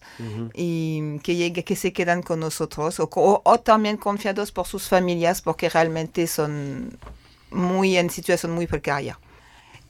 y 0.52 1.20
que, 1.20 1.36
llegue, 1.36 1.62
que 1.62 1.76
se 1.76 1.92
quedan 1.92 2.22
con 2.22 2.40
nosotros 2.40 2.98
o, 2.98 3.08
o, 3.44 3.60
también 3.60 3.96
confiados 3.96 4.50
por 4.50 4.66
sus 4.66 4.88
familias 4.88 5.42
porque 5.42 5.68
realmente 5.68 6.26
son 6.26 6.98
muy 7.52 7.96
en 7.96 8.10
situación 8.10 8.50
muy 8.50 8.66
precaria. 8.66 9.20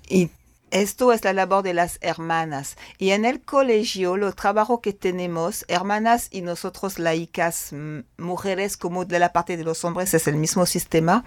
Y 0.07 0.29
esto 0.71 1.15
es 1.15 1.25
la 1.25 1.33
labor 1.33 1.63
de 1.63 1.73
las 1.73 1.97
hermanas. 2.03 2.77
Y 2.99 3.13
en 3.13 3.25
el 3.25 3.41
colegio, 3.41 4.19
lo 4.19 4.35
trabajo 4.35 4.83
que 4.83 4.93
tenemos, 4.93 5.65
hermanas 5.67 6.29
y 6.31 6.43
nosotros 6.43 6.99
laicas, 6.99 7.75
mujeres 8.19 8.77
como 8.77 9.07
de 9.07 9.19
la 9.19 9.33
parte 9.33 9.57
de 9.57 9.65
los 9.65 9.83
hombres, 9.87 10.13
es 10.13 10.29
el 10.29 10.37
mismo 10.37 10.67
sistema, 10.67 11.25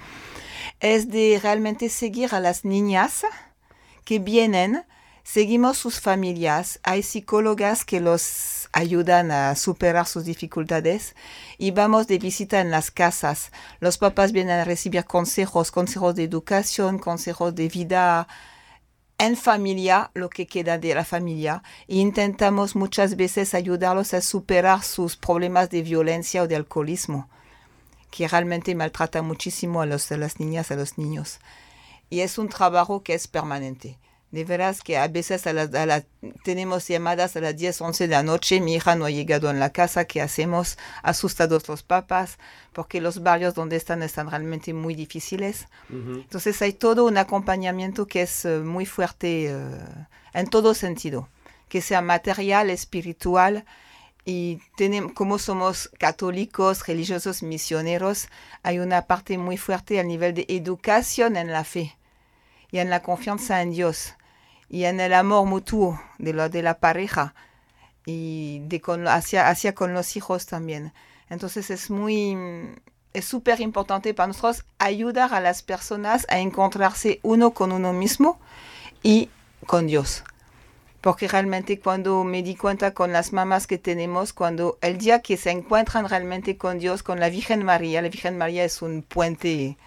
es 0.80 1.10
de 1.10 1.40
realmente 1.42 1.90
seguir 1.90 2.36
a 2.36 2.40
las 2.40 2.66
niñas 2.66 3.26
que 4.06 4.20
vienen, 4.20 4.84
seguimos 5.24 5.78
sus 5.78 6.00
familias, 6.00 6.80
hay 6.84 7.04
psicólogas 7.04 7.86
que 7.86 8.00
los 8.00 8.70
ayudan 8.74 9.32
a 9.32 9.56
superar 9.56 10.08
sus 10.08 10.26
dificultades 10.26 11.16
y 11.58 11.72
vamos 11.72 12.08
de 12.08 12.18
visita 12.18 12.62
en 12.62 12.72
las 12.72 12.92
casas. 12.92 13.52
Los 13.80 13.98
papás 13.98 14.32
vienen 14.32 14.60
a 14.60 14.66
recibir 14.66 15.06
consejos, 15.06 15.72
consejos 15.72 16.16
de 16.16 16.24
educación, 16.24 17.00
consejos 17.00 17.54
de 17.56 17.68
vida, 17.68 18.28
en 19.22 19.38
familia 19.38 20.10
lo 20.16 20.30
que 20.30 20.48
queda 20.48 20.80
de 20.80 20.96
la 20.96 21.06
familia 21.06 21.62
e 21.88 21.98
intentamos 21.98 22.76
muchas 22.76 23.16
veces 23.16 23.54
ayudarlos 23.54 24.16
a 24.16 24.22
superar 24.22 24.82
sus 24.82 25.16
problemas 25.16 25.70
de 25.70 25.84
violencia 25.84 26.42
o 26.42 26.48
de 26.48 26.56
alcoholismo 26.56 27.30
que 28.10 28.28
realmente 28.28 28.76
maltrata 28.76 29.22
muchísimo 29.22 29.82
a, 29.82 29.86
a 29.86 30.18
las 30.18 30.40
niñas, 30.40 30.72
a 30.72 30.76
los 30.76 30.98
niños. 30.98 31.40
Y 32.12 32.20
es 32.20 32.38
un 32.38 32.50
trabajo 32.50 33.04
que 33.04 33.14
es 33.14 33.28
permanente. 33.28 33.98
De 34.32 34.44
veras 34.44 34.82
que 34.82 34.98
a 34.98 35.08
veces 35.08 35.48
a 35.48 35.54
la, 35.54 36.04
tenemos 36.44 36.86
llamadas 36.88 37.38
a 37.38 37.42
las 37.42 37.56
10, 37.56 37.82
11 37.82 38.08
de 38.08 38.12
la 38.12 38.22
noche, 38.22 38.60
mi 38.60 38.76
hija 38.76 38.96
no 38.96 39.06
ha 39.06 39.10
llegado 39.10 39.50
en 39.50 39.62
la 39.62 39.72
casa, 39.72 40.04
¿qué 40.06 40.22
hacemos? 40.22 40.78
Asustados 41.04 41.68
los 41.70 41.84
papás, 41.84 42.38
porque 42.74 43.00
los 43.00 43.24
barrios 43.24 43.56
donde 43.56 43.78
están 43.78 44.04
están 44.04 44.30
realmente 44.30 44.74
muy 44.74 44.94
difíciles. 44.94 45.68
Entonces 45.90 46.62
hay 46.62 46.74
todo 46.74 47.06
un 47.06 47.18
acompañamiento 47.18 48.08
que 48.08 48.24
es 48.24 48.44
eh, 48.44 48.60
muy 48.60 48.86
fuerte 48.86 49.48
eh, 49.48 49.56
en 50.34 50.48
todo 50.48 50.74
sentido, 50.74 51.30
que 51.70 51.82
sea 51.82 52.02
material, 52.02 52.70
espiritual, 52.70 53.66
y 54.26 54.60
tenemos, 54.76 55.14
como 55.14 55.40
somos 55.40 55.90
católicos, 55.98 56.86
religiosos, 56.86 57.42
misioneros, 57.42 58.28
hay 58.64 58.80
una 58.80 59.08
parte 59.08 59.38
muy 59.38 59.58
fuerte 59.58 60.00
al 60.00 60.08
nivel 60.08 60.34
de 60.34 60.46
educación 60.50 61.38
en 61.38 61.52
la 61.52 61.64
fe 61.64 61.96
y 62.72 62.80
en 62.80 62.90
la 62.90 63.02
confianza 63.02 63.62
en 63.62 63.72
Dios 63.72 64.16
y 64.70 64.86
en 64.86 65.00
el 65.00 65.14
amor 65.14 65.46
mutuo 65.46 66.02
de, 66.18 66.34
lo, 66.34 66.50
de 66.50 66.62
la 66.62 66.80
pareja 66.80 67.36
y 68.06 68.62
de 68.66 68.80
con, 68.80 69.08
hacia, 69.08 69.50
hacia 69.50 69.76
con 69.76 69.94
los 69.94 70.16
hijos 70.16 70.46
también. 70.46 70.94
Entonces 71.30 71.70
es 71.70 71.90
muy, 71.90 72.38
es 73.14 73.26
súper 73.26 73.60
importante 73.60 74.14
para 74.14 74.28
nosotros 74.28 74.66
ayudar 74.80 75.34
a 75.34 75.42
las 75.42 75.62
personas 75.62 76.26
a 76.30 76.40
encontrarse 76.40 77.20
uno 77.24 77.52
con 77.52 77.72
uno 77.72 77.94
mismo 77.94 78.40
y 79.04 79.30
con 79.66 79.88
Dios. 79.88 80.24
Porque 81.02 81.28
realmente 81.28 81.80
cuando 81.80 82.24
me 82.24 82.44
di 82.44 82.56
cuenta 82.56 82.94
con 82.94 83.12
las 83.12 83.34
mamás 83.34 83.66
que 83.66 83.80
tenemos, 83.80 84.34
cuando 84.34 84.78
el 84.82 84.98
día 85.00 85.22
que 85.22 85.36
se 85.36 85.50
encuentran 85.50 86.08
realmente 86.08 86.58
con 86.58 86.78
Dios, 86.80 87.02
con 87.02 87.20
la 87.20 87.30
Virgen 87.30 87.66
María, 87.66 88.02
la 88.02 88.10
Virgen 88.10 88.38
María 88.38 88.64
es 88.64 88.82
un 88.82 89.02
puente 89.02 89.78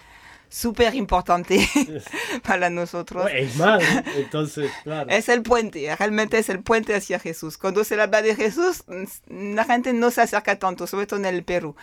súper 0.55 0.95
importante 0.95 1.69
para 2.47 2.71
nosotros. 2.71 3.29
es 3.35 3.57
más, 3.57 3.83
entonces, 4.17 4.71
claro. 4.85 5.11
Es 5.11 5.29
el 5.29 5.43
puente, 5.43 5.95
realmente 5.97 6.39
es 6.39 6.49
el 6.49 6.63
puente 6.63 6.95
hacia 6.95 7.19
Jesús. 7.19 7.59
Cuando 7.59 7.83
se 7.83 8.01
habla 8.01 8.23
de 8.23 8.37
Jesús, 8.37 8.85
la 9.27 9.65
gente 9.65 9.93
no 9.93 10.13
se 10.13 10.23
acerca 10.23 10.59
tanto, 10.59 10.87
sobre 10.87 11.07
todo 11.07 11.19
en 11.19 11.27
el 11.27 11.43
Perú. 11.43 11.75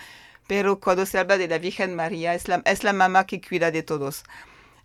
Pero 0.48 0.80
cuando 0.80 1.06
se 1.06 1.20
habla 1.20 1.38
de 1.38 1.48
la 1.48 1.58
Virgen 1.58 1.96
María, 1.96 2.34
es 2.34 2.48
la, 2.48 2.62
es 2.66 2.84
la 2.84 2.94
mamá 2.94 3.26
que 3.26 3.42
cuida 3.42 3.72
de 3.72 3.84
todos. 3.84 4.24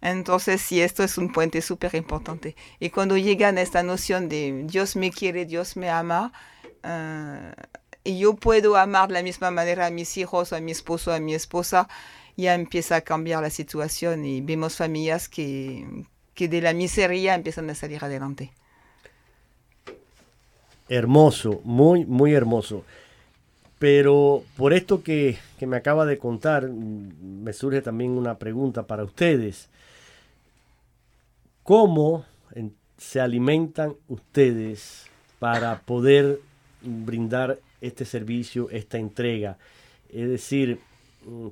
Entonces, 0.00 0.60
sí, 0.60 0.80
esto 0.80 1.04
es 1.04 1.16
un 1.16 1.32
puente 1.32 1.62
súper 1.62 1.94
importante. 1.94 2.56
Y 2.80 2.90
cuando 2.90 3.16
llegan 3.16 3.56
a 3.56 3.62
esta 3.62 3.82
noción 3.82 4.28
de 4.28 4.64
Dios 4.64 4.96
me 4.96 5.10
quiere, 5.10 5.46
Dios 5.46 5.76
me 5.76 5.90
ama, 5.90 6.32
eh, 6.82 7.52
y 8.02 8.18
yo 8.18 8.34
puedo 8.34 8.76
amar 8.76 9.08
de 9.08 9.14
la 9.14 9.22
misma 9.22 9.50
manera 9.50 9.86
a 9.86 9.90
mis 9.90 10.16
hijos, 10.16 10.52
a 10.52 10.60
mi 10.60 10.72
esposo, 10.72 11.12
a 11.12 11.18
mi 11.18 11.34
esposa, 11.34 11.88
ya 12.36 12.54
empieza 12.54 12.96
a 12.96 13.00
cambiar 13.00 13.42
la 13.42 13.50
situación 13.50 14.24
y 14.24 14.40
vemos 14.40 14.76
familias 14.76 15.28
que, 15.28 16.04
que 16.34 16.48
de 16.48 16.60
la 16.60 16.74
miseria 16.74 17.34
empiezan 17.34 17.68
a 17.70 17.74
salir 17.74 18.04
adelante. 18.04 18.52
Hermoso, 20.88 21.60
muy, 21.64 22.04
muy 22.04 22.34
hermoso. 22.34 22.84
Pero 23.78 24.44
por 24.56 24.72
esto 24.72 25.02
que, 25.02 25.38
que, 25.58 25.66
me 25.66 25.76
acaba 25.76 26.06
de 26.06 26.18
contar, 26.18 26.68
me 26.68 27.52
surge 27.52 27.82
también 27.82 28.12
una 28.12 28.38
pregunta 28.38 28.86
para 28.86 29.04
ustedes. 29.04 29.68
¿Cómo 31.62 32.24
se 32.96 33.20
alimentan 33.20 33.94
ustedes 34.08 35.06
para 35.38 35.80
poder 35.80 36.40
brindar 36.80 37.58
este 37.80 38.04
servicio, 38.04 38.70
esta 38.70 38.98
entrega? 38.98 39.58
Es 40.08 40.28
decir, 40.28 40.80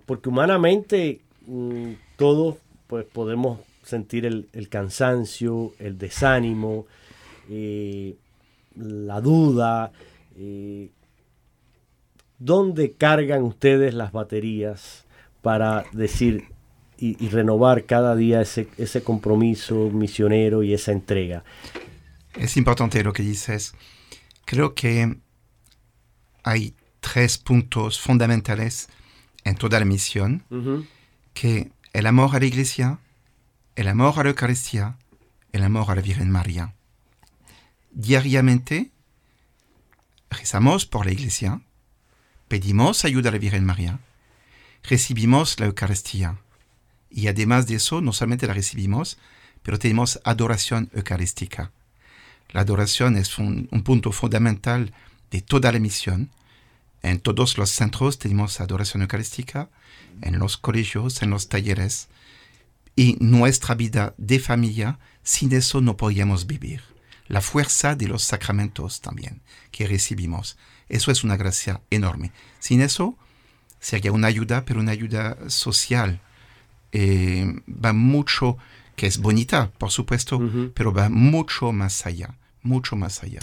porque 0.06 0.28
humanamente 0.28 1.20
mm, 1.46 1.92
todos 2.16 2.56
pues, 2.86 3.04
podemos 3.06 3.60
sentir 3.82 4.24
el, 4.26 4.68
cansancio, 4.68 5.72
el 5.78 5.98
desánimo, 5.98 6.86
eh, 7.50 8.16
la 8.76 9.20
duda. 9.20 9.92
Eh, 10.36 10.90
¿Dónde 12.38 12.92
cargan 12.92 13.42
ustedes 13.42 13.94
las 13.94 14.12
baterías 14.12 15.04
para 15.42 15.84
decir 15.92 16.44
y, 16.96 17.28
renovar 17.28 17.84
cada 17.84 18.16
día 18.16 18.40
ese, 18.40 18.68
ese 18.78 19.02
compromiso 19.02 19.90
misionero 19.90 20.62
y 20.62 20.72
esa 20.72 20.92
entrega? 20.92 21.44
Es 22.34 22.56
importante 22.56 23.02
lo 23.04 23.12
que 23.12 23.22
dices. 23.22 23.74
Creo 24.46 24.74
que 24.74 25.18
hay 26.42 26.74
tres 27.00 27.36
puntos 27.38 28.00
fundamentales 28.00 28.88
en 29.44 29.56
toda 29.56 29.78
la 29.78 29.84
misión, 29.84 30.42
que 31.34 31.70
el 31.92 32.06
amor 32.06 32.34
a 32.34 32.40
la 32.40 32.46
iglesia, 32.46 32.98
el 33.76 33.88
amor 33.88 34.18
a 34.18 34.24
la 34.24 34.30
Eucaristía, 34.30 34.96
el 35.52 35.62
amor 35.62 35.90
a 35.90 35.94
la 35.94 36.02
Virgen 36.02 36.30
María. 36.30 36.74
Diariamente 37.92 38.90
rezamos 40.30 40.86
por 40.86 41.06
la 41.06 41.12
iglesia, 41.12 41.60
pedimos 42.48 43.04
ayuda 43.04 43.28
a 43.28 43.32
la 43.32 43.38
Virgen 43.38 43.64
María, 43.64 44.00
recibimos 44.82 45.60
la 45.60 45.66
Eucaristía. 45.66 46.38
Y 47.10 47.28
además 47.28 47.66
de 47.66 47.76
eso, 47.76 48.00
no 48.00 48.12
solamente 48.12 48.46
la 48.46 48.54
recibimos, 48.54 49.18
pero 49.62 49.78
tenemos 49.78 50.20
adoración 50.24 50.90
eucarística. 50.92 51.70
La 52.50 52.62
adoración 52.62 53.16
es 53.16 53.38
un 53.38 53.68
punto 53.84 54.10
fundamental 54.10 54.92
de 55.30 55.40
toda 55.42 55.70
la 55.70 55.78
misión 55.78 56.30
en 57.04 57.20
todos 57.20 57.58
los 57.58 57.70
centros 57.70 58.18
tenemos 58.18 58.60
adoración 58.60 59.02
eucarística, 59.02 59.68
en 60.22 60.38
los 60.38 60.56
colegios, 60.56 61.22
en 61.22 61.30
los 61.30 61.48
talleres. 61.48 62.08
Y 62.96 63.16
nuestra 63.20 63.74
vida 63.74 64.14
de 64.16 64.38
familia, 64.38 64.98
sin 65.22 65.52
eso 65.52 65.80
no 65.80 65.96
podríamos 65.96 66.46
vivir. 66.46 66.82
La 67.28 67.40
fuerza 67.40 67.94
de 67.94 68.08
los 68.08 68.22
sacramentos 68.22 69.00
también 69.00 69.42
que 69.70 69.86
recibimos. 69.86 70.56
Eso 70.88 71.10
es 71.10 71.24
una 71.24 71.36
gracia 71.36 71.80
enorme. 71.90 72.32
Sin 72.58 72.80
eso 72.80 73.16
sería 73.80 74.12
una 74.12 74.28
ayuda, 74.28 74.64
pero 74.64 74.80
una 74.80 74.92
ayuda 74.92 75.36
social. 75.48 76.20
Eh, 76.92 77.60
va 77.68 77.92
mucho, 77.92 78.56
que 78.96 79.06
es 79.06 79.18
bonita, 79.18 79.72
por 79.76 79.90
supuesto, 79.90 80.40
pero 80.74 80.92
va 80.92 81.08
mucho 81.08 81.72
más 81.72 82.06
allá, 82.06 82.34
mucho 82.62 82.96
más 82.96 83.22
allá. 83.22 83.40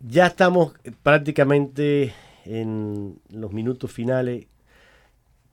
Ya 0.00 0.26
estamos 0.26 0.72
prácticamente 1.02 2.12
en 2.44 3.18
los 3.30 3.52
minutos 3.52 3.90
finales, 3.90 4.46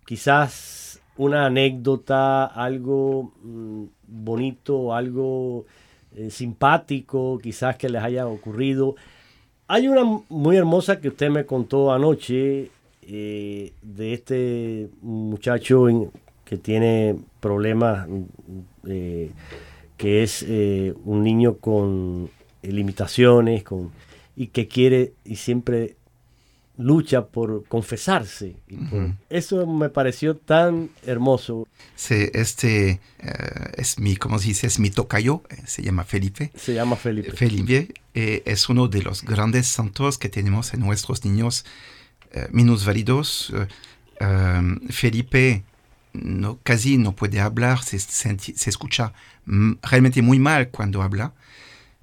quizás 0.06 1.02
una 1.20 1.46
anécdota, 1.46 2.46
algo 2.46 3.34
mm, 3.44 3.84
bonito, 4.08 4.96
algo 4.96 5.66
eh, 6.16 6.30
simpático, 6.30 7.40
quizás 7.44 7.76
que 7.76 7.90
les 7.90 8.02
haya 8.02 8.26
ocurrido. 8.26 8.96
Hay 9.68 9.88
una 9.88 10.04
muy 10.30 10.56
hermosa 10.56 11.00
que 11.00 11.10
usted 11.10 11.30
me 11.30 11.46
contó 11.46 11.92
anoche 11.92 12.72
eh, 13.02 13.74
de 13.82 14.14
este 14.14 14.90
muchacho 15.02 15.88
que 16.46 16.58
tiene 16.58 17.18
problemas, 17.42 18.08
mm, 18.08 18.24
eh, 18.88 19.32
que 19.98 20.24
es 20.24 20.44
un 21.04 21.24
niño 21.24 21.58
con 21.58 22.30
limitaciones, 22.62 23.64
con, 23.64 23.92
y 24.38 24.48
que 24.48 24.70
quiere 24.70 25.12
y 25.26 25.36
siempre 25.36 25.98
lucha 26.80 27.26
por 27.28 27.66
confesarse. 27.66 28.56
Eso 29.30 29.68
me 29.68 29.90
pareció 29.90 30.38
tan 30.38 30.90
hermoso. 31.06 31.68
Sí, 31.96 32.30
este 32.34 33.02
eh, 33.20 33.72
es 33.76 34.00
mi, 34.00 34.16
¿cómo 34.16 34.40
se 34.40 34.48
dice? 34.48 34.68
Es 34.68 34.80
mi 34.80 34.90
tocayo, 34.90 35.44
eh, 35.50 35.58
se 35.66 35.84
llama 35.84 36.06
Felipe. 36.06 36.52
Se 36.56 36.74
llama 36.74 36.96
Felipe. 36.96 37.32
Felipe 37.34 37.94
eh, 38.14 38.44
es 38.46 38.70
uno 38.70 38.88
de 38.88 39.02
los 39.02 39.24
grandes 39.24 39.68
santos 39.68 40.18
que 40.18 40.30
tenemos 40.30 40.74
en 40.74 40.80
nuestros 40.80 41.24
niños 41.26 41.66
minusválidos. 42.52 43.52
Felipe 44.90 45.64
no, 46.14 46.60
casi 46.62 46.98
no 46.98 47.16
puede 47.16 47.40
hablar, 47.40 47.82
se, 47.84 47.98
se 48.00 48.70
escucha 48.70 49.14
realmente 49.82 50.22
muy 50.22 50.38
mal 50.38 50.70
cuando 50.70 51.02
habla, 51.02 51.34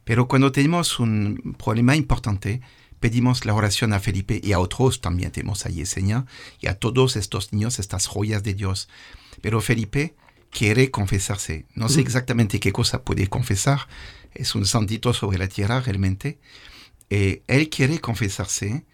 pero 0.03 0.27
cuando 0.27 0.51
tenemos 0.51 0.99
un 0.99 1.55
problema 1.57 1.95
importante, 1.95 2.61
pedimos 3.01 3.45
la 3.45 3.55
oración 3.55 3.93
a 3.93 4.01
Felipe 4.01 4.41
y 4.43 4.53
a 4.53 4.59
otros 4.59 5.01
también 5.01 5.31
tenemos 5.31 5.67
a 5.67 5.71
Yesenia 5.71 6.27
y 6.61 6.69
a 6.69 6.79
todos 6.79 7.17
estos 7.17 7.53
niños, 7.53 7.79
estas 7.79 8.07
joyas 8.07 8.43
de 8.43 8.55
Dios. 8.55 8.89
Pero 9.41 9.61
Felipe 9.61 10.15
quiere 10.51 10.91
confesarse. 10.91 11.67
No 11.75 11.89
sé 11.89 12.01
exactamente 12.01 12.61
qué 12.61 12.73
cosa 12.73 13.03
puede 13.03 13.29
confesar. 13.29 13.89
Es 14.35 14.55
un 14.55 14.67
santito 14.67 15.13
sobre 15.13 15.39
la 15.39 15.49
tierra 15.49 15.81
realmente. 15.81 16.39
Eh, 17.11 17.43
él 17.47 17.69
quiere 17.69 18.01
confesarse 18.01 18.85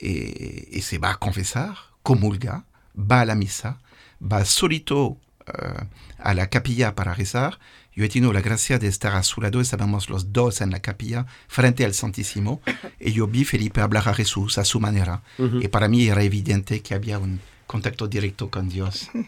eh, 0.00 0.68
y 0.70 0.82
se 0.82 0.98
va 0.98 1.10
a 1.10 1.18
confesar, 1.18 1.76
comulga, 2.02 2.66
va 2.96 3.20
a 3.20 3.24
la 3.24 3.34
misa, 3.34 3.80
va 4.20 4.44
solito 4.44 5.18
eh, 5.46 5.84
a 6.18 6.34
la 6.34 6.48
capilla 6.48 6.94
para 6.94 7.14
rezar 7.14 7.58
yo 7.94 8.04
he 8.04 8.08
tenido 8.08 8.32
la 8.32 8.40
gracia 8.40 8.78
de 8.78 8.88
estar 8.88 9.14
a 9.14 9.22
su 9.22 9.40
lado, 9.40 9.60
estábamos 9.60 10.08
los 10.08 10.32
dos 10.32 10.60
en 10.60 10.70
la 10.70 10.80
capilla, 10.80 11.26
frente 11.48 11.84
al 11.84 11.94
Santísimo, 11.94 12.60
y 12.98 13.12
yo 13.12 13.26
vi 13.26 13.42
a 13.42 13.46
Felipe 13.46 13.80
hablar 13.80 14.08
a 14.08 14.14
Jesús 14.14 14.58
a 14.58 14.64
su 14.64 14.80
manera. 14.80 15.22
Y 15.38 15.68
para 15.68 15.88
mí 15.88 16.06
era 16.06 16.22
evidente 16.22 16.80
que 16.80 16.94
había 16.94 17.18
un, 17.18 17.40
contacto 17.72 18.06
directo 18.06 18.50
con 18.50 18.68
Dios. 18.68 19.10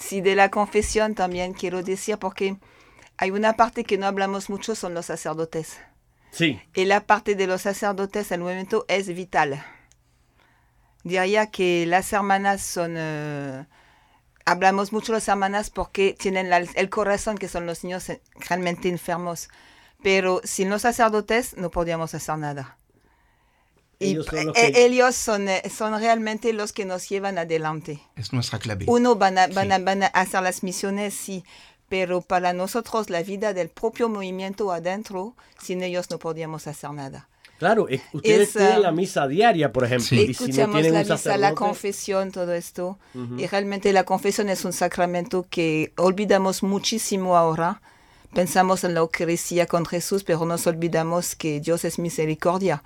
Sí, 0.00 0.20
de 0.20 0.36
la 0.36 0.48
confesión 0.48 1.16
también 1.16 1.54
quiero 1.54 1.82
decir, 1.82 2.18
porque 2.18 2.56
hay 3.16 3.32
una 3.32 3.54
parte 3.54 3.82
que 3.82 3.98
no 3.98 4.06
hablamos 4.06 4.48
mucho, 4.48 4.76
son 4.76 4.94
los 4.94 5.06
sacerdotes. 5.06 5.80
Sí. 6.30 6.60
Y 6.72 6.84
la 6.84 7.00
parte 7.00 7.34
de 7.34 7.48
los 7.48 7.62
sacerdotes, 7.62 8.30
el 8.30 8.40
movimiento 8.40 8.84
es 8.86 9.08
vital. 9.08 9.60
Diría 11.02 11.50
que 11.50 11.84
las 11.86 12.12
hermanas 12.12 12.62
son... 12.62 12.94
eh, 12.96 13.64
hablamos 14.50 14.92
mucho 14.92 15.12
las 15.12 15.28
hermanas 15.28 15.70
porque 15.70 16.14
tienen 16.18 16.50
la- 16.50 16.58
el 16.58 16.90
corazón, 16.90 17.38
que 17.38 17.48
son 17.48 17.66
los 17.66 17.84
niños 17.84 18.08
eh, 18.08 18.20
realmente 18.48 18.88
enfermos. 18.88 19.48
Pero 20.02 20.40
sin 20.44 20.70
los 20.70 20.82
sacerdotes 20.82 21.56
no 21.56 21.70
podríamos 21.70 22.14
hacer 22.14 22.38
nada. 22.38 22.76
Y 24.00 24.10
Ellos 24.12 24.26
son 24.26 24.46
los 24.46 24.56
eh, 24.56 24.72
que- 24.72 24.86
ellos 24.86 25.16
son, 25.16 25.48
eh, 25.48 25.62
son 25.76 25.98
realmente 25.98 26.52
los 26.52 26.72
que 26.72 26.84
nos 26.84 27.08
llevan 27.08 27.36
adelante. 27.36 28.00
Es 28.14 28.32
nuestra 28.32 28.58
clave. 28.60 28.84
Uno 28.88 29.16
van 29.16 29.38
a, 29.38 29.48
van, 29.48 29.72
a, 29.72 29.78
van 29.78 30.02
a 30.04 30.06
hacer 30.06 30.40
las 30.42 30.62
misiones, 30.62 31.14
sí, 31.14 31.44
pero 31.88 32.20
para 32.20 32.52
nosotros 32.52 33.10
la 33.10 33.22
vida 33.22 33.54
del 33.54 33.70
propio 33.70 34.08
movimiento 34.08 34.70
adentro, 34.70 35.34
sin 35.60 35.82
ellos 35.82 36.10
no 36.10 36.18
podríamos 36.20 36.68
hacer 36.68 36.92
nada. 36.92 37.28
Claro, 37.58 37.88
es- 37.88 38.02
ustedes 38.12 38.48
Es, 38.48 38.52
tienen 38.54 38.72
ah, 38.74 38.78
la 38.78 38.92
misa 38.92 39.26
diaria, 39.26 39.72
por 39.72 39.84
ejemplo. 39.84 40.06
Sí. 40.06 40.16
Y 40.16 40.20
si 40.20 40.26
no 40.26 40.48
Escuchamos 40.48 40.74
tienen 40.80 40.94
la 40.94 41.00
un 41.02 41.08
misa, 41.10 41.36
la 41.36 41.54
confesión, 41.54 42.30
todo 42.30 42.52
esto. 42.54 42.98
Y 43.36 43.46
realmente 43.46 43.92
la 43.92 44.04
confesión 44.04 44.48
es 44.48 44.64
un 44.64 44.72
sacramento 44.72 45.44
que 45.50 45.92
olvidamos 45.96 46.62
muchísimo 46.62 47.36
ahora. 47.36 47.80
Pensamos 48.32 48.84
en 48.84 48.94
la 48.94 49.00
Eucaristía 49.00 49.66
con 49.66 49.86
Jesús, 49.86 50.22
pero 50.22 50.44
nos 50.44 50.66
olvidamos 50.66 51.34
que 51.34 51.60
Dios 51.60 51.84
es 51.84 51.98
misericordia. 51.98 52.82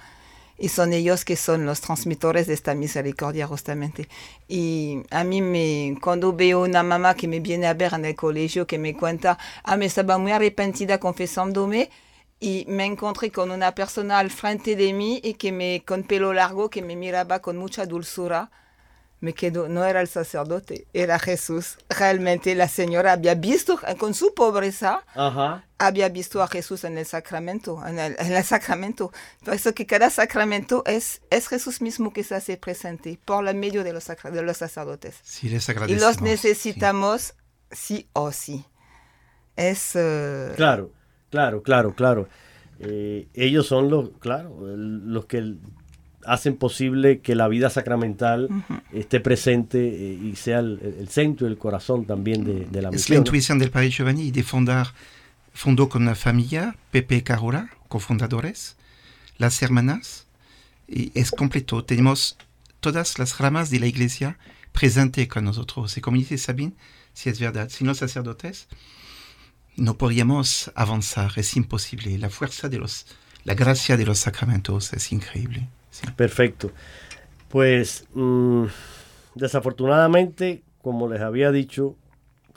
Y 0.59 0.68
son 0.68 0.93
ellos 0.93 1.25
que 1.25 1.35
son 1.37 1.66
los 1.66 1.81
transmitores 1.81 2.47
de 2.47 2.55
esta 2.55 2.75
misericordia, 2.75 3.47
justamente. 3.49 4.09
Y 4.49 5.03
a 5.11 5.25
mí, 5.25 5.43
me, 5.43 5.99
cuando 6.01 6.33
veo 6.33 6.62
una 6.62 6.83
mamá 6.85 7.14
que 7.14 7.27
me 7.27 7.41
viene 7.41 7.66
a 7.66 7.75
ver 7.75 7.93
en 7.95 8.05
el 8.05 8.14
colegio, 8.14 8.66
que 8.66 8.79
me 8.79 8.95
cuenta, 8.97 9.39
ah, 9.64 9.77
me 9.77 9.87
estaba 9.87 10.18
muy 10.18 10.31
arrepentida 10.31 10.99
confesándome, 11.01 11.91
y 12.43 12.64
me 12.68 12.84
encontré 12.84 13.30
con 13.30 13.51
una 13.53 13.74
persona 13.74 14.18
al 14.18 14.30
frente 14.30 14.74
de 14.76 14.93
mí 14.93 15.20
y 15.22 15.34
que 15.34 15.53
me, 15.53 15.82
con 15.86 16.03
pelo 16.03 16.32
largo, 16.32 16.68
que 16.70 16.82
me 16.82 16.97
miraba 16.97 17.38
con 17.40 17.57
mucha 17.57 17.86
dulzura. 17.86 18.51
Me 19.20 19.32
quedo, 19.34 19.68
no 19.68 19.84
era 19.84 20.01
el 20.01 20.09
sacerdote, 20.09 20.88
era 20.93 21.20
Jesús. 21.20 21.78
Realmente 21.88 22.57
la 22.57 22.66
señora 22.66 23.12
había 23.12 23.36
visto, 23.36 23.78
con 23.97 24.14
su 24.14 24.34
pobreza, 24.34 25.05
Ajá. 25.14 25.64
había 25.78 26.09
visto 26.09 26.43
a 26.43 26.49
Jesús 26.49 26.82
en 26.82 26.99
el 26.99 27.07
sacramento, 27.07 27.80
en 27.86 28.01
el, 28.01 28.16
en 28.18 28.32
el 28.32 28.43
sacramento. 28.43 29.12
Por 29.45 29.55
eso 29.55 29.74
que 29.74 29.86
cada 29.86 30.11
sacramento 30.11 30.82
es, 30.86 31.22
es 31.30 31.47
Jesús 31.47 31.80
mismo 31.80 32.12
que 32.12 32.24
se 32.24 32.34
hace 32.34 32.57
presente 32.57 33.16
por 33.24 33.47
el 33.47 33.55
medio 33.57 33.84
de 33.84 33.93
los, 33.93 34.07
de 34.09 34.43
los 34.43 34.57
sacerdotes. 34.57 35.14
Sí, 35.22 35.49
les 35.49 35.68
Y 35.68 35.95
los 35.95 36.16
sí. 36.16 36.24
necesitamos 36.24 37.34
sí 37.70 38.09
o 38.14 38.32
sí. 38.32 38.64
Es... 39.55 39.93
eh, 39.95 40.53
Claro, 40.57 40.90
claro, 41.33 41.62
claro, 41.64 41.95
claro. 41.97 42.28
Eh, 42.78 43.26
ellos 43.35 43.66
son 43.66 43.91
los, 43.91 44.11
claro, 44.20 44.72
el- 44.72 45.12
los 45.12 45.24
que 45.26 45.55
hacen 46.24 46.57
posible 46.57 47.18
que 47.20 47.35
la 47.35 47.49
vida 47.49 47.68
sacramental 47.70 48.49
esté 48.93 49.18
presente 49.18 49.78
eh, 49.80 50.18
y 50.22 50.37
sea 50.37 50.61
el, 50.61 50.78
el 51.01 51.09
centro 51.09 51.49
y 51.49 51.51
el 51.51 51.59
corazón 51.59 52.05
también 52.07 52.45
de, 52.45 52.66
de 52.66 52.83
la 52.83 52.89
Es 52.91 52.93
la 52.93 52.97
misión. 52.99 53.18
intuición 53.18 53.59
del 53.59 53.70
padre 53.72 53.91
Giovanni 53.91 54.30
de 54.30 54.43
fundar, 54.45 54.87
fundó 55.53 55.89
con 55.89 56.03
una 56.03 56.14
familia, 56.14 56.76
Pepe 56.93 57.16
y 57.16 57.22
Carola, 57.22 57.70
cofundadores, 57.89 58.76
las 59.39 59.61
hermanas, 59.62 60.26
y 60.87 61.11
es 61.18 61.30
completo. 61.33 61.85
Tenemos 61.85 62.37
todas 62.80 63.18
las 63.18 63.39
ramas 63.39 63.70
de 63.70 63.80
la 63.80 63.87
iglesia 63.87 64.39
presentes 64.72 65.26
con 65.28 65.45
nosotros. 65.45 65.97
Y 65.97 66.01
como 66.01 66.16
dice 66.18 66.39
Sabine, 66.39 66.74
si 67.14 67.30
es 67.30 67.41
verdad, 67.41 67.68
sin 67.68 67.87
los 67.89 67.99
sacerdotes, 67.99 68.68
no 69.77 69.97
podríamos 69.97 70.70
avanzar, 70.75 71.33
es 71.37 71.57
imposible. 71.57 72.16
La 72.18 72.31
fuerza 72.31 72.68
de 72.68 72.79
los, 72.79 73.07
la 73.45 73.55
gracia 73.55 73.97
de 73.97 74.07
los 74.07 74.18
sacramentos 74.18 74.93
es 74.93 75.12
increíble. 75.12 75.68
Perfecto. 76.16 76.70
Pues 77.49 78.07
mm, 78.14 78.64
desafortunadamente, 79.35 80.62
como 80.81 81.09
les 81.09 81.20
había 81.20 81.51
dicho, 81.51 81.97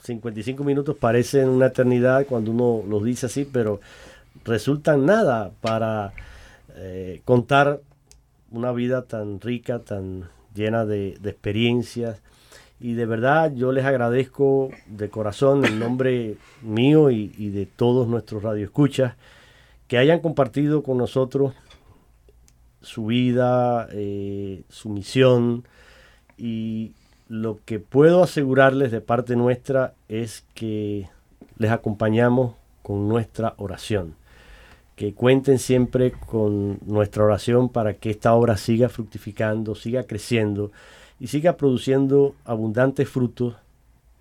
55 0.02 0.64
minutos 0.64 0.96
parecen 0.96 1.48
una 1.48 1.66
eternidad 1.66 2.26
cuando 2.26 2.50
uno 2.50 2.82
los 2.88 3.04
dice 3.04 3.26
así, 3.26 3.44
pero 3.50 3.80
resultan 4.44 5.04
nada 5.04 5.52
para 5.60 6.12
eh, 6.76 7.22
contar 7.24 7.80
una 8.50 8.72
vida 8.72 9.02
tan 9.02 9.40
rica, 9.40 9.80
tan 9.80 10.28
llena 10.54 10.84
de 10.84 11.18
experiencias. 11.24 12.20
Y 12.78 12.94
de 12.94 13.06
verdad 13.06 13.52
yo 13.54 13.72
les 13.72 13.84
agradezco 13.84 14.70
de 14.86 15.08
corazón 15.08 15.64
en 15.64 15.78
nombre 15.78 16.36
mío 16.62 17.10
y, 17.10 17.28
de 17.50 17.66
todos 17.66 18.06
nuestros 18.06 18.42
radioescuchas 18.42 19.14
que 19.88 19.98
hayan 19.98 20.20
compartido 20.20 20.82
con 20.82 20.98
nosotros 20.98 21.54
su 22.82 23.06
vida, 23.06 23.88
eh, 23.92 24.62
su 24.68 24.90
misión 24.90 25.64
y 26.36 26.92
lo 27.28 27.58
que 27.64 27.80
puedo 27.80 28.22
asegurarles 28.22 28.92
de 28.92 29.00
parte 29.00 29.36
nuestra 29.36 29.94
es 30.08 30.44
que 30.54 31.08
les 31.58 31.70
acompañamos 31.70 32.54
con 32.82 33.08
nuestra 33.08 33.54
oración. 33.56 34.14
Que 34.94 35.12
cuenten 35.12 35.58
siempre 35.58 36.12
con 36.12 36.78
nuestra 36.86 37.24
oración 37.24 37.68
para 37.68 37.94
que 37.94 38.10
esta 38.10 38.34
obra 38.34 38.56
siga 38.56 38.88
fructificando, 38.88 39.74
siga 39.74 40.04
creciendo 40.04 40.70
y 41.20 41.26
siga 41.28 41.56
produciendo 41.56 42.34
abundantes 42.44 43.08
frutos 43.08 43.54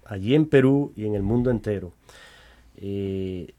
allí 0.06 0.36
en 0.36 0.46
Perú 0.46 0.93
y 0.96 1.06
en 1.06 1.16
el 1.16 1.24
mundo 1.24 1.50
entero. 1.52 1.91
Eh, 2.78 3.54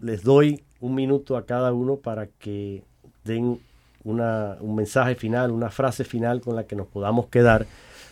les 0.00 0.22
doy 0.22 0.62
un 0.80 0.94
minuto 0.94 1.36
a 1.36 1.46
cada 1.46 1.72
uno 1.72 1.96
para 1.96 2.26
que 2.26 2.82
den 3.24 3.58
una- 4.04 4.56
un 4.60 4.74
mensaje 4.76 5.14
final, 5.14 5.50
una 5.50 5.70
frase 5.70 6.04
final 6.04 6.40
con 6.42 6.56
la 6.56 6.64
que 6.64 6.76
nos 6.76 6.86
podamos 6.86 7.26
quedar. 7.26 7.66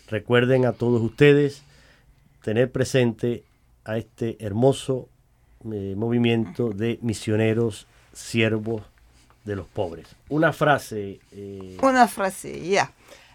Recuerden 0.08 0.64
a 0.64 0.72
todos 0.72 1.02
ustedes 1.02 1.62
tener 2.42 2.70
presente 2.72 3.44
a 3.84 3.98
este 3.98 4.36
hermoso 4.44 5.08
eh, 5.70 5.94
movimiento 5.96 6.70
de 6.70 6.98
misioneros 7.02 7.86
siervos 8.12 8.82
de 9.44 9.54
los 9.54 9.66
pobres. 9.68 10.08
Una 10.28 10.52
frase. 10.52 11.20
eh, 11.30 11.76
Una 11.82 12.08
frase, 12.08 12.68
ya. 12.68 12.90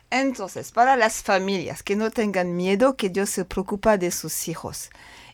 Entonces, 0.09 0.71
para 0.71 0.95
las 0.95 1.21
familias 1.21 1.83
que 1.83 1.95
no 1.95 2.11
tengan 2.11 2.55
miedo, 2.55 2.95
que 2.95 3.09
Dios 3.09 3.29
se 3.29 3.45
preocupa 3.45 3.97
de 3.97 4.11
sus 4.11 4.47
hijos 4.47 4.89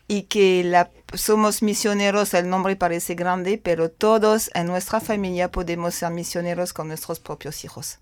y 0.08 0.22
que 0.22 0.64
la, 0.64 0.90
somos 1.14 1.62
misioneros, 1.62 2.34
el 2.34 2.48
nombre 2.48 2.74
parece 2.76 3.14
grande, 3.14 3.58
pero 3.62 3.88
todos 3.90 4.50
en 4.54 4.66
nuestra 4.66 5.00
familia 5.00 5.50
podemos 5.50 5.94
ser 5.94 6.10
misioneros 6.10 6.72
con 6.72 6.88
nuestros 6.88 7.20
propios 7.20 7.64
hijos. 7.64 7.98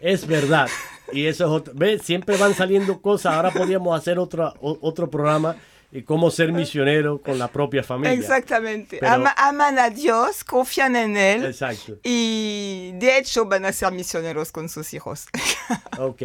es 0.00 0.26
verdad. 0.26 0.68
Y 1.12 1.26
eso 1.26 1.44
es 1.44 1.50
otro. 1.50 1.74
Siempre 2.02 2.36
van 2.36 2.54
saliendo 2.54 3.00
cosas. 3.00 3.34
Ahora 3.34 3.50
podríamos 3.50 3.98
hacer 3.98 4.18
otra, 4.18 4.52
o- 4.60 4.78
otro 4.82 5.08
programa 5.08 5.56
cómo 6.04 6.30
ser 6.30 6.52
misionero 6.52 7.20
con 7.22 7.38
la 7.38 7.48
propia 7.48 7.82
familia. 7.82 8.12
Exactamente. 8.12 8.98
Pero- 9.00 9.12
Ama- 9.14 9.34
aman 9.36 9.78
a 9.78 9.90
Dios, 9.90 10.44
confían 10.44 10.94
en 10.96 11.16
Él 11.16 11.44
Exacto. 11.46 11.96
y 12.04 12.90
de 12.94 13.18
hecho 13.18 13.46
van 13.46 13.64
a 13.64 13.72
ser 13.72 13.92
misioneros 13.92 14.52
con 14.52 14.68
sus 14.68 14.92
hijos. 14.94 15.26
Ok. 15.98 16.22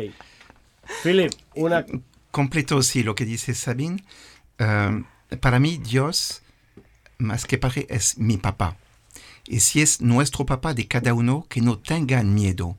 Philip, 1.04 1.32
una. 1.56 1.86
completo 2.32 2.82
sí 2.82 3.04
lo 3.04 3.16
que 3.16 3.24
dice 3.26 3.54
Sabine. 3.56 4.04
Eh, 4.58 5.04
para 5.40 5.60
mí 5.60 5.78
Dios, 5.78 6.42
más 7.18 7.46
que 7.46 7.58
padre, 7.58 7.86
es 7.90 8.18
mi 8.18 8.38
papá. 8.38 8.76
Y 9.48 9.62
si 9.62 9.82
es 9.82 10.02
nuestro 10.02 10.46
papá 10.46 10.74
de 10.74 10.88
cada 10.88 11.14
uno, 11.14 11.46
que 11.50 11.62
no 11.62 11.78
tengan 11.80 12.34
miedo. 12.34 12.78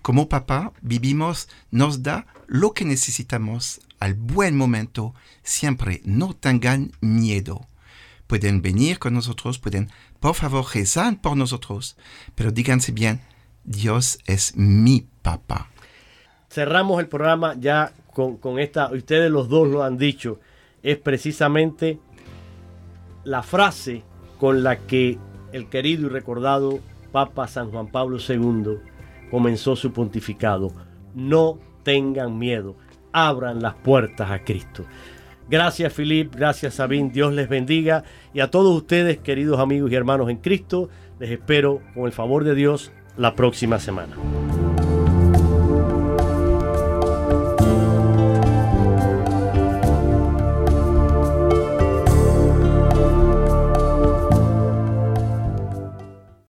Como 0.00 0.28
papá, 0.28 0.72
vivimos, 0.80 1.48
nos 1.70 2.02
da 2.02 2.26
lo 2.46 2.72
que 2.72 2.84
necesitamos 2.84 3.80
al 4.02 4.14
buen 4.14 4.56
momento. 4.56 5.14
Siempre 5.44 6.00
no 6.04 6.34
tengan 6.34 6.90
miedo. 7.00 7.68
Pueden 8.26 8.60
venir 8.60 8.98
con 8.98 9.14
nosotros, 9.14 9.60
pueden, 9.60 9.90
por 10.18 10.34
favor, 10.34 10.64
rezar 10.74 11.20
por 11.20 11.36
nosotros, 11.36 11.96
pero 12.34 12.50
díganse 12.50 12.90
bien, 12.90 13.20
Dios 13.62 14.18
es 14.26 14.56
mi 14.56 15.06
papá. 15.22 15.68
cerramos 16.48 16.98
el 17.00 17.08
programa 17.08 17.54
ya 17.58 17.92
con, 18.12 18.38
con 18.38 18.58
esta, 18.58 18.90
ustedes 18.92 19.30
los 19.30 19.48
dos 19.48 19.68
lo 19.68 19.84
han 19.84 19.98
dicho, 19.98 20.40
es 20.82 20.96
precisamente 20.98 21.98
la 23.24 23.42
frase 23.42 24.02
con 24.40 24.62
la 24.64 24.78
que 24.78 25.18
el 25.52 25.68
querido 25.68 26.06
y 26.06 26.08
recordado 26.10 26.80
Papa 27.12 27.46
San 27.46 27.70
Juan 27.70 27.86
Pablo 27.86 28.18
II 28.18 28.78
comenzó 29.30 29.76
su 29.76 29.92
pontificado. 29.92 30.72
No 31.14 31.58
tengan 31.84 32.38
miedo, 32.38 32.76
abran 33.12 33.62
las 33.62 33.74
puertas 33.74 34.30
a 34.30 34.44
Cristo. 34.44 34.84
Gracias 35.48 35.92
Filip, 35.92 36.34
gracias 36.34 36.74
Sabine, 36.74 37.10
Dios 37.10 37.32
les 37.34 37.48
bendiga 37.48 38.04
y 38.32 38.40
a 38.40 38.50
todos 38.50 38.74
ustedes, 38.74 39.18
queridos 39.18 39.60
amigos 39.60 39.90
y 39.90 39.94
hermanos 39.94 40.30
en 40.30 40.38
Cristo, 40.38 40.88
les 41.18 41.30
espero 41.30 41.82
con 41.94 42.04
el 42.04 42.12
favor 42.12 42.44
de 42.44 42.54
Dios 42.54 42.92
la 43.16 43.34
próxima 43.34 43.78
semana. 43.78 44.16